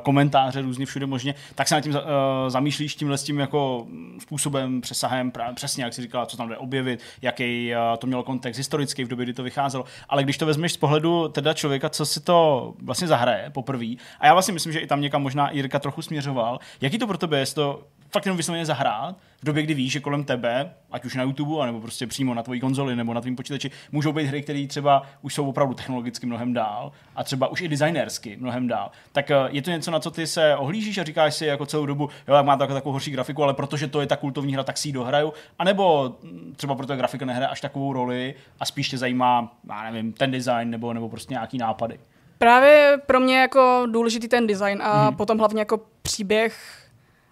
[0.04, 2.00] komentáře různě všude možně, tak se nad tím uh,
[2.48, 3.88] zamýšlíš tímhle s tím jako
[4.20, 8.24] způsobem, přesahem, pra, přesně jak jsi říkala, co tam jde objevit, jaký uh, to mělo
[8.24, 9.86] kontext historický v době, kdy to vycházelo.
[10.10, 14.26] Ale když to vezmeš z pohledu teda člověka, co si to vlastně zahraje poprvé, a
[14.26, 17.40] já vlastně myslím, že i tam někam možná Jirka trochu směřoval, jaký to pro tebe
[17.40, 17.84] je, to
[18.14, 21.66] fakt jenom vysloveně zahrát, v době, kdy víš, že kolem tebe, ať už na YouTube,
[21.66, 25.04] nebo prostě přímo na tvojí konzoli nebo na tvém počítači, můžou být hry, které třeba
[25.22, 28.92] už jsou opravdu technologicky mnohem dál a třeba už i designersky mnohem dál.
[29.12, 31.86] Tak eh, je to něco, na co ty se ohlížíš a říkáš si jako celou
[31.86, 34.64] dobu, jo, jak má takovou, takovou horší grafiku, ale protože to je ta kultovní hra,
[34.64, 35.34] tak si ji dohraju.
[35.60, 39.92] A nebo hm, třeba proto grafika nehraje až takovou roli a spíš tě zajímá, já
[39.92, 42.00] nevím, ten design nebo, nebo prostě nějaký nápady.
[42.38, 45.16] Právě pro mě jako důležitý ten design a hmm.
[45.16, 46.83] potom hlavně jako příběh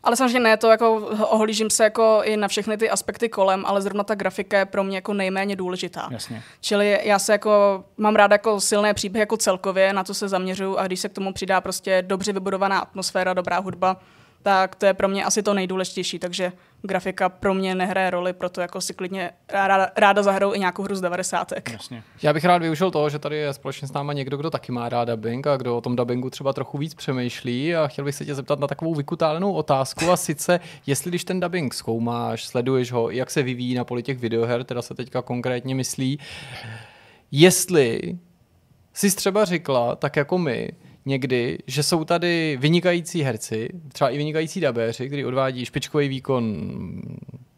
[0.04, 0.96] ale samozřejmě ne, to jako
[1.30, 4.84] ohlížím se jako i na všechny ty aspekty kolem, ale zrovna ta grafika je pro
[4.84, 6.08] mě jako nejméně důležitá.
[6.12, 6.44] Jasně.
[6.62, 10.78] Čili já se jako mám ráda jako silné příběhy jako celkově, na to se zaměřuju
[10.78, 13.98] a když se k tomu přidá prostě dobře vybudovaná atmosféra, dobrá hudba,
[14.42, 16.52] tak to je pro mě asi to nejdůležitější, takže
[16.82, 20.96] grafika pro mě nehraje roli, proto jako si klidně ráda, ráda zahrou i nějakou hru
[20.96, 21.54] z 90.
[21.72, 22.04] Jasně.
[22.24, 24.90] Já bych rád využil toho, že tady je společně s náma někdo, kdo taky má
[24.90, 28.26] rád dubbing a kdo o tom dubbingu třeba trochu víc přemýšlí a chtěl bych se
[28.26, 33.10] tě zeptat na takovou vykutálenou otázku a sice, jestli když ten dubbing zkoumáš, sleduješ ho,
[33.10, 36.20] jak se vyvíjí na poli těch videoher, teda se teďka konkrétně myslí,
[37.32, 38.18] jestli
[38.94, 40.70] jsi třeba řekla, tak jako my,
[41.06, 46.72] někdy, že jsou tady vynikající herci, třeba i vynikající dabéři, kteří odvádí špičkový výkon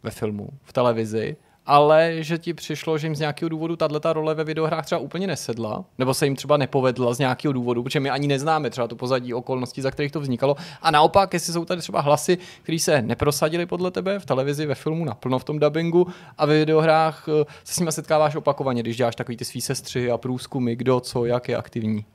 [0.04, 4.36] ve filmu, v televizi, ale že ti přišlo, že jim z nějakého důvodu tato role
[4.36, 8.10] ve videohrách třeba úplně nesedla, nebo se jim třeba nepovedla z nějakého důvodu, protože my
[8.10, 10.56] ani neznáme třeba to pozadí okolností, za kterých to vznikalo.
[10.82, 14.76] A naopak, jestli jsou tady třeba hlasy, které se neprosadily podle tebe v televizi, ve
[14.76, 16.08] filmu, naplno v tom dubbingu
[16.38, 20.12] a ve videohrách eh, se s nimi setkáváš opakovaně, když děláš takový ty svý sestři
[20.12, 22.06] a průzkumy, kdo, co, jak je aktivní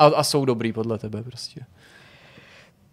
[0.00, 1.60] a, a jsou dobrý podle tebe prostě.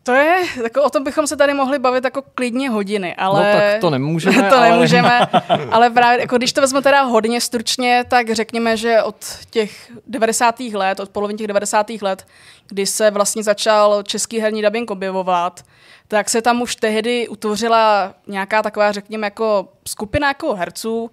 [0.03, 3.53] To je, jako o tom bychom se tady mohli bavit jako klidně hodiny, ale...
[3.53, 4.69] No tak to nemůžeme, To ale...
[4.69, 5.19] nemůžeme,
[5.71, 9.15] ale právě, jako když to vezmu teda hodně stručně, tak řekněme, že od
[9.49, 10.59] těch 90.
[10.59, 11.89] let, od poloviny těch 90.
[12.01, 12.25] let,
[12.67, 15.63] kdy se vlastně začal český herní dubbing objevovat,
[16.07, 21.11] tak se tam už tehdy utvořila nějaká taková, řekněme, jako skupina jako herců,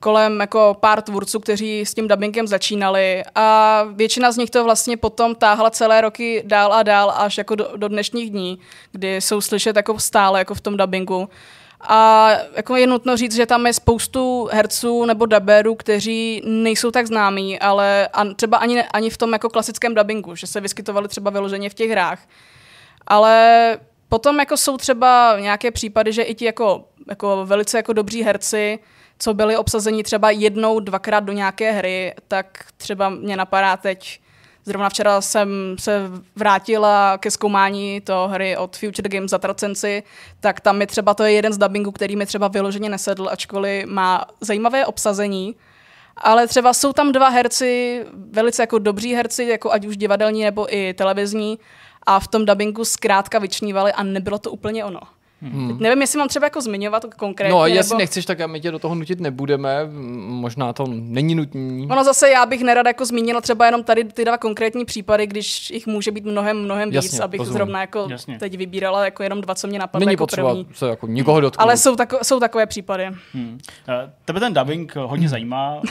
[0.00, 4.96] kolem jako pár tvůrců, kteří s tím dubbingem začínali a většina z nich to vlastně
[4.96, 8.58] potom táhla celé roky dál a dál až jako do, do dnešních dní,
[8.92, 11.28] kdy jsou slyšet jako stále jako v tom dubbingu.
[11.80, 17.06] A jako je nutno říct, že tam je spoustu herců nebo dubberů, kteří nejsou tak
[17.06, 21.30] známí, ale a třeba ani, ani v tom jako klasickém dubbingu, že se vyskytovali třeba
[21.30, 22.18] vyloženě v těch hrách.
[23.06, 23.78] Ale
[24.08, 28.78] potom jako jsou třeba nějaké případy, že i ti jako, jako velice jako dobří herci
[29.18, 34.20] co byli obsazeni třeba jednou, dvakrát do nějaké hry, tak třeba mě napadá teď,
[34.64, 40.02] zrovna včera jsem se vrátila ke zkoumání to hry od Future Games za Tracenci,
[40.40, 43.86] tak tam mi třeba to je jeden z dubbingů, který mi třeba vyloženě nesedl, ačkoliv
[43.86, 45.56] má zajímavé obsazení,
[46.16, 50.74] ale třeba jsou tam dva herci, velice jako dobří herci, jako ať už divadelní nebo
[50.74, 51.58] i televizní,
[52.06, 55.00] a v tom dubbingu zkrátka vyčnívali a nebylo to úplně ono.
[55.42, 55.76] Hmm.
[55.80, 57.52] nevím, jestli mám třeba jako zmiňovat konkrétně.
[57.54, 57.98] No, jestli nebo...
[57.98, 59.88] nechceš, tak my tě do toho nutit nebudeme.
[60.28, 61.86] Možná to není nutné.
[61.90, 65.70] Ono zase já bych nerada jako zmínila třeba jenom tady ty dva konkrétní případy, když
[65.70, 67.56] jich může být mnohem, mnohem Jasně, víc, abych rozumím.
[67.56, 68.38] zrovna jako Jasně.
[68.38, 70.66] teď vybírala jako jenom dva, co mě napadlo Není jako potřeba první.
[70.74, 71.62] se jako nikoho dotknout.
[71.62, 73.06] Ale jsou, tako, jsou takové případy.
[73.32, 73.58] Hmm.
[73.88, 75.76] Eh, tebe ten dubbing hodně zajímá.
[75.76, 75.82] Uh,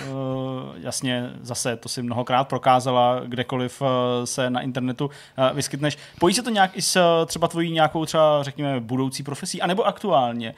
[0.78, 3.82] jasně, zase to si mnohokrát prokázala, kdekoliv
[4.26, 5.10] se na internetu
[5.54, 5.98] vyskytneš.
[6.20, 10.56] Pojí se to nějak i s třeba tvojí nějakou třeba, řekněme, budoucí profesí, anebo aktuálně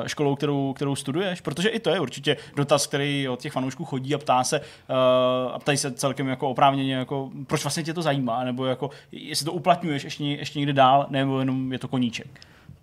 [0.00, 1.40] uh, školou, kterou, kterou studuješ?
[1.40, 4.66] Protože i to je určitě dotaz, který od těch fanoušků chodí a ptá se, uh,
[5.54, 9.44] a ptají se celkem jako oprávněně, jako, proč vlastně tě to zajímá, nebo jako, jestli
[9.44, 12.26] to uplatňuješ ještě, ještě někde dál, nebo jenom je to koníček.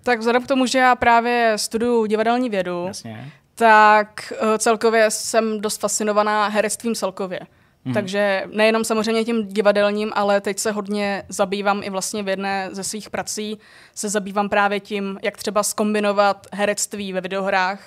[0.04, 3.32] Tak vzhledem k tomu, že já právě studuju divadelní vědu, Jasně.
[3.56, 7.40] tak uh, celkově jsem dost fascinovaná herectvím celkově.
[7.86, 7.94] Mm.
[7.94, 12.84] Takže nejenom samozřejmě tím divadelním, ale teď se hodně zabývám i vlastně v jedné ze
[12.84, 13.60] svých prací,
[13.96, 17.80] se zabývám právě tím, jak třeba skombinovat herectví ve videohrách,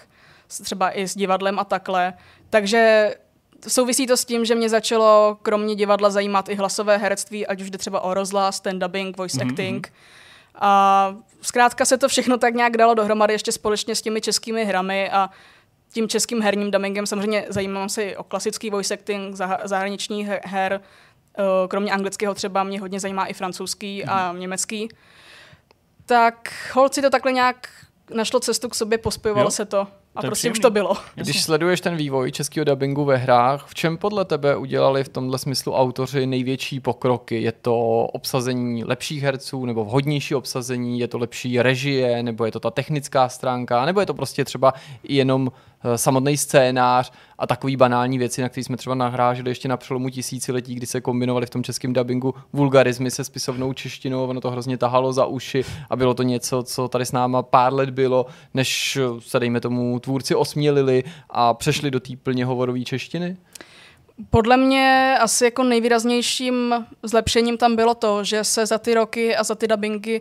[0.62, 2.12] třeba i s divadlem a takhle.
[2.51, 3.15] Takže
[3.69, 7.70] souvisí to s tím, že mě začalo kromě divadla zajímat i hlasové herectví, ať už
[7.70, 9.51] jde třeba o rozhlas, ten dubbing, voice mm-hmm.
[9.51, 9.93] acting.
[10.55, 15.11] A zkrátka se to všechno tak nějak dalo dohromady ještě společně s těmi českými hrami
[15.11, 15.31] a
[15.93, 20.81] tím českým herním dubbingem samozřejmě zajímám se i o klasický voice acting zahraničních her,
[21.69, 24.10] kromě anglického třeba mě hodně zajímá i francouzský mm.
[24.10, 24.89] a německý.
[26.06, 27.69] Tak holci to takhle nějak
[28.15, 29.86] našlo cestu k sobě, pospojovalo se to.
[30.15, 30.59] A to prostě příjemný.
[30.59, 30.97] už to bylo.
[31.15, 35.39] Když sleduješ ten vývoj českého dubbingu ve hrách, v čem podle tebe udělali v tomhle
[35.39, 37.43] smyslu autoři největší pokroky?
[37.43, 37.77] Je to
[38.12, 41.01] obsazení lepších herců nebo vhodnější obsazení?
[41.01, 42.23] Je to lepší režie?
[42.23, 43.85] Nebo je to ta technická stránka?
[43.85, 48.65] Nebo je to prostě třeba jenom Eh, samotný scénář a takový banální věci, na které
[48.65, 53.11] jsme třeba nahráželi ještě na přelomu tisíciletí, kdy se kombinovali v tom českém dubbingu vulgarizmy
[53.11, 57.07] se spisovnou češtinou, ono to hrozně tahalo za uši a bylo to něco, co tady
[57.07, 62.17] s náma pár let bylo, než se dejme tomu tvůrci osmělili a přešli do té
[62.23, 63.37] plně hovorové češtiny?
[64.31, 69.45] Podle mě asi jako nejvýraznějším zlepšením tam bylo to, že se za ty roky a
[69.45, 70.21] za ty dubbingy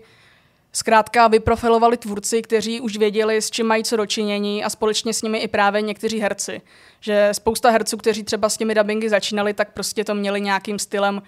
[0.73, 5.38] Zkrátka vyprofilovali tvůrci, kteří už věděli, s čím mají co dočinění a společně s nimi
[5.38, 6.61] i právě někteří herci.
[6.99, 11.22] Že spousta herců, kteří třeba s těmi dubbingy začínali, tak prostě to měli nějakým stylem,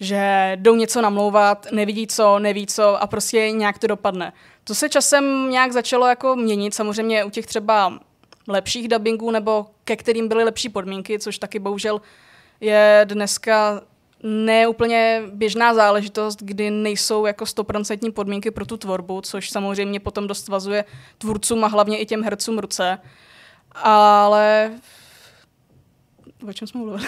[0.00, 4.32] že jdou něco namlouvat, nevidí co, neví co a prostě nějak to dopadne.
[4.64, 7.98] To se časem nějak začalo jako měnit, samozřejmě u těch třeba
[8.48, 12.00] lepších dubbingů nebo ke kterým byly lepší podmínky, což taky bohužel
[12.60, 13.80] je dneska
[14.22, 20.48] neúplně běžná záležitost, kdy nejsou jako stoprocentní podmínky pro tu tvorbu, což samozřejmě potom dost
[20.48, 20.84] vazuje
[21.18, 22.98] tvůrcům a hlavně i těm hercům ruce.
[23.82, 24.70] Ale
[26.46, 27.02] O čem jsme mluvili?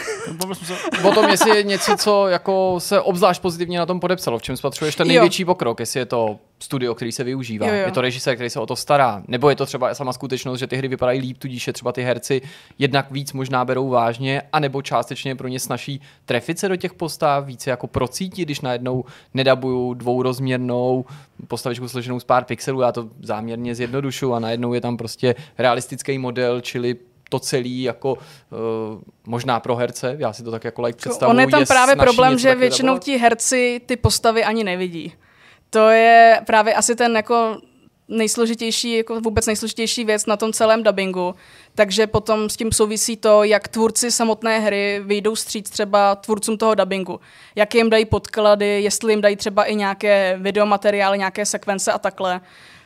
[1.04, 4.56] o tom, jestli je něco, co jako se obzvlášť pozitivně na tom podepsalo, v čem
[4.56, 5.46] spatřuješ ten největší jo.
[5.46, 7.86] pokrok, jestli je to studio, který se využívá, jo, jo.
[7.86, 10.66] je to režisér, který se o to stará, nebo je to třeba sama skutečnost, že
[10.66, 12.42] ty hry vypadají líp, tudíž je třeba ty herci
[12.78, 17.46] jednak víc možná berou vážně, anebo částečně pro ně snaží trefit se do těch postav,
[17.46, 19.04] více jako procítit, když najednou
[19.34, 21.04] nedabuju dvourozměrnou
[21.48, 26.18] postavičku složenou z pár pixelů, já to záměrně zjednodušu a najednou je tam prostě realistický
[26.18, 26.96] model, čili
[27.30, 28.18] to celý jako uh,
[29.26, 31.30] možná pro herce, já si to tak jako like představuji.
[31.30, 35.12] On je tam je právě problém, že většinou ti herci ty postavy ani nevidí.
[35.70, 37.56] To je právě asi ten jako
[38.08, 41.34] nejsložitější, jako vůbec nejsložitější věc na tom celém dubbingu.
[41.74, 46.74] Takže potom s tím souvisí to, jak tvůrci samotné hry vyjdou stříc třeba tvůrcům toho
[46.74, 47.20] dubbingu.
[47.54, 52.40] Jak jim dají podklady, jestli jim dají třeba i nějaké videomateriály, nějaké sekvence a takhle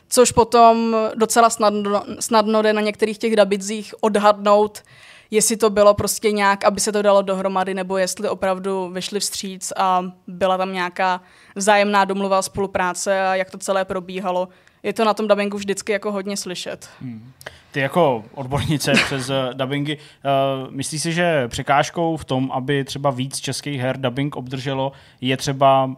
[0.09, 4.83] což potom docela snadno, snadno jde na některých těch dabicích odhadnout,
[5.31, 9.73] jestli to bylo prostě nějak, aby se to dalo dohromady, nebo jestli opravdu vyšli vstříc
[9.77, 11.21] a byla tam nějaká
[11.55, 14.49] vzájemná domluva spolupráce a jak to celé probíhalo.
[14.83, 16.89] Je to na tom dubbingu vždycky jako hodně slyšet.
[17.01, 17.33] Hmm.
[17.71, 23.11] Ty jako odbornice přes uh, dubbingy, uh, myslíš si, že překážkou v tom, aby třeba
[23.11, 25.91] víc českých her dubbing obdrželo, je třeba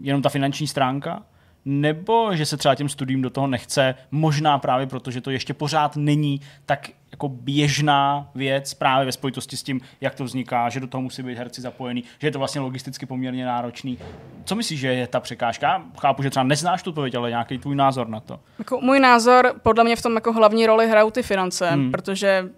[0.00, 1.22] jenom ta finanční stránka?
[1.68, 5.54] Nebo že se třeba těm studiím do toho nechce, možná právě proto, že to ještě
[5.54, 10.80] pořád není tak jako běžná věc právě ve spojitosti s tím, jak to vzniká, že
[10.80, 13.98] do toho musí být herci zapojený, že je to vlastně logisticky poměrně náročný.
[14.44, 15.82] Co myslíš, že je ta překážka?
[16.00, 18.40] Chápu, že třeba neznáš tu odpověď, ale nějaký tvůj názor na to.
[18.58, 21.90] Jako můj názor, podle mě v tom jako hlavní roli hrajou ty finance, hmm.
[21.90, 22.48] protože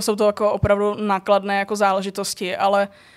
[0.00, 3.15] jsou to jako opravdu nákladné jako záležitosti, ale Uh,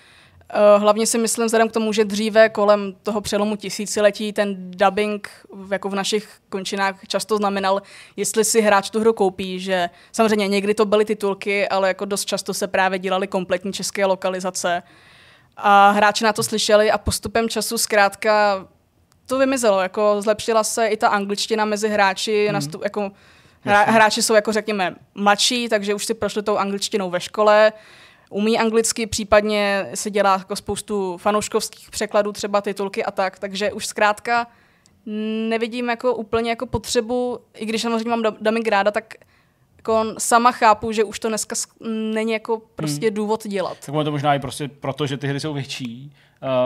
[0.78, 5.30] hlavně si myslím, vzhledem k tomu, že dříve kolem toho přelomu tisíciletí ten dubbing
[5.72, 7.82] jako v našich končinách často znamenal,
[8.16, 12.26] jestli si hráč tu hru koupí, že samozřejmě někdy to byly titulky, ale jako dost
[12.26, 14.84] často se právě dělaly kompletní české lokalizace.
[15.58, 18.66] A hráči na to slyšeli a postupem času zkrátka
[19.26, 19.82] to vymizelo.
[19.82, 22.54] Jako zlepšila se i ta angličtina mezi hráči, mm.
[22.54, 23.12] nastup, jako
[23.62, 27.74] hra, hráči jsou jako řekněme mladší, takže už si prošli tou angličtinou ve škole,
[28.30, 33.86] umí anglicky, případně se dělá jako spoustu fanouškovských překladů, třeba titulky a tak, takže už
[33.86, 34.48] zkrátka
[35.50, 39.14] nevidím jako úplně jako potřebu, i když samozřejmě mám dubbing ráda, tak
[39.78, 41.56] jako sama chápu, že už to dneska
[42.14, 43.16] není jako prostě hmm.
[43.16, 43.78] důvod dělat.
[43.86, 46.14] Tak to možná i prostě proto, že ty hry jsou větší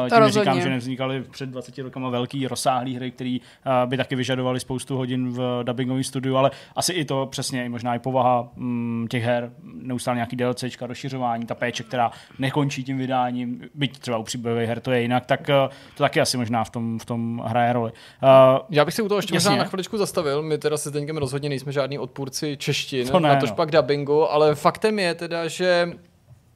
[0.04, 0.50] Uh, tím rozhodně.
[0.50, 4.98] neříkám, že nevznikaly před 20 rokama velký rozsáhlý hry, které uh, by taky vyžadovaly spoustu
[4.98, 9.52] hodin v dubbingovém studiu, ale asi i to přesně, možná i povaha mm, těch her,
[9.64, 14.80] neustále nějaký DLCčka, rozšiřování, ta péče, která nekončí tím vydáním, byť třeba u příběhových her
[14.80, 17.92] to je jinak, tak uh, to taky asi možná v tom, v tom hraje roli.
[17.92, 18.30] Uh,
[18.70, 19.50] Já bych se u toho ještě Jasně.
[19.50, 20.42] možná na chviličku zastavil.
[20.42, 23.56] My teda se Zdeňkem rozhodně nejsme žádný odpůrci češtin, To ne, na tož no.
[23.56, 25.94] pak dubbingu, ale faktem je teda, že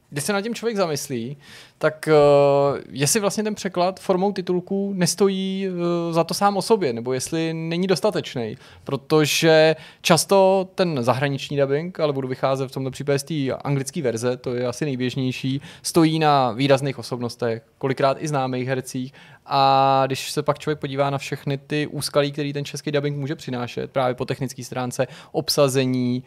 [0.10, 1.38] když se nad tím člověk zamyslí,
[1.78, 6.94] tak uh, jestli vlastně ten překlad formou titulků nestojí uh, za to sám o sobě,
[6.94, 13.20] nebo jestli není dostatečný, protože často ten zahraniční dubbing, ale budu vycházet v tomto případě
[13.20, 18.68] z té anglické verze, to je asi nejběžnější, stojí na výrazných osobnostech, kolikrát i známých
[18.68, 19.14] hercích.
[19.46, 23.36] A když se pak člověk podívá na všechny ty úskalí, který ten český dubbing může
[23.36, 26.24] přinášet, právě po technické stránce, obsazení,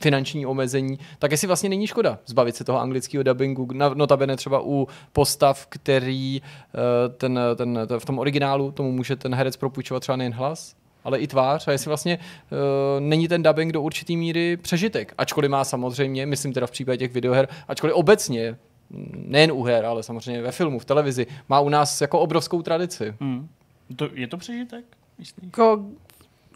[0.00, 4.60] finanční omezení, tak jestli vlastně není škoda zbavit se toho anglického dubbingu, na- notabene třeba
[4.64, 10.00] u postav, který eh, ten, ten, ten, v tom originálu tomu může ten herec propůjčovat
[10.00, 14.16] třeba nejen hlas, ale i tvář a jestli vlastně uh, není ten dubbing do určitý
[14.16, 15.14] míry přežitek.
[15.18, 18.56] Ačkoliv má samozřejmě, myslím teda v případě těch videoher, ačkoliv obecně,
[18.90, 22.62] mm, nejen u her, ale samozřejmě ve filmu, v televizi, má u nás jako obrovskou
[22.62, 23.14] tradici.
[23.20, 23.48] mm,
[23.96, 24.84] to, je to přežitek?
[25.18, 25.44] Myslíš?
[25.46, 25.84] Jako,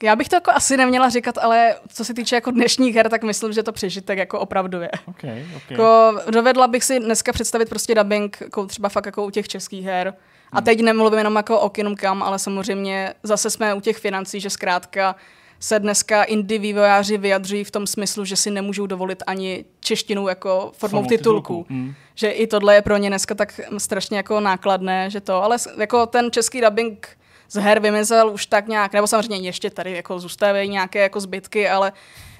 [0.02, 3.22] já bych to jako asi neměla říkat, ale co se týče jako dnešních her, tak
[3.22, 4.90] myslím, že to přežitek jako opravdu je.
[5.06, 5.60] Okay, okay.
[5.70, 9.84] Jako, dovedla bych si dneska představit prostě dubbing jako třeba fakt jako u těch českých
[9.84, 10.14] her.
[10.52, 14.40] A teď nemluvím jenom jako o Kingdom Come, ale samozřejmě zase jsme u těch financí,
[14.40, 15.16] že zkrátka
[15.60, 20.48] se dneska indie vývojáři vyjadřují v tom smyslu, že si nemůžou dovolit ani češtinu jako
[20.50, 21.62] formou, Formou titulku.
[21.62, 21.94] titulku, mm.
[22.14, 26.06] Že i tohle je pro ně dneska tak strašně jako nákladné, že to, ale jako
[26.06, 27.08] ten český dubbing
[27.52, 31.68] z her vymizel už tak nějak, nebo samozřejmě ještě tady jako zůstávají nějaké jako zbytky,
[31.68, 31.92] ale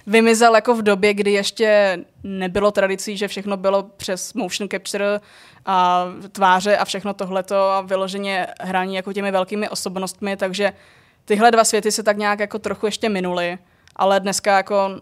[0.06, 5.20] vymizel jako v době, kdy ještě nebylo tradicí, že všechno bylo přes motion capture
[5.66, 10.72] a tváře a všechno tohleto a vyloženě hraní jako těmi velkými osobnostmi, takže
[11.24, 13.58] tyhle dva světy se tak nějak jako trochu ještě minuly,
[13.96, 15.00] ale dneska jako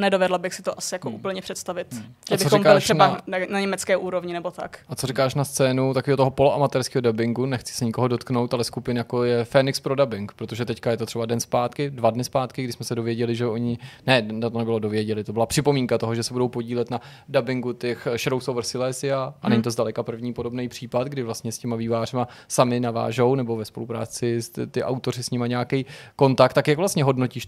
[0.00, 1.86] nedovedla bych si to asi jako úplně představit.
[2.32, 3.60] A Že bychom byli třeba na- na...
[3.60, 4.78] Německé úrovni nebo tak.
[4.88, 7.46] A co říkáš na scénu takového toho poloamatérského dubbingu?
[7.46, 11.06] Nechci se nikoho dotknout, ale skupin jako je Phoenix pro dubbing, protože teďka je to
[11.06, 14.78] třeba den zpátky, dva dny zpátky, kdy jsme se dověděli, že oni, ne, to nebylo
[14.78, 19.34] dověděli, to byla připomínka toho, že se budou podílet na dubbingu těch Shadows over Silesia
[19.42, 23.56] a není to zdaleka první podobný případ, kdy vlastně s těma vývářima sami navážou nebo
[23.56, 25.86] ve spolupráci s ty, ty autoři s nima nějaký
[26.16, 27.46] kontakt, tak jak vlastně hodnotíš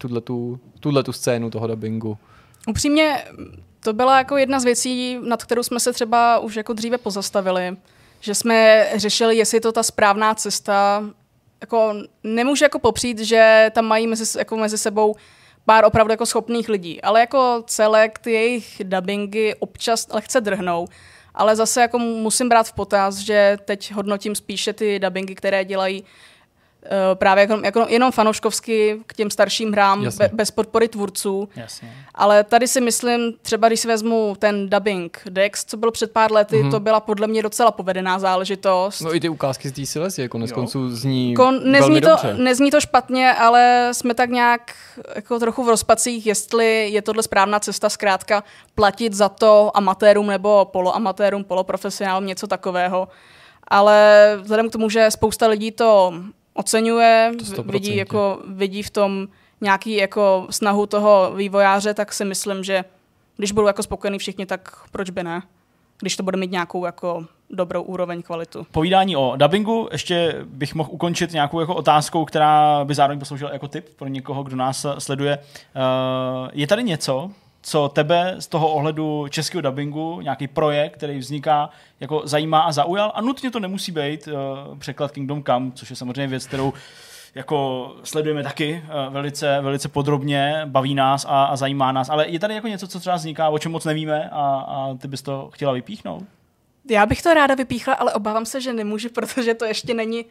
[0.80, 2.13] tuhle tu scénu toho dubbingu?
[2.66, 3.24] Upřímně,
[3.80, 7.76] to byla jako jedna z věcí, nad kterou jsme se třeba už jako dříve pozastavili,
[8.20, 11.04] že jsme řešili, jestli je to ta správná cesta.
[11.60, 15.14] Jako, nemůžu jako popřít, že tam mají mezi, jako mezi sebou
[15.64, 20.86] pár opravdu jako schopných lidí, ale jako celek ty jejich dubbingy občas lehce drhnou.
[21.34, 26.04] Ale zase jako musím brát v potaz, že teď hodnotím spíše ty dubbingy, které dělají
[27.14, 30.28] právě jako, jako jenom fanouškovsky k těm starším hrám Jasně.
[30.28, 31.48] be, bez podpory tvůrců.
[31.56, 31.92] Jasně.
[32.14, 36.32] Ale tady si myslím, třeba když si vezmu ten dubbing Dex, co byl před pár
[36.32, 36.70] lety, mm-hmm.
[36.70, 39.00] to byla podle mě docela povedená záležitost.
[39.00, 40.54] No i ty ukázky z té Silesie konec Jo.
[40.54, 42.34] konců zní Jako velmi nezní, to, dobře.
[42.34, 44.74] nezní to špatně, ale jsme tak nějak
[45.14, 48.44] jako trochu v rozpacích, jestli je tohle správná cesta zkrátka
[48.74, 53.08] platit za to amatérům nebo poloamatérům, poloprofesionálům, něco takového.
[53.68, 56.14] Ale vzhledem k tomu, že spousta lidí to
[56.54, 57.72] oceňuje, To v- 100%.
[57.72, 59.28] vidí, jako, vidí v tom
[59.60, 62.84] nějaký jako snahu toho vývojáře, tak si myslím, že
[63.36, 65.42] když budou jako spokojení všichni, tak proč by ne?
[66.00, 68.66] Když to bude mít nějakou jako dobrou úroveň kvalitu.
[68.72, 73.68] Povídání o dubbingu, ještě bych mohl ukončit nějakou jako otázkou, která by zároveň posloužila jako
[73.68, 75.38] tip pro někoho, kdo nás sleduje.
[75.38, 77.30] Uh, je tady něco,
[77.66, 81.70] co tebe z toho ohledu českého dubbingu, nějaký projekt, který vzniká,
[82.00, 83.12] jako zajímá a zaujal?
[83.14, 86.72] A nutně to nemusí být uh, překlad Kingdom Come, což je samozřejmě věc, kterou
[87.34, 92.38] jako sledujeme taky uh, velice, velice podrobně, baví nás a, a zajímá nás, ale je
[92.38, 95.50] tady jako něco, co třeba vzniká, o čem moc nevíme a, a ty bys to
[95.54, 96.22] chtěla vypíchnout?
[96.90, 100.24] Já bych to ráda vypíchla, ale obávám se, že nemůžu, protože to ještě není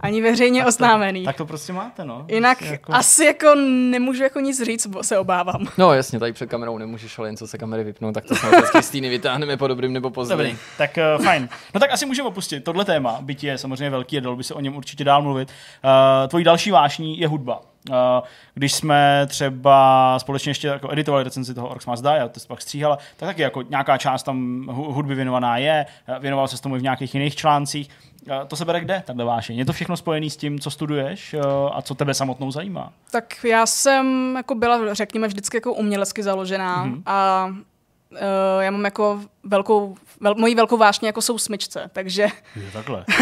[0.00, 1.24] ani veřejně oznámený.
[1.24, 2.24] Tak to prostě máte, no.
[2.28, 2.92] Jinak Prostě jako...
[2.94, 3.54] asi jako
[3.90, 5.66] nemůžu jako nic říct, bo se obávám.
[5.78, 8.66] No jasně, tady před kamerou nemůžeš, ale jen co se kamery vypnou, tak to samozřejmě
[8.66, 10.34] z Kristýny vytáhneme po dobrým nebo pozdě.
[10.36, 11.48] Dobrý, tak uh, fajn.
[11.74, 14.54] No tak asi můžeme opustit tohle téma, byť je samozřejmě velký a dalo by se
[14.54, 15.48] o něm určitě dál mluvit.
[15.84, 17.60] Uh, tvojí další vášní je hudba.
[17.90, 17.96] Uh,
[18.54, 22.48] když jsme třeba společně ještě jako editovali recenzi toho Orcs Must Die a to se
[22.48, 26.62] pak stříhala, tak taky jako nějaká část tam hu- hudby věnovaná je, eh, věnoval se
[26.62, 27.90] tomu i v nějakých jiných článcích.
[28.48, 29.56] To se bere kde, takhle vášeň?
[29.58, 31.40] Je to všechno spojené s tím, co studuješ uh,
[31.72, 32.92] a co tebe samotnou zajímá?
[33.10, 36.94] Tak já jsem jako byla, řekněme, vždycky jako umělecky založená Mhm.
[36.94, 37.02] mm-hmm.
[37.06, 37.46] a
[38.10, 38.18] uh,
[38.60, 42.22] já mám jako velkou, vel, mojí velkou vášně jako jsou smyčce, takže...
[42.56, 43.04] Je takhle.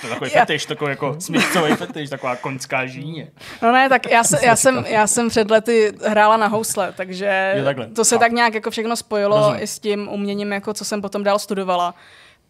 [0.00, 3.30] To je takový fetiš, takový jako smyčcový fetiš, taková koňská žíně.
[3.62, 7.54] No ne, tak já, se, já, jsem, já jsem před lety hrála na housle, takže
[7.94, 8.20] to se Chápu.
[8.24, 9.62] tak nějak jako všechno spojilo Rozumím.
[9.62, 11.94] i s tím uměním, jako co jsem potom dál studovala.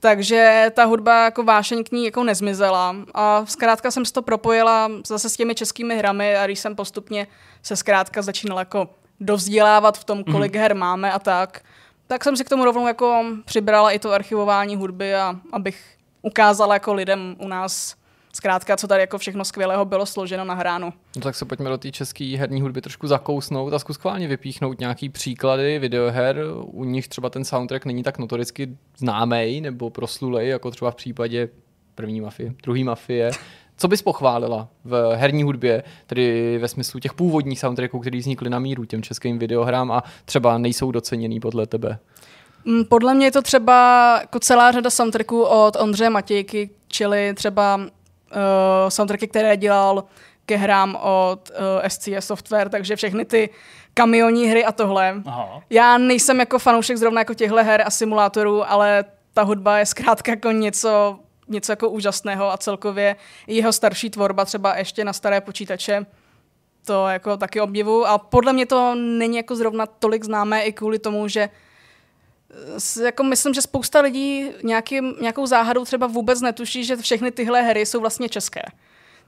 [0.01, 4.91] Takže ta hudba jako vášeň k ní jako nezmizela a zkrátka jsem si to propojila
[5.07, 7.27] zase s těmi českými hrami a když jsem postupně
[7.63, 8.89] se zkrátka začínala jako
[9.21, 10.61] dovzdělávat v tom, kolik mm-hmm.
[10.61, 11.61] her máme a tak,
[12.07, 16.75] tak jsem si k tomu rovnou jako přibrala i to archivování hudby a abych ukázala
[16.75, 17.95] jako lidem u nás
[18.35, 20.93] zkrátka, co tady jako všechno skvělého bylo složeno na hránu.
[21.17, 24.81] No tak se pojďme do té české herní hudby trošku zakousnout a zkus schválně vypíchnout
[24.81, 30.71] nějaký příklady videoher, u nich třeba ten soundtrack není tak notoricky známý nebo proslulej, jako
[30.71, 31.49] třeba v případě
[31.95, 33.31] první mafie, druhý mafie.
[33.77, 38.59] Co bys pochválila v herní hudbě, tedy ve smyslu těch původních soundtracků, které vznikly na
[38.59, 41.99] míru těm českým videohrám a třeba nejsou doceněný podle tebe?
[42.65, 47.81] Mm, Podle mě je to třeba jako celá řada soundtracků od Ondřeje Matějky, čili třeba
[48.35, 50.05] uh, soundtracky, které dělal
[50.47, 53.51] ke hrám od uh, SCS Software, takže všechny ty
[53.95, 55.23] kamionní hry a tohle.
[55.27, 55.61] Aha.
[55.71, 59.05] Já nejsem jako fanoušek zrovna jako těchto her a simulátorů, ale
[59.35, 63.17] ta hudba je zkrátka jako něco, něco jako úžasného a celkově
[63.47, 66.07] jeho starší tvorba, třeba ještě na staré počítače,
[66.87, 70.99] to jako taky obdivu a podle mě to není jako zrovna tolik známé i kvůli
[70.99, 71.51] tomu, že s-
[73.05, 77.87] jako myslím, že spousta lidí nějakým, nějakou záhadou třeba vůbec netuší, že všechny tyhle hry
[77.87, 78.63] jsou vlastně české.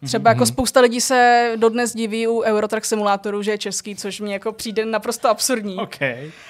[0.05, 4.33] Třeba jako spousta lidí se dodnes diví u Eurotrack simulátoru, že je český, což mi
[4.33, 5.77] jako přijde naprosto absurdní.
[5.77, 5.99] OK.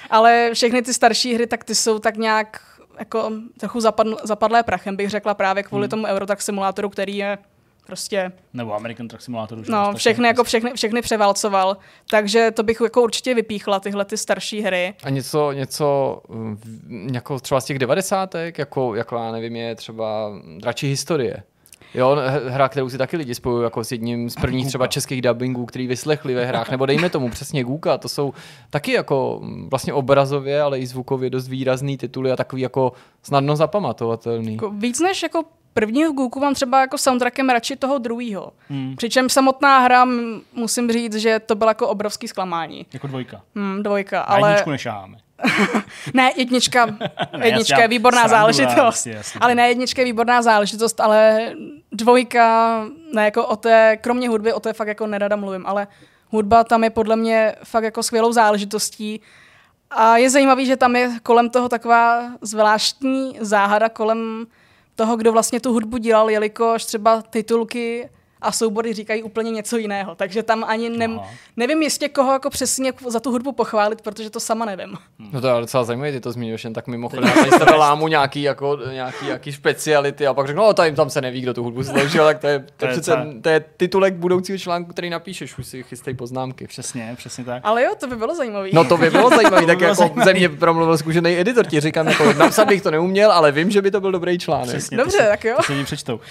[0.09, 2.61] Ale všechny ty starší hry, tak ty jsou tak nějak
[2.99, 5.89] jako trochu zapadl, zapadlé prachem, bych řekla právě kvůli Hmm.
[5.89, 7.37] tomu Eurotrack simulátoru, který je
[7.87, 9.59] prostě, Nebo American Truck Simulator.
[9.59, 11.77] už no, všechny, jako všechny, všechny převálcoval.
[12.09, 14.93] Takže to bych jako určitě vypíchla, tyhle ty starší hry.
[15.03, 20.31] A něco, něco mm, jako třeba z těch devadesátek, jako, jako já nevím, je třeba
[20.57, 21.43] dračí historie.
[21.93, 25.65] Jo, hra, kterou si taky lidi spojují jako s jedním z prvních třeba českých dubbingů,
[25.65, 28.33] který vyslechli ve hrách, nebo dejme tomu přesně Guka, to jsou
[28.69, 32.91] taky jako mm, vlastně obrazově, ale i zvukově dost výrazný tituly a takový jako
[33.23, 34.53] snadno zapamatovatelný.
[34.53, 35.43] Jako víc než jako
[35.79, 38.51] prvního Gooku mám třeba jako soundtrackem radši toho druhého.
[38.69, 38.95] Hmm.
[38.95, 40.07] Přičem samotná hra,
[40.53, 42.85] musím říct, že to bylo jako obrovský zklamání.
[42.93, 43.41] Jako dvojka.
[43.55, 44.49] Hmm, dvojka, Na ale...
[44.49, 45.17] jedničku nešáháme.
[46.13, 46.87] Ne, jednička,
[47.43, 48.77] jednička je výborná srandu, záležitost.
[48.77, 49.39] jasně, jasně.
[49.39, 51.51] Ale ne, jednička je výborná záležitost, ale
[51.91, 55.87] dvojka, ne, jako o té, kromě hudby, o té fakt jako nerada mluvím, ale
[56.29, 59.21] hudba tam je podle mě fakt jako skvělou záležitostí.
[59.91, 64.45] A je zajímavý, že tam je kolem toho taková zvláštní záhada kolem
[64.97, 68.09] toho, kdo vlastně tu hudbu dělal, jelikož třeba titulky
[68.41, 70.15] a soubory říkají úplně něco jiného.
[70.15, 71.27] Takže tam ani ne, Aha.
[71.57, 74.97] nevím jistě, koho jako přesně za tu hudbu pochválit, protože to sama nevím.
[75.33, 77.31] No to je docela zajímavé, ty to zmiňuješ jen tak mimochodem.
[77.51, 81.21] Já tebe lámu nějaký, jako, nějaký, nějaký speciality a pak řeknu, no tady tam se
[81.21, 84.13] neví, kdo tu hudbu složil, tak to je, to To je přece, to je titulek
[84.13, 86.67] budoucího článku, který napíšeš, už si chystej poznámky.
[86.67, 87.61] Přesně, přesně tak.
[87.65, 88.69] Ale jo, to by bylo zajímavé.
[88.73, 90.25] No to by bylo zajímavé, tak bylo jako zajímavý.
[90.25, 93.81] ze mě promluvil zkušený editor, ti říkám, jako napsat bych to neuměl, ale vím, že
[93.81, 94.67] by to byl dobrý článek.
[94.67, 95.57] Přesně, Dobře, to si, tak jo.
[95.67, 96.15] To lidi přečtou.
[96.15, 96.21] Uh,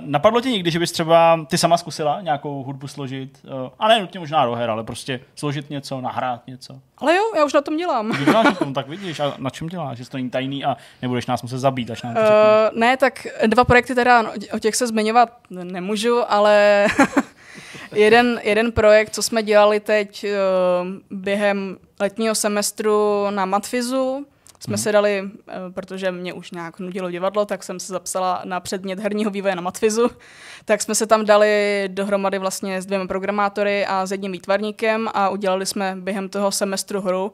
[0.00, 3.38] napadlo ti někdy, že bys třeba ty sama zkusila nějakou hudbu složit?
[3.44, 6.80] Uh, a ne nutně možná do her, ale prostě složit něco, nahrát něco.
[6.98, 8.24] Ale jo, já už na tom dělám.
[8.24, 9.20] Děláš na tom, tak vidíš.
[9.20, 9.98] A na čem děláš?
[9.98, 13.26] Že to není tajný a nebudeš nás muset zabít, až nám to Uh, ne, tak
[13.46, 16.86] dva projekty teda, no, o těch se zmiňovat nemůžu, ale
[17.92, 24.26] jeden, jeden projekt, co jsme dělali teď uh, během letního semestru na Matfizu,
[24.64, 25.30] jsme se dali, uh,
[25.74, 29.62] protože mě už nějak nudilo divadlo, tak jsem se zapsala na předmět herního vývoje na
[29.62, 30.10] Matfizu,
[30.64, 35.28] tak jsme se tam dali dohromady vlastně s dvěma programátory a s jedním výtvarníkem a
[35.28, 37.32] udělali jsme během toho semestru hru,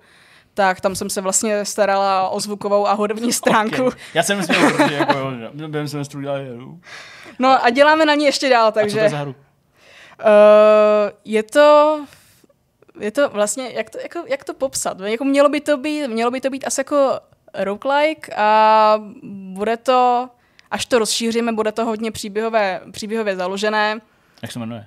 [0.54, 3.86] tak tam jsem se vlastně starala o zvukovou a hudební stránku.
[3.86, 4.00] Okay.
[4.14, 6.80] Já jsem myslel, protože jako, že během semestru dělali hru.
[7.38, 9.00] No a děláme na ní ještě dál, Takže...
[9.00, 9.30] A co to je za hru?
[9.30, 12.00] uh, je to
[13.00, 15.00] je to vlastně, jak to, jako, jak to popsat?
[15.00, 17.20] Jako mělo, by to být, mělo by to být asi jako
[17.54, 18.98] roguelike a
[19.52, 20.28] bude to,
[20.70, 24.00] až to rozšíříme, bude to hodně příběhové, příběhově založené.
[24.42, 24.86] Jak se jmenuje?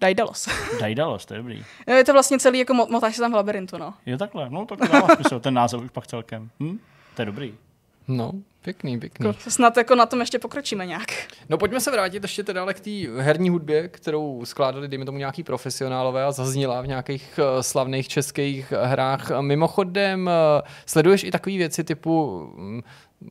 [0.00, 0.48] Daidalos.
[0.80, 1.64] Daidalos, to je dobrý.
[1.86, 3.94] je to vlastně celý jako mo- motáš se tam v labirintu, no.
[4.06, 6.50] Jo takhle, no tak dává smysl, ten název už pak celkem.
[6.60, 6.78] Hm?
[7.16, 7.54] To je dobrý.
[8.08, 8.32] No,
[8.64, 9.26] pěkný, pěkný.
[9.26, 11.08] Jako, snad jako na tom ještě pokročíme nějak.
[11.48, 15.18] No pojďme se vrátit ještě teda ale k té herní hudbě, kterou skládali, dejme tomu,
[15.18, 19.30] nějaký profesionálové a zazněla v nějakých uh, slavných českých hrách.
[19.40, 22.24] Mimochodem, uh, sleduješ i takové věci typu
[22.56, 22.82] um,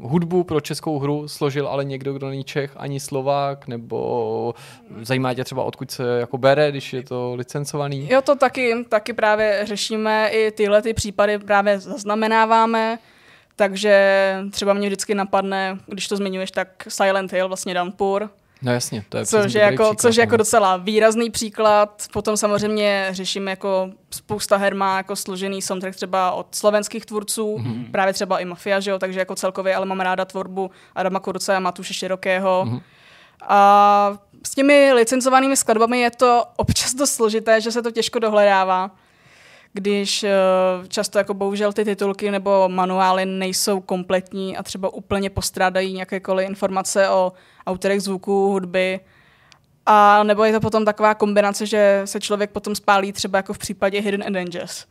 [0.01, 4.55] hudbu pro českou hru složil ale někdo, kdo není Čech ani Slovák, nebo
[5.01, 8.07] zajímá tě třeba odkud se jako bere, když je to licencovaný?
[8.11, 12.99] Jo, to taky, taky právě řešíme, i tyhle ty případy právě zaznamenáváme.
[13.55, 18.29] Takže třeba mě vždycky napadne, když to zmiňuješ, tak Silent Hill, vlastně Downpour,
[18.61, 20.37] No jasně, to je což je, jako, příklad, což je jako no.
[20.37, 22.03] docela výrazný příklad.
[22.13, 27.71] Potom samozřejmě řešíme jako spousta her má jako složený soundtrack třeba od slovenských tvůrců, Mhm.
[27.73, 27.91] mm-hmm.
[27.91, 31.55] právě třeba i Mafia, že jo, takže jako celkově, ale mám ráda tvorbu Adama Kurce
[31.55, 32.65] a Matuše Širokého.
[32.65, 32.75] Mhm.
[32.77, 32.81] Mm-hmm.
[33.47, 38.91] A s těmi licencovanými skladbami je to občas dost složité, že se to těžko dohledává
[39.73, 40.31] když eh,
[40.87, 47.09] často jako bohužel ty titulky nebo manuály nejsou kompletní a třeba úplně postrádají nějakékoliv informace
[47.09, 47.33] o
[47.67, 48.99] autorech zvuků, hudby.
[49.85, 53.57] A nebo je to potom taková kombinace, že se člověk potom spálí třeba jako v
[53.57, 54.85] případě Hidden Avengers.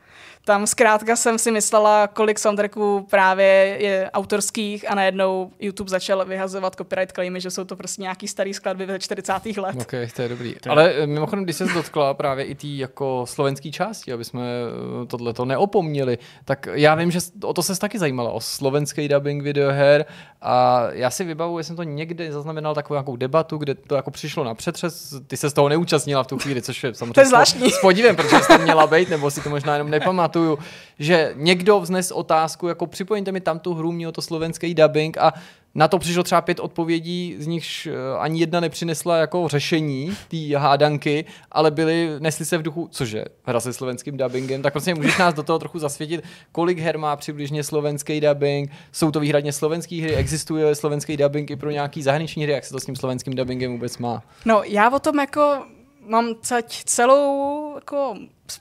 [0.45, 6.75] Tam zkrátka jsem si myslela, kolik soundtracků právě je autorských a najednou YouTube začal vyhazovat
[6.75, 9.33] copyright claimy, že jsou to prostě nějaký starý skladby ze 40.
[9.57, 9.77] let.
[9.81, 10.55] Ok, to je dobrý.
[10.69, 15.07] Ale eh, mimochodem, když se dotkla právě i té jako slovenský části, aby jsme eh,
[15.07, 20.05] tohleto neopomněli, tak já vím, že o to se taky zajímala, o slovenský dubbing videoher
[20.43, 24.11] a já si vybavuji, že jsem to někde zaznamenal takovou nějakou debatu, kde to jako
[24.11, 27.21] přišlo na přetřes, ty se z toho neúčastnila v tu chvíli, což je samozřejmě To
[27.21, 27.71] je s- zvláštní.
[27.71, 30.59] s podívem, protože jsi tam měla být, nebo si to možná jenom nepamatuju,
[30.99, 35.33] že někdo vznes otázku, jako připojíte mi tam tu hru, mělo to slovenský dubbing a
[35.75, 40.57] na to přišlo třeba pět odpovědí, z nichž eh, ani jedna nepřinesla jako řešení té
[40.57, 45.19] hádanky, ale byly, nesly se v duchu, cože, hra se slovenským dubbingem, tak prostě můžeš
[45.19, 50.03] nás do toho trochu zasvětit, kolik her má přibližně slovenský dubbing, jsou to výhradně slovenské
[50.03, 53.35] hry, existuje slovenský dubbing i pro nějaký zahraniční hry, jak se to s tím slovenským
[53.35, 54.23] dubbingem vůbec má.
[54.45, 55.65] No, já o tom jako
[56.07, 58.17] mám cať celou jako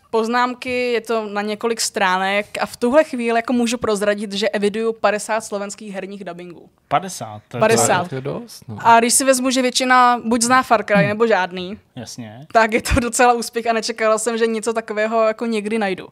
[0.10, 4.94] poznámky, je to na několik stránek a v tuhle chvíli jako můžu prozradit, že eviduju
[4.94, 6.70] 50 slovenských herních dubbingů.
[6.88, 7.42] 50.
[7.48, 8.08] to je 50.
[8.08, 8.78] To je dost, no.
[8.82, 12.48] A když si vezmu, že většina buď zná Far Cry nebo žádný, jasně.
[12.54, 16.06] tak je to docela úspěch a nečekala jsem, že něco takového jako někdy najdu.
[16.06, 16.12] Uh,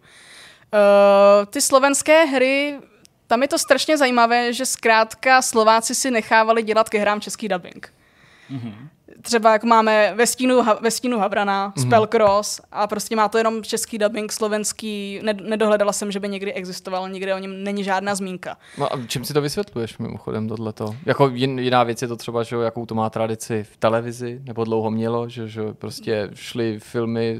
[1.45, 2.79] ty slovenské hry,
[3.27, 7.93] tam je to strašně zajímavé, že zkrátka Slováci si nechávali dělat ke hrám český dubbing.
[9.21, 13.97] Třeba jak máme ve stínu, ve stínu Havrana, Spellcross a prostě má to jenom český
[13.97, 18.57] dubbing, slovenský, Ned- nedohledala jsem, že by někdy existoval, nikde o něm není žádná zmínka.
[18.77, 20.95] No a čím si to vysvětluješ mimochodem tohleto?
[21.05, 24.63] Jako jin, jiná věc je to třeba, že jakou to má tradici v televizi, nebo
[24.63, 27.39] dlouho mělo, že, že prostě šly filmy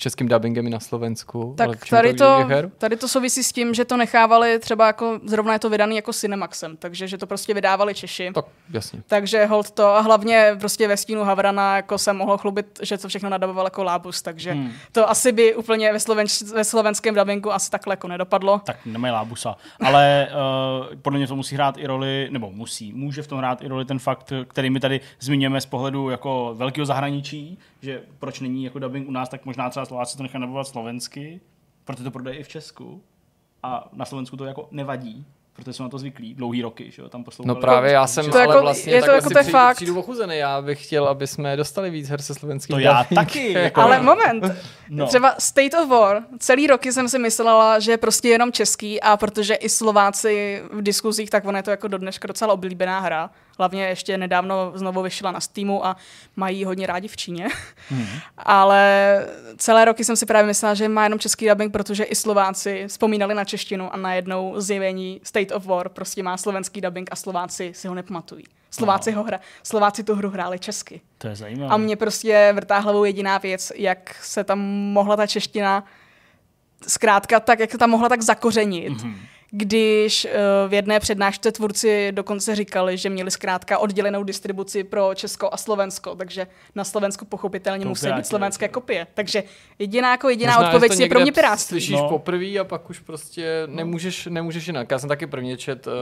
[0.00, 1.54] českým dubbingem i na Slovensku.
[1.56, 2.70] Tak tady to, her?
[2.78, 6.12] tady to souvisí s tím, že to nechávali třeba jako, zrovna je to vydaný jako
[6.12, 8.30] Cinemaxem, takže že to prostě vydávali Češi.
[8.34, 9.02] Tak jasně.
[9.06, 13.08] Takže hold to a hlavně prostě ve stínu Havrana jako se mohlo chlubit, že to
[13.08, 14.72] všechno nadaboval jako lábus, takže hmm.
[14.92, 18.60] to asi by úplně ve, slovenč, ve slovenském dabingu asi takhle jako nedopadlo.
[18.64, 19.56] Tak nemají lábusa.
[19.80, 20.28] Ale
[20.90, 23.68] uh, podle mě to musí hrát i roli, nebo musí, může v tom hrát i
[23.68, 28.64] roli ten fakt, který my tady zmiňujeme z pohledu jako velkého zahraničí, že proč není
[28.64, 31.40] jako dubbing u nás, tak možná třeba Slováci to nechají dabovat slovensky,
[31.84, 33.02] protože to prodají i v Česku
[33.62, 37.08] a na Slovensku to jako nevadí, protože jsou na to zvyklí dlouhý roky, že jo,
[37.08, 37.54] tam poslouchali.
[37.56, 39.58] No právě já jsem To ale jako- vlastně je to jako si to je přijdu,
[39.58, 39.76] fakt.
[39.76, 40.36] přijdu ochuzený.
[40.36, 44.02] Já bych chtěl, aby jsme dostali víc her se slovenským To já taky, jako- Ale
[44.02, 44.54] moment, No.
[44.88, 45.06] no.
[45.06, 49.16] třeba State of War, celý roky jsem si myslela, že je prostě jenom český a
[49.16, 53.30] protože i Slováci v diskuzích, tak ono je to jako do dneška docela oblíbená hra.
[53.60, 55.96] Hlavně ještě nedávno znovu vyšla na Steamu a
[56.36, 57.48] mají ji hodně rádi v Číně.
[57.90, 58.06] Mhm.
[58.36, 59.26] Ale
[59.56, 63.34] celé roky jsem si právě myslela, že má jenom český dubbing, protože i Slováci vzpomínali
[63.34, 67.88] na češtinu a najednou zjevení State of War prostě má slovenský dubbing a Slováci si
[67.88, 68.44] ho nepamatují.
[68.70, 71.00] Slováci, ho hra, Slováci tu hru hráli česky.
[71.18, 71.74] To je zajímavé.
[71.74, 75.84] A mě prostě vrtá hlavou jediná věc, jak se tam mohla ta čeština
[76.86, 78.92] zkrátka tak, jak se tam mohla tak zakořenit.
[78.92, 79.14] Mm-hmm.
[79.52, 80.30] Když uh,
[80.70, 86.14] v jedné přednášce tvůrci dokonce říkali, že měli zkrátka oddělenou distribuci pro Česko a Slovensko,
[86.14, 88.80] takže na Slovensku pochopitelně To musí být slovenské jako.
[88.80, 89.06] kopie.
[89.14, 89.42] Takže
[89.78, 91.68] jediná jako jediná Možná, odpověď je pro mě piráctví.
[91.74, 92.02] Slyšíš No.
[92.02, 92.08] no.
[92.08, 94.90] poprvé a pak už prostě nemůžeš, nemůžeš jinak.
[94.90, 95.92] Já jsem taky prvně čet uh,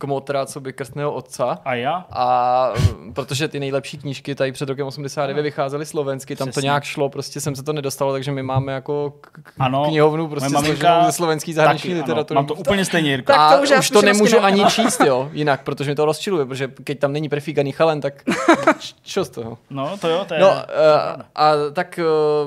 [0.00, 1.58] Kmotra, co by krstného otca.
[1.64, 2.06] A já?
[2.10, 6.66] A uh, protože ty nejlepší knížky tady před rokem 89 vycházely slovensky, tam to Přesně.
[6.66, 10.50] nějak šlo, prostě jsem se to nedostalo, takže my máme jako k- Ano, knihovnu prostě
[10.50, 12.34] složenou ze slovenský zahraniční literatury.
[12.36, 13.32] Mám to úplně stejně, Jirko.
[13.32, 14.52] Tak a to už já už to nemůžu nemám.
[14.52, 18.14] ani číst, jo, jinak, protože mi to rozčiluje, protože keď tam není prefíkaný chalen, tak
[19.02, 19.58] čo z toho?
[19.70, 20.40] No, to jo, to je...
[20.40, 21.24] No, to uh, pravda.
[21.34, 22.00] a tak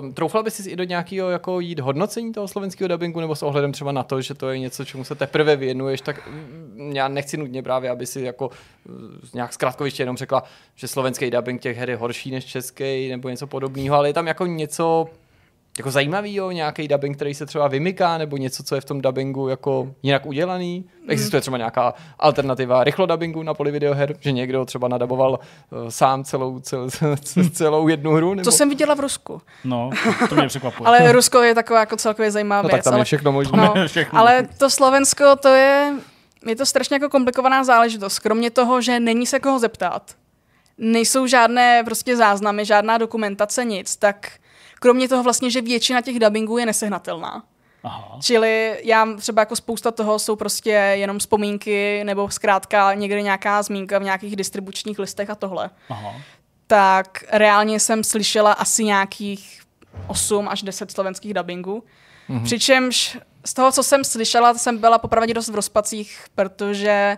[0.03, 3.43] uh, troufla bys si i do nějakého jako jít hodnocení toho slovenského dubbingu, nebo s
[3.43, 7.07] ohledem třeba na to, že to je něco, čemu se teprve věnuješ, tak mm, já
[7.07, 8.95] nechci nutně právě, aby si jako uh,
[9.34, 10.44] nějak zkrátkoviště jenom řekla,
[10.76, 14.28] že slovenský dubbing těch her je horší než český, nebo něco podobného, ale je tam
[14.28, 15.07] jako něco
[15.78, 19.48] jako zajímavýho, nějaký dubbing, který se třeba vymyká, nebo něco, co je v tom dubbingu
[19.48, 20.86] jako jinak udělaný.
[21.07, 26.24] Existuje třeba nějaká alternativa rychlo dubbingu na poli videoher, že někdo třeba nadaboval uh, sám
[26.24, 26.88] celou, cel,
[27.52, 28.34] celou jednu hru?
[28.34, 28.44] Nebo...
[28.44, 29.41] To jsem viděla v Rusku.
[29.64, 29.90] No,
[30.30, 30.88] to mě překvapuje.
[30.88, 32.78] Ale Rusko je taková jako celkově zajímavá No věc.
[32.78, 33.02] tak tam ale...
[33.02, 33.57] je všechno možné.
[33.57, 34.20] No, Všechno.
[34.20, 35.94] ale to Slovensko, to je
[36.48, 38.20] je to strašně jako komplikovaná záležitost.
[38.20, 40.15] Kromě toho, že není se koho zeptat,
[40.78, 44.32] nejsou žádné prostě záznamy, žádná dokumentace, nic, tak
[44.80, 47.44] kromě toho vlastně, že většina těch dubbingů je nesehnatelná.
[47.84, 48.18] Aha.
[48.22, 53.99] Čili já třeba jako spousta toho jsou prostě jenom vzpomínky nebo zkrátka někde nějaká zmínka
[53.99, 55.70] v nějakých distribučních listech a tohle.
[55.90, 56.14] Aha.
[56.68, 59.61] Tak reálně jsem slyšela asi nějakých
[60.07, 61.84] 8 až 10 slovenských dubbingů.
[62.29, 62.43] Mm-hmm.
[62.43, 67.17] Přičemž z toho, co jsem slyšela, jsem byla popravdě dost v rozpacích, protože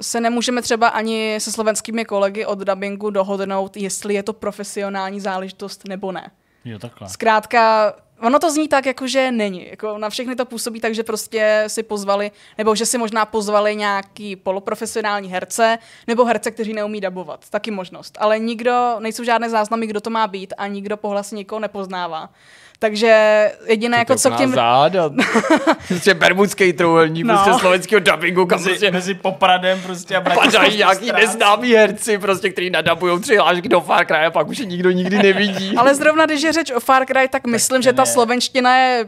[0.00, 5.88] se nemůžeme třeba ani se slovenskými kolegy od dubbingu dohodnout, jestli je to profesionální záležitost
[5.88, 6.30] nebo ne.
[6.64, 7.08] Jo, takhle.
[7.08, 9.68] Zkrátka, ono to zní tak, jako že není.
[9.70, 13.76] Jako na všechny to působí tak, že prostě si pozvali, nebo že si možná pozvali
[13.76, 17.50] nějaký poloprofesionální herce, nebo herce, kteří neumí dabovat.
[17.50, 18.18] Taky možnost.
[18.20, 22.30] Ale nikdo, nejsou žádné záznamy, kdo to má být a nikdo po hlase nikoho nepoznává.
[22.78, 24.54] Takže jediné, jako co k těm...
[24.54, 25.10] Záda.
[25.88, 27.34] prostě bermudský trouhelník, No.
[27.34, 32.50] prostě slovenského dubbingu, kam Mezi, prostě mezi Popradem prostě a padají nějaký neznámí herci, prostě,
[32.50, 35.74] který nadabují přihlášky do Far Cry a pak už je nikdo nikdy nevidí.
[35.76, 39.06] Ale zrovna, když je řeč o Far Cry, tak myslím, že ta slovenština je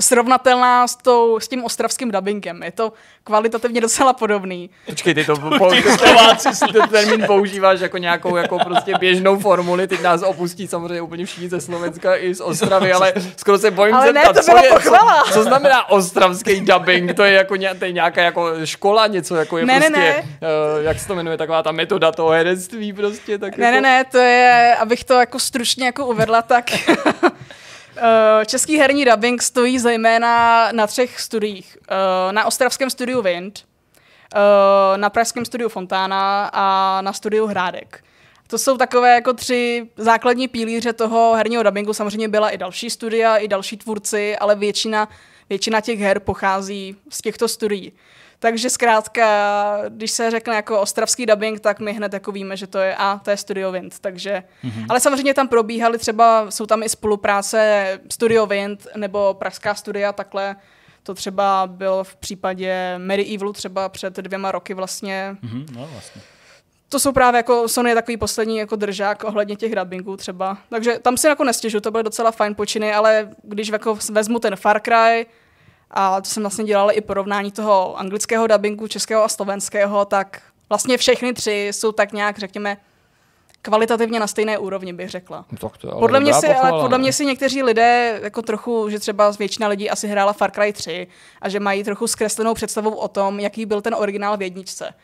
[0.00, 2.62] srovnatelná s, tou, s tím ostravským dubbingem.
[2.62, 2.92] Je to
[3.24, 4.70] kvalitativně docela podobný.
[4.86, 10.02] Počkej, ty to po, Slováci ten termín používáš jako nějakou jako prostě běžnou formuli, teď
[10.02, 14.12] nás opustí samozřejmě úplně všichni ze Slovenska i z Ostravy, ale skoro se bojím Ale
[14.12, 15.24] ne, zeptat, to byla co, je, pochvala.
[15.24, 19.36] co, co, znamená ostravský dubbing, to je jako ně, to je nějaká jako škola, něco
[19.36, 20.24] jako je Ne, ne, prostě, ne.
[20.76, 23.80] Uh, jak se to jmenuje, taková ta metoda toho herectví prostě, tak Ne, jako, ne,
[23.80, 26.64] ne, to je, abych to jako stručně jako uvedla, tak
[28.46, 31.78] český herní dubbing stojí zejména na třech studiích.
[31.88, 33.64] Eh, Na ostravském studiu Wind,
[34.34, 38.04] eh, na pražském studiu Fontána a na studiu Hrádek.
[38.46, 41.92] To jsou takové jako tři základní pilíře toho herního dubbingu.
[41.92, 45.08] Samozřejmě byla i další studia, i další tvůrci, ale většina,
[45.48, 47.92] většina těch her pochází z těchto studií.
[48.46, 52.78] Takže zkrátka, když se řekne jako ostravský dubbing, tak my hned jako víme, že to
[52.78, 53.98] je a to je Studio Wind.
[53.98, 54.86] Takže, mm-hmm.
[54.88, 60.56] ale samozřejmě tam probíhaly třeba, jsou tam i spolupráce Studio Wind nebo Pražská studia, takhle
[61.02, 65.36] to třeba bylo v případě Medievalu třeba před dvěma roky vlastně.
[65.42, 66.22] Mhm, no vlastně.
[66.88, 70.58] To jsou právě jako, Sony je takový poslední jako držák ohledně těch dubbingů třeba.
[70.68, 74.56] Takže tam si jako nestěžu, to byly docela fajn počiny, ale když jako vezmu ten
[74.56, 75.26] Far Cry,
[75.90, 80.98] a to jsem vlastně dělala i porovnání toho anglického dubbingu, českého a slovenského, tak vlastně
[80.98, 82.76] všechny tři jsou tak nějak, řekněme,
[83.62, 85.44] kvalitativně na stejné úrovni, bych řekla.
[85.60, 87.02] Tak to je ale Podle mě, si, ale pochvala, podle ne?
[87.02, 91.06] mě si někteří lidé jako trochu, že třeba většina lidí asi hrála Far Cry 3
[91.42, 94.94] a že mají trochu zkreslenou představu o tom, jaký byl ten originál v jedničce.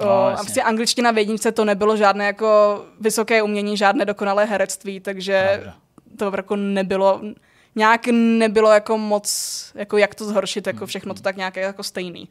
[0.00, 4.44] No, No, a prostě angličtina v jedničce to nebylo žádné jako vysoké umění, žádné dokonalé
[4.44, 5.74] herectví, takže Pravda.
[6.18, 7.20] to jako nebylo,
[7.78, 9.28] nějak nebylo jako moc,
[9.74, 12.28] jako jak to zhoršit, jako všechno to tak nějak jako stejný.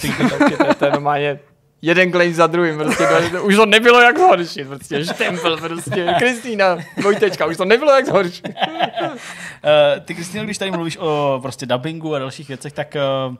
[0.00, 1.38] Ty, Prostě to, je- normálně
[1.82, 6.76] jeden claim za druhým, prostě to, už to nebylo jak zhoršit, prostě štempel, prostě, Kristýna,
[6.96, 8.48] dvojtečka, už to nebylo jak zhoršit.
[8.48, 12.96] Uh, ty, Kristýno, když tady mluvíš o prostě dubbingu a dalších věcech, tak
[13.28, 13.34] uh,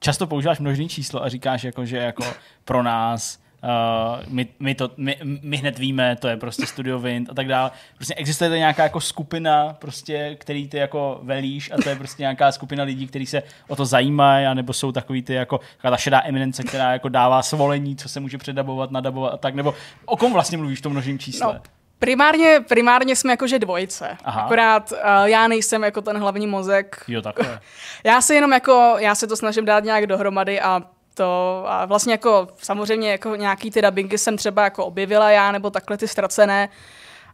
[0.00, 2.24] často používáš množný číslo a říkáš, jako, že jako
[2.64, 7.30] pro nás Uh, my, my, to, my, my, hned víme, to je prostě Studio Wind
[7.30, 7.70] a tak dále.
[7.94, 12.22] Prostě existuje tady nějaká jako skupina, prostě, který ty jako velíš a to je prostě
[12.22, 16.22] nějaká skupina lidí, kteří se o to zajímají, anebo jsou takový ty jako ta šedá
[16.24, 19.74] eminence, která jako dává svolení, co se může předabovat, nadabovat a tak, nebo
[20.04, 21.54] o kom vlastně mluvíš v tom množném čísle?
[21.54, 21.60] No,
[21.98, 24.16] primárně, primárně jsme jakože dvojice.
[24.24, 24.40] Aha.
[24.40, 27.04] Akorát uh, já nejsem jako ten hlavní mozek.
[27.08, 27.60] Jo, takhle.
[28.04, 30.82] Já si jenom jako, já se to snažím dát nějak dohromady a
[31.18, 35.70] to a vlastně jako samozřejmě jako nějaký ty dubbingy jsem třeba jako objevila já nebo
[35.70, 36.68] takhle ty ztracené,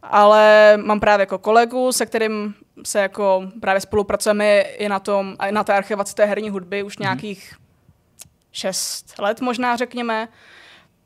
[0.02, 2.54] ale mám právě jako kolegu, se kterým
[2.84, 6.98] se jako právě spolupracujeme i na tom, i na té archivaci té herní hudby už
[6.98, 7.54] nějakých
[8.52, 10.28] šest let možná řekněme,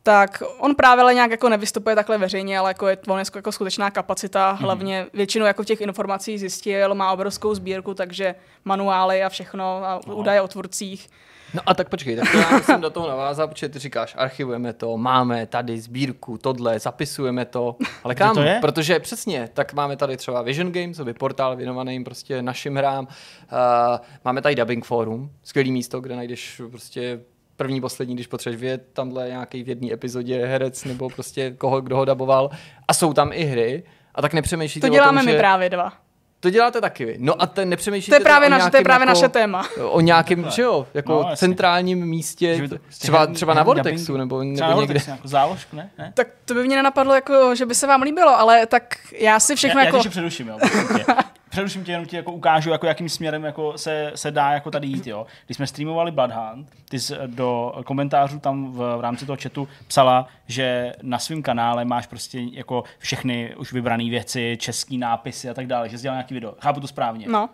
[0.03, 3.53] tak on právě ale nějak jako nevystupuje takhle veřejně, ale jako je on je jako
[3.53, 8.35] skutečná kapacita, hlavně většinu jako těch informací zjistil, má obrovskou sbírku, takže
[8.65, 11.09] manuály a všechno a údaje o tvůrcích.
[11.55, 14.73] No a tak počkej, tak to já musím do toho navázat, protože ty říkáš, archivujeme
[14.73, 18.35] to, máme tady sbírku, tohle, zapisujeme to, ale kam?
[18.35, 18.59] to je?
[18.61, 23.05] Protože přesně, tak máme tady třeba Vision Games, to je portál věnovaný prostě našim hrám,
[23.05, 27.21] uh, máme tady Dubbing Forum, skvělý místo, kde najdeš prostě
[27.57, 31.97] první, poslední, když potřebuješ vědět, tamhle nějaký v jedné epizodě herec nebo prostě koho, kdo
[31.97, 32.51] ho daboval
[32.89, 33.83] a jsou tam i hry
[34.15, 35.39] a tak nepřemýšlíte To o děláme tom, my že...
[35.39, 35.93] právě dva.
[36.41, 37.17] To děláte taky vy.
[37.19, 39.69] No a ten nepřemýšlíte To je právě, naše, to je právě jako, naše téma.
[39.81, 41.37] O nějakém, že jo, jako No, jasně.
[41.37, 44.95] centrálním místě, to- třeba, třeba na Vortexu, nebo, Třeba nebo na někde.
[44.95, 45.91] Vortexu, jako záložku, ne?
[45.99, 46.13] ne?
[46.15, 48.83] Tak to by mě nenapadlo, jako, že by se vám líbilo, ale tak
[49.13, 49.97] já si všechno já, jako...
[49.97, 50.59] já tě předuším, jo.
[51.49, 54.87] přeruším tě, jenom ti jako ukážu, jako jakým směrem jako se, se dá jako tady
[54.87, 55.07] jít.
[55.07, 55.27] Jo.
[55.47, 60.27] Když jsme streamovali Bloodhunt, ty jsi do komentářů tam v, v rámci toho chatu psala,
[60.47, 65.67] že na svém kanále máš prostě jako všechny už vybrané věci, český nápisy a tak
[65.67, 66.55] dále, že jsi dělal nějaký video.
[66.61, 67.27] Chápu to správně?
[67.29, 67.49] No.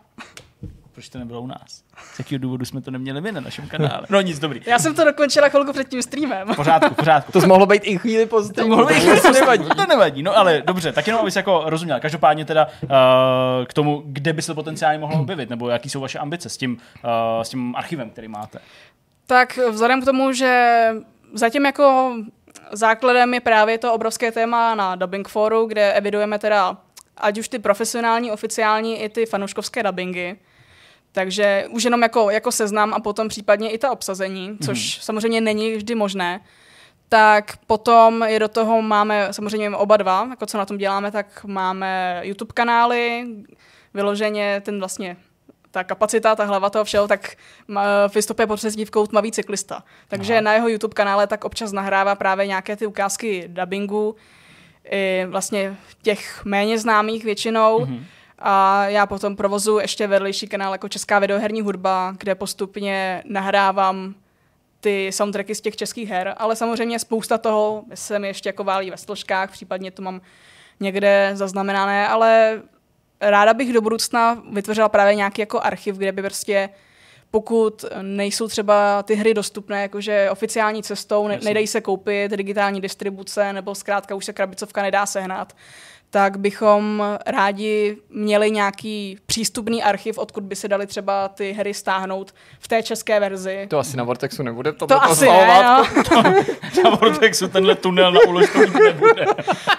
[0.94, 1.82] Proč to nebylo u nás?
[2.14, 4.06] Z jakého důvodu jsme to neměli my na našem kanále?
[4.10, 4.60] No nic, dobrý.
[4.66, 6.48] Já jsem to dokončila chvilku před tím streamem.
[6.56, 7.32] Pořádku, pořádku.
[7.32, 9.68] To mohlo být i chvíli po To mohlo být to nevadí.
[9.76, 12.00] To nevadí, no ale dobře, tak jenom abys jako rozuměl.
[12.00, 12.90] Každopádně teda uh,
[13.66, 16.56] k tomu, kde by se to potenciálně mohlo objevit, nebo jaký jsou vaše ambice s
[16.56, 18.58] tím, uh, s tím archivem, který máte.
[19.26, 20.88] Tak vzhledem k tomu, že
[21.32, 22.14] zatím jako
[22.72, 26.76] základem je právě to obrovské téma na Dubbing Foru, kde evidujeme teda
[27.16, 30.36] ať už ty profesionální, oficiální, i ty fanouškovské dubbingy.
[31.14, 35.02] Takže už jenom jako, jako seznam a potom případně i ta obsazení, což mm-hmm.
[35.02, 36.40] samozřejmě není vždy možné.
[37.08, 41.44] Tak potom je do toho máme samozřejmě oba dva, jako co na tom děláme, tak
[41.44, 43.26] máme YouTube kanály,
[43.94, 45.16] vyloženě ten vlastně
[45.70, 47.36] ta kapacita, ta hlava toho všeho, tak
[48.14, 49.84] vystupuje pod přezdívkou tmavý cyklista.
[50.08, 50.40] Takže Aha.
[50.40, 54.16] na jeho YouTube kanále tak občas nahrává právě nějaké ty ukázky dubbingu,
[54.90, 57.78] i vlastně těch méně známých většinou.
[57.78, 58.04] Mm-hmm.
[58.38, 64.14] A já potom provozu ještě vedlejší kanál jako Česká videoherní hudba, kde postupně nahrávám
[64.80, 68.90] ty soundtracky z těch českých her, ale samozřejmě spousta toho se mi ještě jako válí
[68.90, 70.20] ve složkách, případně to mám
[70.80, 72.62] někde zaznamenané, ale
[73.20, 76.68] ráda bych do budoucna vytvořila právě nějaký jako archiv, kde by prostě
[77.30, 83.52] pokud nejsou třeba ty hry dostupné jakože oficiální cestou, ne, nedají se koupit digitální distribuce
[83.52, 85.52] nebo zkrátka už se krabicovka nedá sehnat,
[86.14, 92.34] tak bychom rádi měli nějaký přístupný archiv, odkud by se dali třeba ty hry stáhnout
[92.60, 93.66] v té české verzi.
[93.70, 94.72] To asi na Vortexu nebude.
[94.72, 96.02] To, to asi ne, no.
[96.08, 96.22] to,
[96.82, 99.24] na Vortexu tenhle tunel na uložkovníku nebude.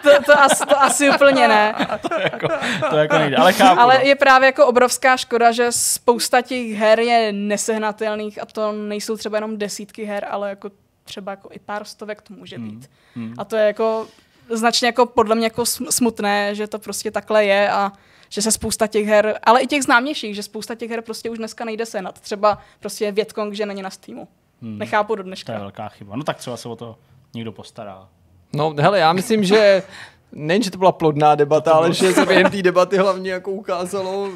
[0.03, 1.76] to, to, asi, to asi úplně ne.
[2.10, 2.48] to, jako,
[2.90, 3.80] to jako nejde, ale chápu.
[3.80, 4.07] Ale no.
[4.07, 9.38] je právě jako obrovská škoda, že spousta těch her je nesehnatelných a to nejsou třeba
[9.38, 10.70] jenom desítky her, ale jako
[11.03, 12.90] třeba jako i pár stovek to může být.
[13.16, 13.26] Hmm.
[13.26, 13.34] Hmm.
[13.38, 14.07] A to je jako
[14.49, 17.91] značně jako podle mě jako smutné, že to prostě takhle je a
[18.30, 21.38] že se spousta těch her, ale i těch známějších, že spousta těch her prostě už
[21.38, 22.19] dneska nejde senat.
[22.19, 24.27] Třeba prostě Větkong, že není na Steamu.
[24.61, 24.77] Hmm.
[24.77, 25.53] Nechápu do dneška.
[25.53, 26.15] To je velká chyba.
[26.15, 26.97] No tak třeba se o to
[27.34, 28.07] někdo postará.
[28.53, 29.84] No hele, já myslím, že
[30.31, 34.30] nejen, že to byla plodná debata, ale že se během té debaty hlavně jako ukázalo,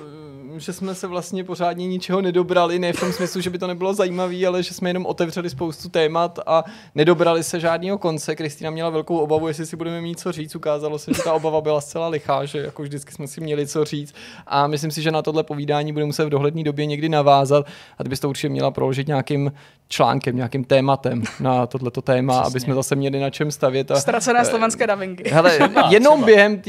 [0.58, 3.94] že jsme se vlastně pořádně ničeho nedobrali, ne v tom smyslu, že by to nebylo
[3.94, 6.64] zajímavé, ale že jsme jenom otevřeli spoustu témat a
[6.96, 8.36] nedobrali se žádného konce.
[8.36, 10.56] Kristýna měla velkou obavu, jestli si budeme mít co říct.
[10.56, 13.86] Ukázalo se, že ta obava byla zcela lichá, že jako vždycky jsme si měli co
[13.86, 14.16] říct.
[14.48, 17.66] A myslím si, že na tohle povídání bude muset v dohledné době někdy navázat
[17.98, 19.52] a ty bys to určitě měla proložit nějakým
[19.90, 22.48] článkem, nějakým tématem na tohleto téma, Přesně.
[22.48, 23.92] aby jsme zase měli na čem stavět.
[23.92, 25.30] A, Ztracené slovenské davingy.
[25.30, 26.62] Hele, třeba, jenom během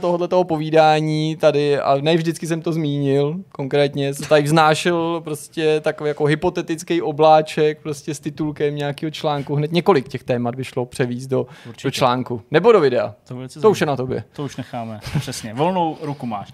[0.00, 3.17] tohoto povídání tady, a ne vždycky jsem to zmínil,
[3.52, 9.54] konkrétně se tady vznášel prostě takový jako hypotetický obláček prostě s titulkem nějakého článku.
[9.54, 11.46] Hned několik těch témat vyšlo převíst do,
[11.84, 12.42] do článku.
[12.50, 13.14] Nebo do videa.
[13.28, 14.24] To, to už je na tobě.
[14.32, 15.54] To už necháme, přesně.
[15.54, 16.52] Volnou ruku máš.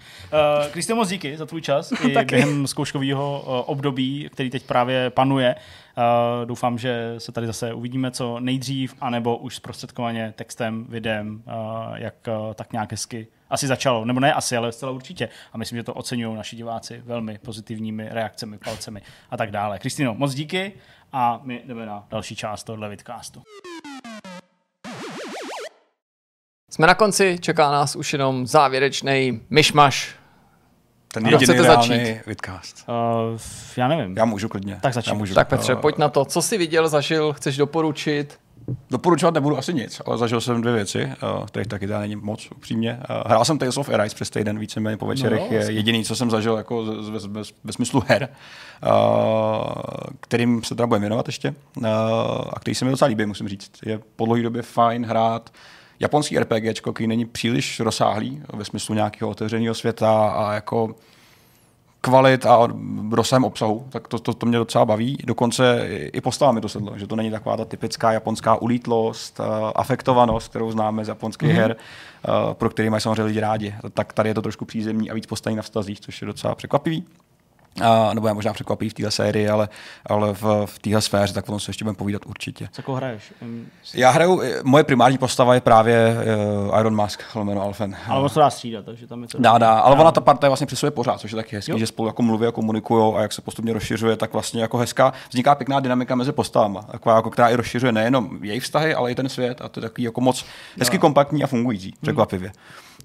[0.87, 5.55] Uh, moc díky za tvůj čas i během zkouškového uh, období, který teď právě panuje.
[5.97, 11.53] Uh, doufám, že se tady zase uvidíme co nejdřív, anebo už zprostředkovaně textem, videem, uh,
[11.95, 15.29] jak uh, tak nějak hezky asi začalo, nebo ne asi, ale zcela určitě.
[15.53, 19.79] A myslím, že to oceňují naši diváci velmi pozitivními reakcemi, palcemi a tak dále.
[19.79, 20.73] Kristýno, moc díky
[21.13, 23.41] a my jdeme na další část tohohle vidcastu.
[26.71, 30.15] Jsme na konci, čeká nás už jenom závěrečný myšmaš
[31.13, 32.85] ten jediný reálný vidcast.
[32.89, 33.39] Uh,
[33.77, 34.17] já nevím.
[34.17, 34.79] Já můžu klidně.
[34.81, 35.33] Tak začni.
[35.33, 36.25] Tak Petře, uh, pojď na to.
[36.25, 38.39] Co jsi viděl, zažil, chceš doporučit?
[38.89, 42.51] Doporučovat nebudu asi nic, ale zažil jsem dvě věci, uh, kterých taky teda není moc
[42.51, 42.99] upřímně.
[43.09, 45.41] Uh, hrál jsem Tales of Arise přes týden víceméně po večerech.
[45.51, 48.29] No, je jediný, co jsem zažil jako ve, ve, ve smyslu her,
[48.83, 49.73] uh,
[50.19, 51.55] kterým se teda budeme věnovat ještě
[52.53, 53.71] a který se mi docela líbí, musím říct.
[53.85, 55.49] Je po dlouhé době fajn hrát
[55.99, 60.95] japonský RPG, který není příliš rozsáhlý ve smyslu nějakého otevřeného světa a jako
[62.05, 62.67] kvalit a
[63.11, 65.17] rozsahem obsahu, tak to, to, to mě docela baví.
[65.25, 69.45] Dokonce i postava mi to sedlo, že to není taková ta typická japonská ulítlost, uh,
[69.75, 71.55] afektovanost, kterou známe z japonských mm-hmm.
[71.55, 73.75] her, uh, pro který mají samozřejmě lidi rádi.
[73.93, 77.03] Tak tady je to trošku přízemní a víc postaví na vztazích, což je docela překvapivý.
[77.81, 79.69] A, nebo je možná překvapí v téhle sérii, ale,
[80.05, 82.69] ale v, v téhle sféře, tak potom se ještě budeme povídat určitě.
[82.71, 83.33] Co hraješ?
[83.93, 86.15] Já hraju, moje primární postava je právě
[86.69, 87.95] uh, Iron Mask, lomeno Alfen.
[88.07, 89.37] Ale on se dá střídat, takže tam je to...
[89.39, 91.77] Dá, dá, ale ona ta parta je vlastně přesuje pořád, což je taky hezký, jo.
[91.77, 95.13] že spolu jako mluví a komunikují a jak se postupně rozšiřuje, tak vlastně jako hezká,
[95.29, 99.15] vzniká pěkná dynamika mezi postavama, taková, jako, která i rozšiřuje nejenom její vztahy, ale i
[99.15, 100.45] ten svět a to je takový jako moc
[100.79, 100.99] hezky jo.
[101.01, 102.47] kompaktní a fungující, překvapivě.
[102.47, 102.57] Hmm.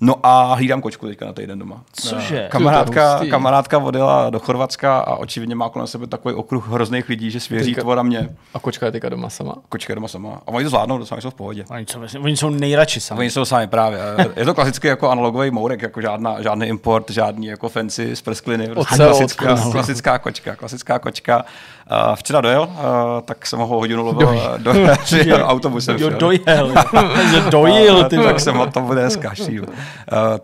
[0.02, 1.82] No a hlídám kočku teďka na týden doma.
[1.92, 2.48] Cože?
[2.50, 7.40] Kamarádka, kamarádka odjela do Chorvatska a očividně má kolem sebe takový okruh hrozných lidí, že
[7.40, 8.28] svěří Teďka- tvora mě.
[8.54, 9.54] A kočka je teďka doma sama.
[9.68, 10.40] Kočka je doma sama.
[10.46, 11.64] A oni to zvládnou, docela jsou v pohodě.
[11.70, 13.18] Oni jsou, oni jsou nejradši sami.
[13.18, 14.00] Oni jsou sami právě.
[14.36, 18.68] Je to klasický jako analogový mourek, jako žádná, žádný import, žádný jako fancy z prskliny.
[18.68, 21.44] Prostě klasická, klasická kočka, klasická kočka.
[21.90, 22.76] Uh, včera dojel, uh,
[23.24, 24.72] tak jsem ho hodinu lovil do,
[25.28, 25.96] do autobusem.
[25.98, 26.74] Jo, dojel.
[27.30, 29.62] že dojil, ty tak jsem ho to bude šíl.
[29.62, 29.76] Uh,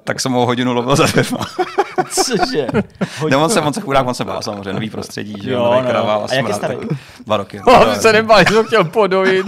[0.05, 1.39] tak jsem ho hodinu lovil za dveřma.
[2.11, 2.67] Cože?
[3.31, 5.91] Ne, on se, on se chudák, on se bál samozřejmě, nový prostředí, že Jo, no.
[5.91, 6.77] kravál A jak je starý?
[7.27, 7.61] Dva roky.
[7.67, 9.47] Oh, se nebál, že jsem chtěl podojit.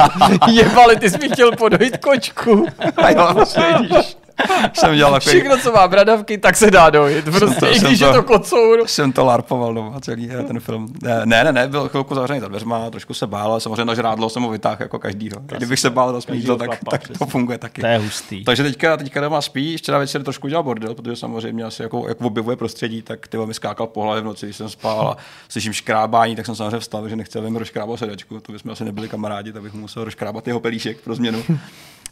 [0.50, 2.66] Jebali, ty jsi mi chtěl podojit kočku.
[2.96, 3.44] A jo,
[3.78, 4.16] vidíš.
[4.72, 7.24] Jsem dělal takový, Všechno, co má bradavky, tak se dá dojit.
[7.24, 8.82] Prostě, to- i jsem když to- je to kocour.
[8.86, 10.88] jsem to larpoval doma celý eh, ten film.
[11.02, 14.28] Ne, Ne, ne, byl chvilku zavřený za dveřma, trošku se bál, ale samozřejmě na žrádlo
[14.28, 15.36] jsem ho vytáhl jako každýho.
[15.56, 16.24] Kdybych se bál tak,
[16.54, 17.26] chlapa, tak to přesně.
[17.26, 17.80] funguje taky.
[17.80, 18.44] To je hustý.
[18.44, 22.26] Takže teďka, teďka doma spí, včera večer trošku dělal bordel, protože samozřejmě asi jako, jako
[22.26, 25.16] objevuje prostředí, tak ty mi skákal po hlavě v noci, když jsem spal a
[25.48, 28.84] slyším škrábání, tak jsem samozřejmě vstal, že nechci, aby mi rozškrábal sedačku, to bychom asi
[28.84, 31.42] nebyli kamarádi, tak bych mu musel rozškrábat jeho pelíšek pro změnu.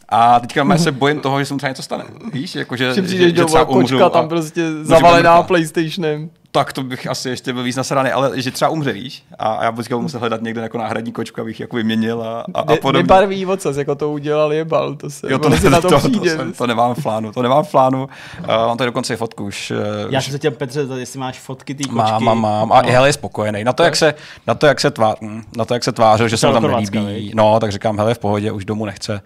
[0.09, 2.03] A teďka já se bojím toho, že se mu třeba něco stane.
[2.33, 5.43] Víš, jako, že, Že přijdeš domů a umřu kočka tam prostě zavalená.
[5.43, 6.29] PlayStationem.
[6.51, 9.23] tak to bych asi ještě byl víc nasraný, ale že třeba umře, víš?
[9.39, 12.45] A, a já bych budu muset hledat někde jako náhradní kočku, abych jako vyměnil a,
[12.53, 13.03] a, a Ne, podobně.
[13.03, 16.09] nebarví ocas, jako to udělal jebal, to se, Jo, to, ne, na to, to, to,
[16.09, 16.35] přijde.
[16.37, 18.03] to, to, nemám v plánu, to nemám v plánu.
[18.03, 19.71] Uh, mám tady dokonce i fotku už.
[19.71, 21.95] Uh, Já už jsem se chtěl, Petře, jestli máš fotky té kočky.
[21.95, 22.71] mám, mám, mám.
[22.71, 22.89] A No.
[22.91, 23.63] hele, je spokojený.
[23.63, 24.13] Na to, jak se,
[24.47, 27.31] na to, jak se, tvá, hm, na to, jak se tvářil, že se tam nelíbí.
[27.35, 29.21] No, tak říkám, hele, v pohodě, už domů nechce.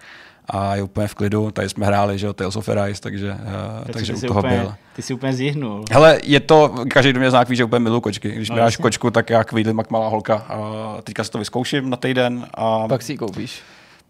[0.49, 1.51] A je úplně v klidu.
[1.51, 3.37] Tady jsme hráli, že jo, Tales of Arise, takže, uh,
[3.85, 4.73] Petře, takže u toho úplně, byl.
[4.95, 5.85] Ty jsi úplně zjihnul.
[5.91, 8.31] Hele, je to, každý, kdo mě zná, ví, že úplně miluji kočky.
[8.31, 8.81] Když No, máš jasně.
[8.83, 10.35] kočku, tak já kvídlim jak malá holka.
[10.35, 10.57] A
[11.03, 13.61] teďka si to vyzkouším na týden a Pak si ji koupíš.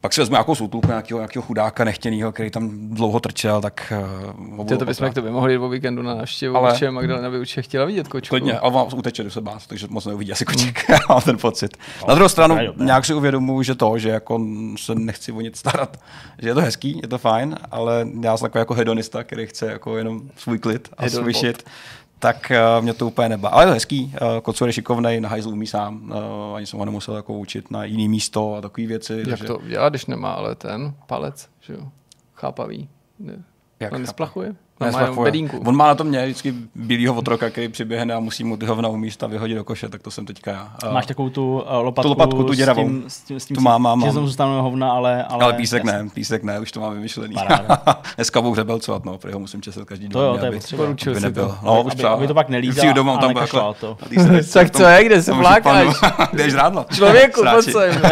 [0.02, 3.94] Pak si vezmu nějakou soutulku nějakého, nějakého chudáka nechtěného, který tam dlouho trčel, tak
[4.40, 6.92] uh, ho Ty to bychom k tobě mohli jít o víkendu na návštěvu, Ale- určitě
[6.92, 8.34] Magdalena by určitě chtěla vidět kočku.
[8.34, 11.78] Klidně, ale vám uteče, se bát, takže moc neuvidí asi koček, mám ten pocit.
[12.08, 12.86] Na druhou stranu dobré.
[12.86, 14.46] nějak si uvědomuji, že to, že jako
[14.78, 15.98] se nechci o nic starat,
[16.40, 19.72] že je to hezký, je to fajn, ale já jsem takový jako hedonista, který chce
[19.72, 21.64] jako jenom svůj klid a Hedon svůj shit,
[22.22, 23.50] tak uh, mě to úplně nebá.
[23.50, 26.12] Ale je to hezký, uh, kocur je šikovnej, na hajzlu umí sám,
[26.50, 29.14] uh, ani jsem ho nemusel jako učit na jiný místo a takové věci.
[29.18, 31.88] Jak takže- to dělá, když nemá ale ten palec, že jo?
[32.34, 32.90] Chápavý.
[33.20, 33.34] Ne.
[33.34, 34.02] Jak On chápavý?
[34.02, 34.50] nesplachuje?
[34.50, 35.32] No, Ne, má jenom splachuje.
[35.32, 35.62] bedínku.
[35.66, 38.90] On má na to mě vždycky bílýho otroka, který přiběhne a musí mu ty hovna
[38.90, 40.72] umíst a vyhodit do koše, tak to jsem teďka já.
[40.84, 42.84] A- Máš takovou tu uh, lopatku, Tu lopatku, tu s děravou.
[42.84, 44.16] tím, s tím, s tím Tu mám, mám, že mám.
[44.16, 45.24] zůstanou hovna, ale...
[45.24, 46.04] Ale, ale písek jasně.
[46.04, 47.36] ne, písek ne, už to mám vymyšlený.
[48.16, 50.12] Dneska budu řebelcovat, no, protože ho musím česat každý den.
[50.12, 50.84] To jo, to je aby- potřeba.
[51.12, 51.48] Aby nebyl.
[51.48, 51.56] to.
[51.64, 54.82] No, Aby- už aby- aby to pak nelízal přijdu domů, a tam srdci, Tak tom-
[54.82, 55.88] co je, kde se v tom flákáš?
[55.88, 56.14] županu.
[56.32, 56.86] Kde je žrádlo?
[56.94, 58.02] Člověku, pojď sem.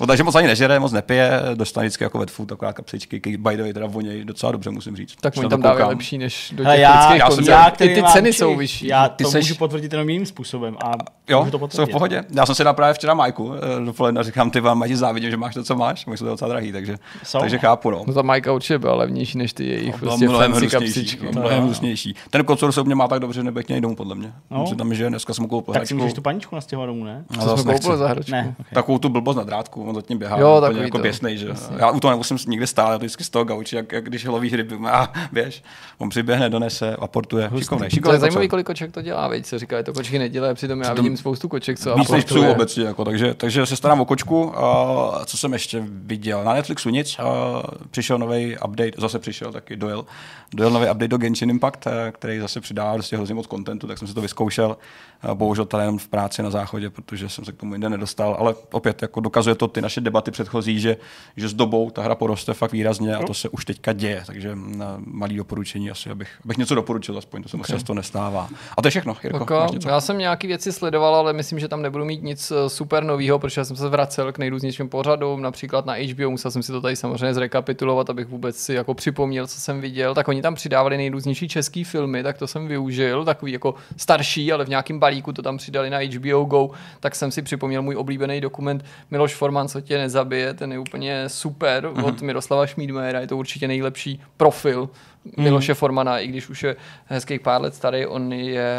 [0.00, 3.56] No, takže moc ani nežere, moc nepije, dostane vždycky jako wet food, taková kapsičky, by
[3.56, 5.14] the way teda voněj docela dobře, musím říct.
[5.34, 7.50] Tak oni tam to dávají lepší než do Hele, těch já, britských já jsem koncertů.
[7.50, 8.86] já, I který ty mám ceny Čich, jsou vyšší.
[8.86, 10.92] Já Ty to seš- můžu potvrdit jenom jiným způsobem a
[11.28, 11.92] Jo, můžu to jsou v potvrdit.
[11.92, 12.24] pohodě.
[12.30, 15.30] Já jsem si dal právě včera Majku eh, dopoledne a říkám, ty vám Maji závidím,
[15.30, 16.06] že máš to, co máš.
[16.06, 17.40] Můj jsou to docela drahý, takže, Jsou.
[17.40, 17.90] takže chápu.
[17.90, 18.02] No.
[18.06, 21.24] No ta Majka určitě byla levnější než ty jejich Byla prostě mnohem fancy kapsičky.
[21.26, 22.14] no, mnohem hnusnější.
[22.30, 24.32] Ten kocor se u mě má tak dobře, nebo něj domů, podle mě.
[24.50, 24.58] No.
[24.70, 24.74] No.
[24.76, 27.24] Tam, že dneska jsem koupil Tak si můžeš tu paničku nastěhovat domů, ne?
[27.30, 28.54] No, Co zase jsme koupili za hračku?
[28.72, 30.38] Takovou tu blbost na drátku, on zatím běhá.
[30.38, 31.48] Jo, takový jako běsnej, že?
[31.78, 34.24] Já u toho nemusím nikde stát, já to vždycky z toho gauči, jak, jak když
[34.24, 35.62] lovíš ryby, a běž.
[35.98, 37.50] On přiběhne, donese, aportuje.
[37.58, 40.54] Šikovnej, To je zajímavý, kolik koček to dělá, veď se říká, je to kočky nedělá,
[40.54, 44.00] přitom já vidím spoustu koček, co Víc než psů obecně, jako, takže, takže se starám
[44.00, 44.58] o kočku.
[44.58, 46.44] A co jsem ještě viděl?
[46.44, 47.18] Na Netflixu nic.
[47.18, 50.04] A přišel nový update, zase přišel taky, dojel.
[50.54, 53.98] Dojel nový update do Genshin Impact, eh, který zase přidává prostě hrozně moc kontentu, tak
[53.98, 54.76] jsem si to vyzkoušel.
[55.22, 58.36] A Bohužel tady jenom v práci na záchodě, protože jsem se k tomu jinde nedostal,
[58.38, 60.96] ale opět jako dokazuje to ty naše debaty předchozí, že,
[61.36, 64.54] že s dobou ta hra poroste fakt výrazně a to se už teďka děje, takže
[64.54, 68.48] mm, malý doporučení asi, abych, abych něco doporučil, aspoň to se moc často nestává.
[68.76, 69.88] A to je všechno, Jirko, něco?
[69.88, 73.38] já jsem nějaký věci sledoval, ale myslím, že tam nebudu mít nic eh, super nového,
[73.38, 76.96] protože jsem se vracel k nejrůznějším pořadům, například na HBO, musel jsem si to tady
[76.96, 80.14] samozřejmě zrekapitulovat, abych vůbec si jako připomněl, co jsem viděl.
[80.14, 84.64] Tak oni tam přidávali nejrůznější český filmy, tak to jsem využil, takový jako starší, ale
[84.64, 86.70] v nějakém balíku to tam přidali na HBO Go,
[87.00, 91.28] tak jsem si připomněl můj oblíbený dokument Miloš Forman, co tě nezabije, ten je úplně
[91.28, 92.04] super Mhm.
[92.04, 94.88] od Miroslava Šmídmajera, je to určitě nejlepší profil
[95.36, 96.76] Miloše Formana, i když už je
[97.06, 98.74] hezkých pár let starý, on je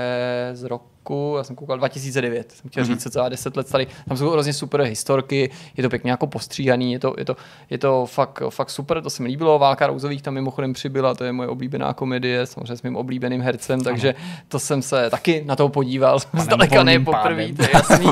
[0.54, 0.90] z roku
[1.38, 4.82] já jsem koukal 2009, jsem chtěl říct, celá 10 let starý, tam jsou hrozně super
[4.82, 7.36] historky, je to pěkně jako postříhaný, je to, je to,
[7.70, 11.24] je to fakt, fakt super, to se mi líbilo, Válka Rouzových tam mimochodem přibyla, to
[11.24, 14.16] je moje oblíbená komedie, samozřejmě s mým oblíbeným hercem, takže
[14.48, 18.06] to jsem se taky na to podíval, zdaleka ne poprvé, to je jasný.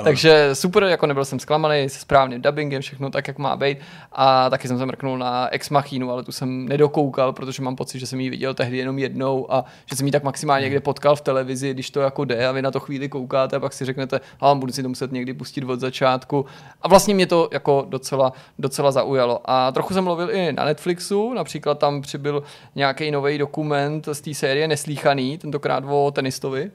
[0.04, 3.78] takže super, jako nebyl jsem zklamaný, se správným dubbingem, všechno tak, jak má být.
[4.12, 7.98] A taky jsem se mrknul na Ex Machinu, ale tu jsem nedokoukal, protože mám pocit,
[7.98, 11.16] že jsem ji viděl tehdy jenom jednou a že jsem ji tak maximálně někde potkal
[11.16, 13.84] v televizi, když to jako jde a vy na to chvíli koukáte a pak si
[13.84, 16.46] řeknete, a budu si to muset někdy pustit od začátku.
[16.82, 19.40] A vlastně mě to jako docela, docela zaujalo.
[19.44, 22.42] A trochu jsem mluvil i na Netflixu, například tam přibyl
[22.74, 26.70] nějaký nový dokument z té série Neslíchaný, tentokrát o tenistovi,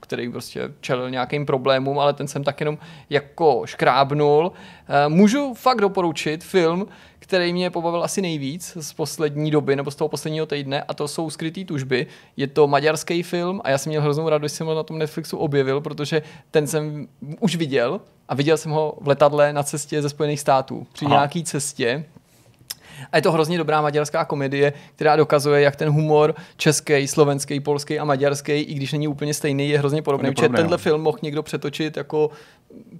[0.00, 2.78] který prostě čelil nějakým problémům, ale ten jsem tak jenom
[3.10, 4.52] jako škrábnul.
[5.08, 6.86] Můžu fakt doporučit film,
[7.30, 11.08] který mě pobavil asi nejvíc z poslední doby nebo z toho posledního týdne a to
[11.08, 12.06] jsou Skrytý tužby.
[12.36, 14.98] Je to maďarský film a já jsem měl hroznou radost, že jsem ho na tom
[14.98, 17.08] Netflixu objevil, protože ten jsem
[17.40, 20.86] už viděl a viděl jsem ho v letadle na cestě ze Spojených států.
[20.92, 21.14] Při Aha.
[21.14, 22.04] nějaký cestě
[23.12, 27.98] a je to hrozně dobrá maďarská komedie, která dokazuje, jak ten humor český, slovenský, polský
[27.98, 30.34] a maďarský, i když není úplně stejný, je hrozně podobný.
[30.34, 32.30] podobný tenhle film mohl někdo přetočit jako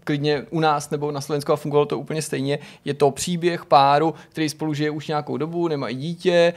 [0.05, 2.59] klidně u nás nebo na Slovensku a fungovalo to úplně stejně.
[2.85, 6.53] Je to příběh páru, který spolu žije už nějakou dobu, nemají dítě,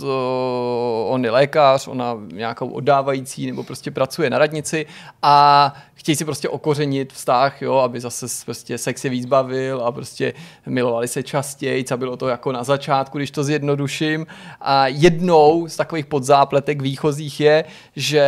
[0.00, 0.08] uh,
[1.06, 4.86] on je lékař, ona nějakou oddávající nebo prostě pracuje na radnici
[5.22, 9.92] a chtějí si prostě okořenit vztah, jo, aby zase prostě sex je víc bavil a
[9.92, 10.32] prostě
[10.66, 14.26] milovali se častěji, co bylo to jako na začátku, když to zjednoduším.
[14.60, 17.64] A jednou z takových podzápletek výchozích je,
[17.96, 18.24] že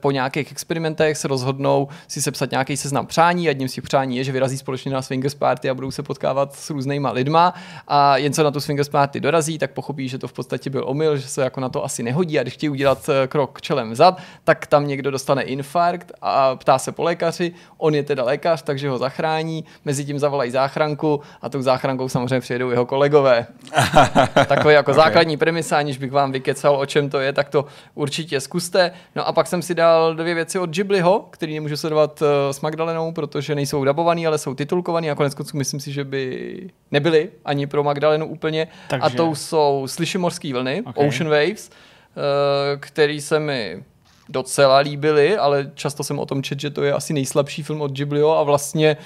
[0.00, 3.44] po nějakých experimentech se rozhodnou si sepsat nějaký seznam přání.
[3.44, 6.54] Jedním z těch přání je, že vyrazí společně na swingers party a budou se potkávat
[6.54, 7.54] s různýma lidma.
[7.88, 10.84] A jen co na tu swingers party dorazí, tak pochopí, že to v podstatě byl
[10.86, 12.38] omyl, že se jako na to asi nehodí.
[12.38, 16.78] A když chtějí udělat eh, krok čelem vzad, tak tam někdo dostane infarkt a ptá
[16.78, 17.52] se po lékaři.
[17.78, 19.64] On je teda lékař, takže ho zachrání.
[19.84, 23.46] Mezi tím zavolají záchranku a tou záchrankou samozřejmě přijedou jeho kolegové.
[24.46, 25.04] Takové jako okay.
[25.04, 27.64] základní premisa, aniž bych vám vykecal, o čem to je, tak to
[27.94, 28.90] určitě zkuste.
[29.16, 32.60] No a pak jsem si dal dvě věci od Ghibliho, který nemůžu sledovat uh, s
[32.60, 37.30] Magdalenou, protože nejsou dabovaný, ale jsou titulkovaný a konec konců myslím si, že by nebyly
[37.44, 38.68] ani pro Magdalenu úplně.
[38.88, 39.02] Takže...
[39.02, 41.08] A to jsou Slyšimorský vlny, okay.
[41.08, 43.84] Ocean Waves, uh, který se mi
[44.28, 47.92] docela líbily, ale často jsem o tom čet, že to je asi nejslabší film od
[47.92, 48.96] Ghiblio a vlastně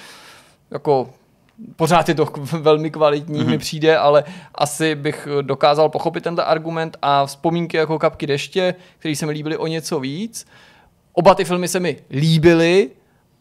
[0.71, 1.11] jako
[1.77, 2.29] pořád je to
[2.61, 3.49] velmi kvalitní, mm-hmm.
[3.49, 4.25] mi přijde, ale
[4.55, 9.57] asi bych dokázal pochopit tento argument a vzpomínky jako Kapky deště, které se mi líbily
[9.57, 10.47] o něco víc.
[11.13, 12.91] Oba ty filmy se mi líbily,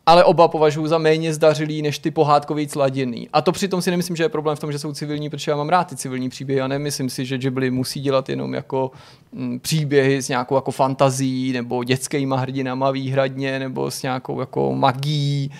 [0.05, 3.29] ale oba považuji za méně zdařilý než ty pohádkový sladěný.
[3.33, 5.57] A to přitom si nemyslím, že je problém v tom, že jsou civilní, protože já
[5.57, 8.91] mám rád ty civilní příběhy a nemyslím si, že Ghibli musí dělat jenom jako
[9.33, 14.75] m, mm, příběhy s nějakou jako fantazí nebo dětskýma hrdinama výhradně nebo s nějakou jako
[14.75, 15.51] magií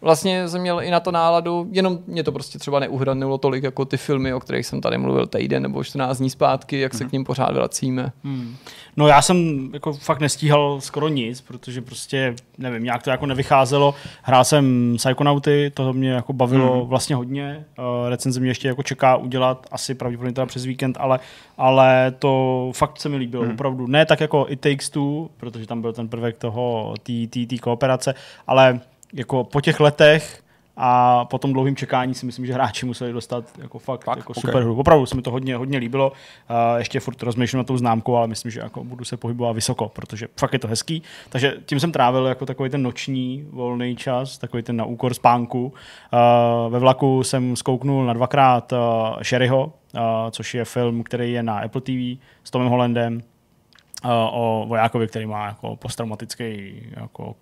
[0.00, 3.84] vlastně jsem měl i na to náladu, jenom mě to prostě třeba neuhradnulo tolik jako
[3.84, 7.10] ty filmy, o kterých jsem tady mluvil týden nebo 14 dní zpátky, jak se mm.
[7.10, 8.12] k ním pořád vracíme.
[8.24, 8.56] Hmm.
[8.96, 13.94] No já jsem jako fakt nestíhal skoro nic, protože prostě, nevím, nějak to jako nevycházelo.
[14.22, 16.88] Hrál jsem Psychonauty, to mě jako bavilo hmm.
[16.88, 17.64] vlastně hodně.
[17.78, 21.20] Uh, recenze mě ještě jako čeká udělat, asi pravděpodobně teda přes víkend, ale,
[21.58, 23.52] ale to fakt se mi líbilo, hmm.
[23.52, 23.86] opravdu.
[23.86, 26.94] Ne tak jako It Takes Two, protože tam byl ten prvek toho,
[27.30, 28.14] té kooperace,
[28.46, 28.80] ale
[29.12, 30.42] jako po těch letech
[30.76, 34.16] a po tom dlouhém čekání si myslím, že hráči museli dostat jako fakt, fakt?
[34.16, 34.40] jako okay.
[34.40, 34.76] super hru.
[34.76, 36.10] Opravdu se mi to hodně, hodně líbilo.
[36.10, 39.88] Uh, ještě furt rozmýšlím na tou známku, ale myslím, že jako budu se pohybovat vysoko,
[39.88, 41.02] protože fakt je to hezký.
[41.28, 45.64] Takže tím jsem trávil jako takový ten noční volný čas, takový ten na úkor spánku.
[45.66, 48.78] Uh, ve vlaku jsem zkouknul na dvakrát uh,
[49.22, 50.00] Sherryho, uh,
[50.30, 53.22] což je film, který je na Apple TV s Tomem Hollandem
[54.04, 57.34] o vojákovi, který má jako posttraumatický jako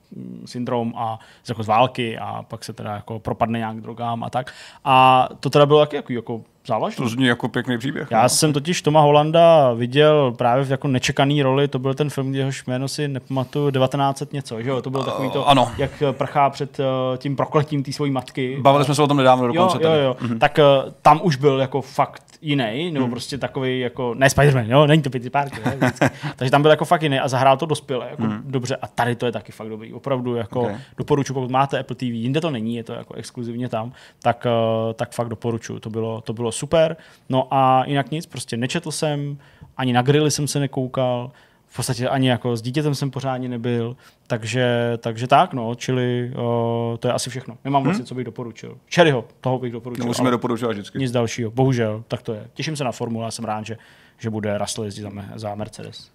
[0.45, 1.19] syndrom a
[1.49, 4.55] jako z války a pak se teda jako propadne nějak drogám a tak.
[4.85, 7.05] A to teda bylo taky jako, jako závažný.
[7.05, 8.09] To zní jako pěkný příběh.
[8.11, 8.29] Já no.
[8.29, 12.67] jsem totiž Toma Holanda viděl právě v jako nečekaný roli, to byl ten film, jehož
[12.67, 14.83] jméno si nepamatuju, 1900 něco, že jo?
[14.83, 15.71] To bylo takový to, uh, ano.
[15.79, 16.85] jak prchá před uh,
[17.17, 18.59] tím prokletím té svojí matky.
[18.61, 19.79] Bavili jsme se o tom nedávno dokonce.
[19.83, 20.17] Jo, jo, jo.
[20.21, 20.39] Mm-hmm.
[20.39, 23.11] Tak uh, tam už byl jako fakt jiný, nebo mm.
[23.11, 25.93] prostě takový jako, ne Spider-Man, jo, není to Peter Parker, ne,
[26.37, 28.43] Takže tam byl jako fakt jiný a zahrál to dospěle, jako mm.
[28.45, 30.77] dobře a tady to je taky fakt dobrý, opravdu jako okay.
[30.99, 33.93] doporučuji, pokud máte Apple TV, jinde to není, je to jako exkluzivně tam,
[34.23, 34.47] tak,
[34.87, 36.97] uh, tak fakt doporučuji, to bylo, to bylo super.
[37.29, 39.39] No a jinak nic, prostě nečetl jsem,
[39.77, 41.31] ani na grily jsem se nekoukal,
[41.75, 46.97] v podstatě ani jako s dítětem jsem pořádně nebyl, takže, takže tak, no, čili uh,
[46.97, 47.59] to je asi všechno.
[47.65, 47.85] Nemám hmm?
[47.85, 48.79] vlastně, co bych doporučil.
[48.95, 50.05] Cherryho, toho bych doporučil.
[50.05, 50.99] No, musíme doporučovat vždycky.
[50.99, 52.49] Nic dalšího, bohužel, tak to je.
[52.55, 53.77] Těším se na formule, jsem rád, že,
[54.19, 56.11] že bude Russell jezdit za, za Mercedes.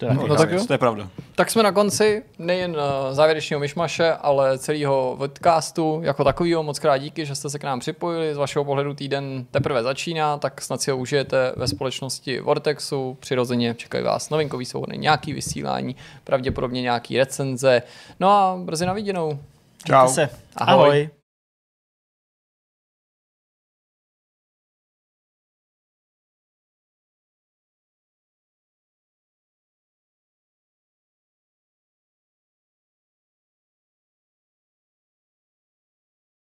[0.00, 1.08] To je, no, no tak to je pravda.
[1.34, 2.76] Tak jsme na konci nejen uh,
[3.14, 6.62] závěrečného myšmaše, ale celého podcastu jako takového.
[6.62, 8.34] Moc krát díky, že jste se k nám připojili.
[8.34, 13.16] Z vašeho pohledu týden teprve začíná, tak snad si ho užijete ve společnosti Vortexu.
[13.20, 17.82] Přirozeně čekají vás novinkový souhrny, nějaký vysílání, pravděpodobně nějaký recenze.
[18.20, 19.38] No a brzy na viděnou.
[19.86, 20.08] Čau.
[20.08, 20.28] Se.
[20.56, 20.88] Ahoj.
[20.88, 21.10] Ahoj.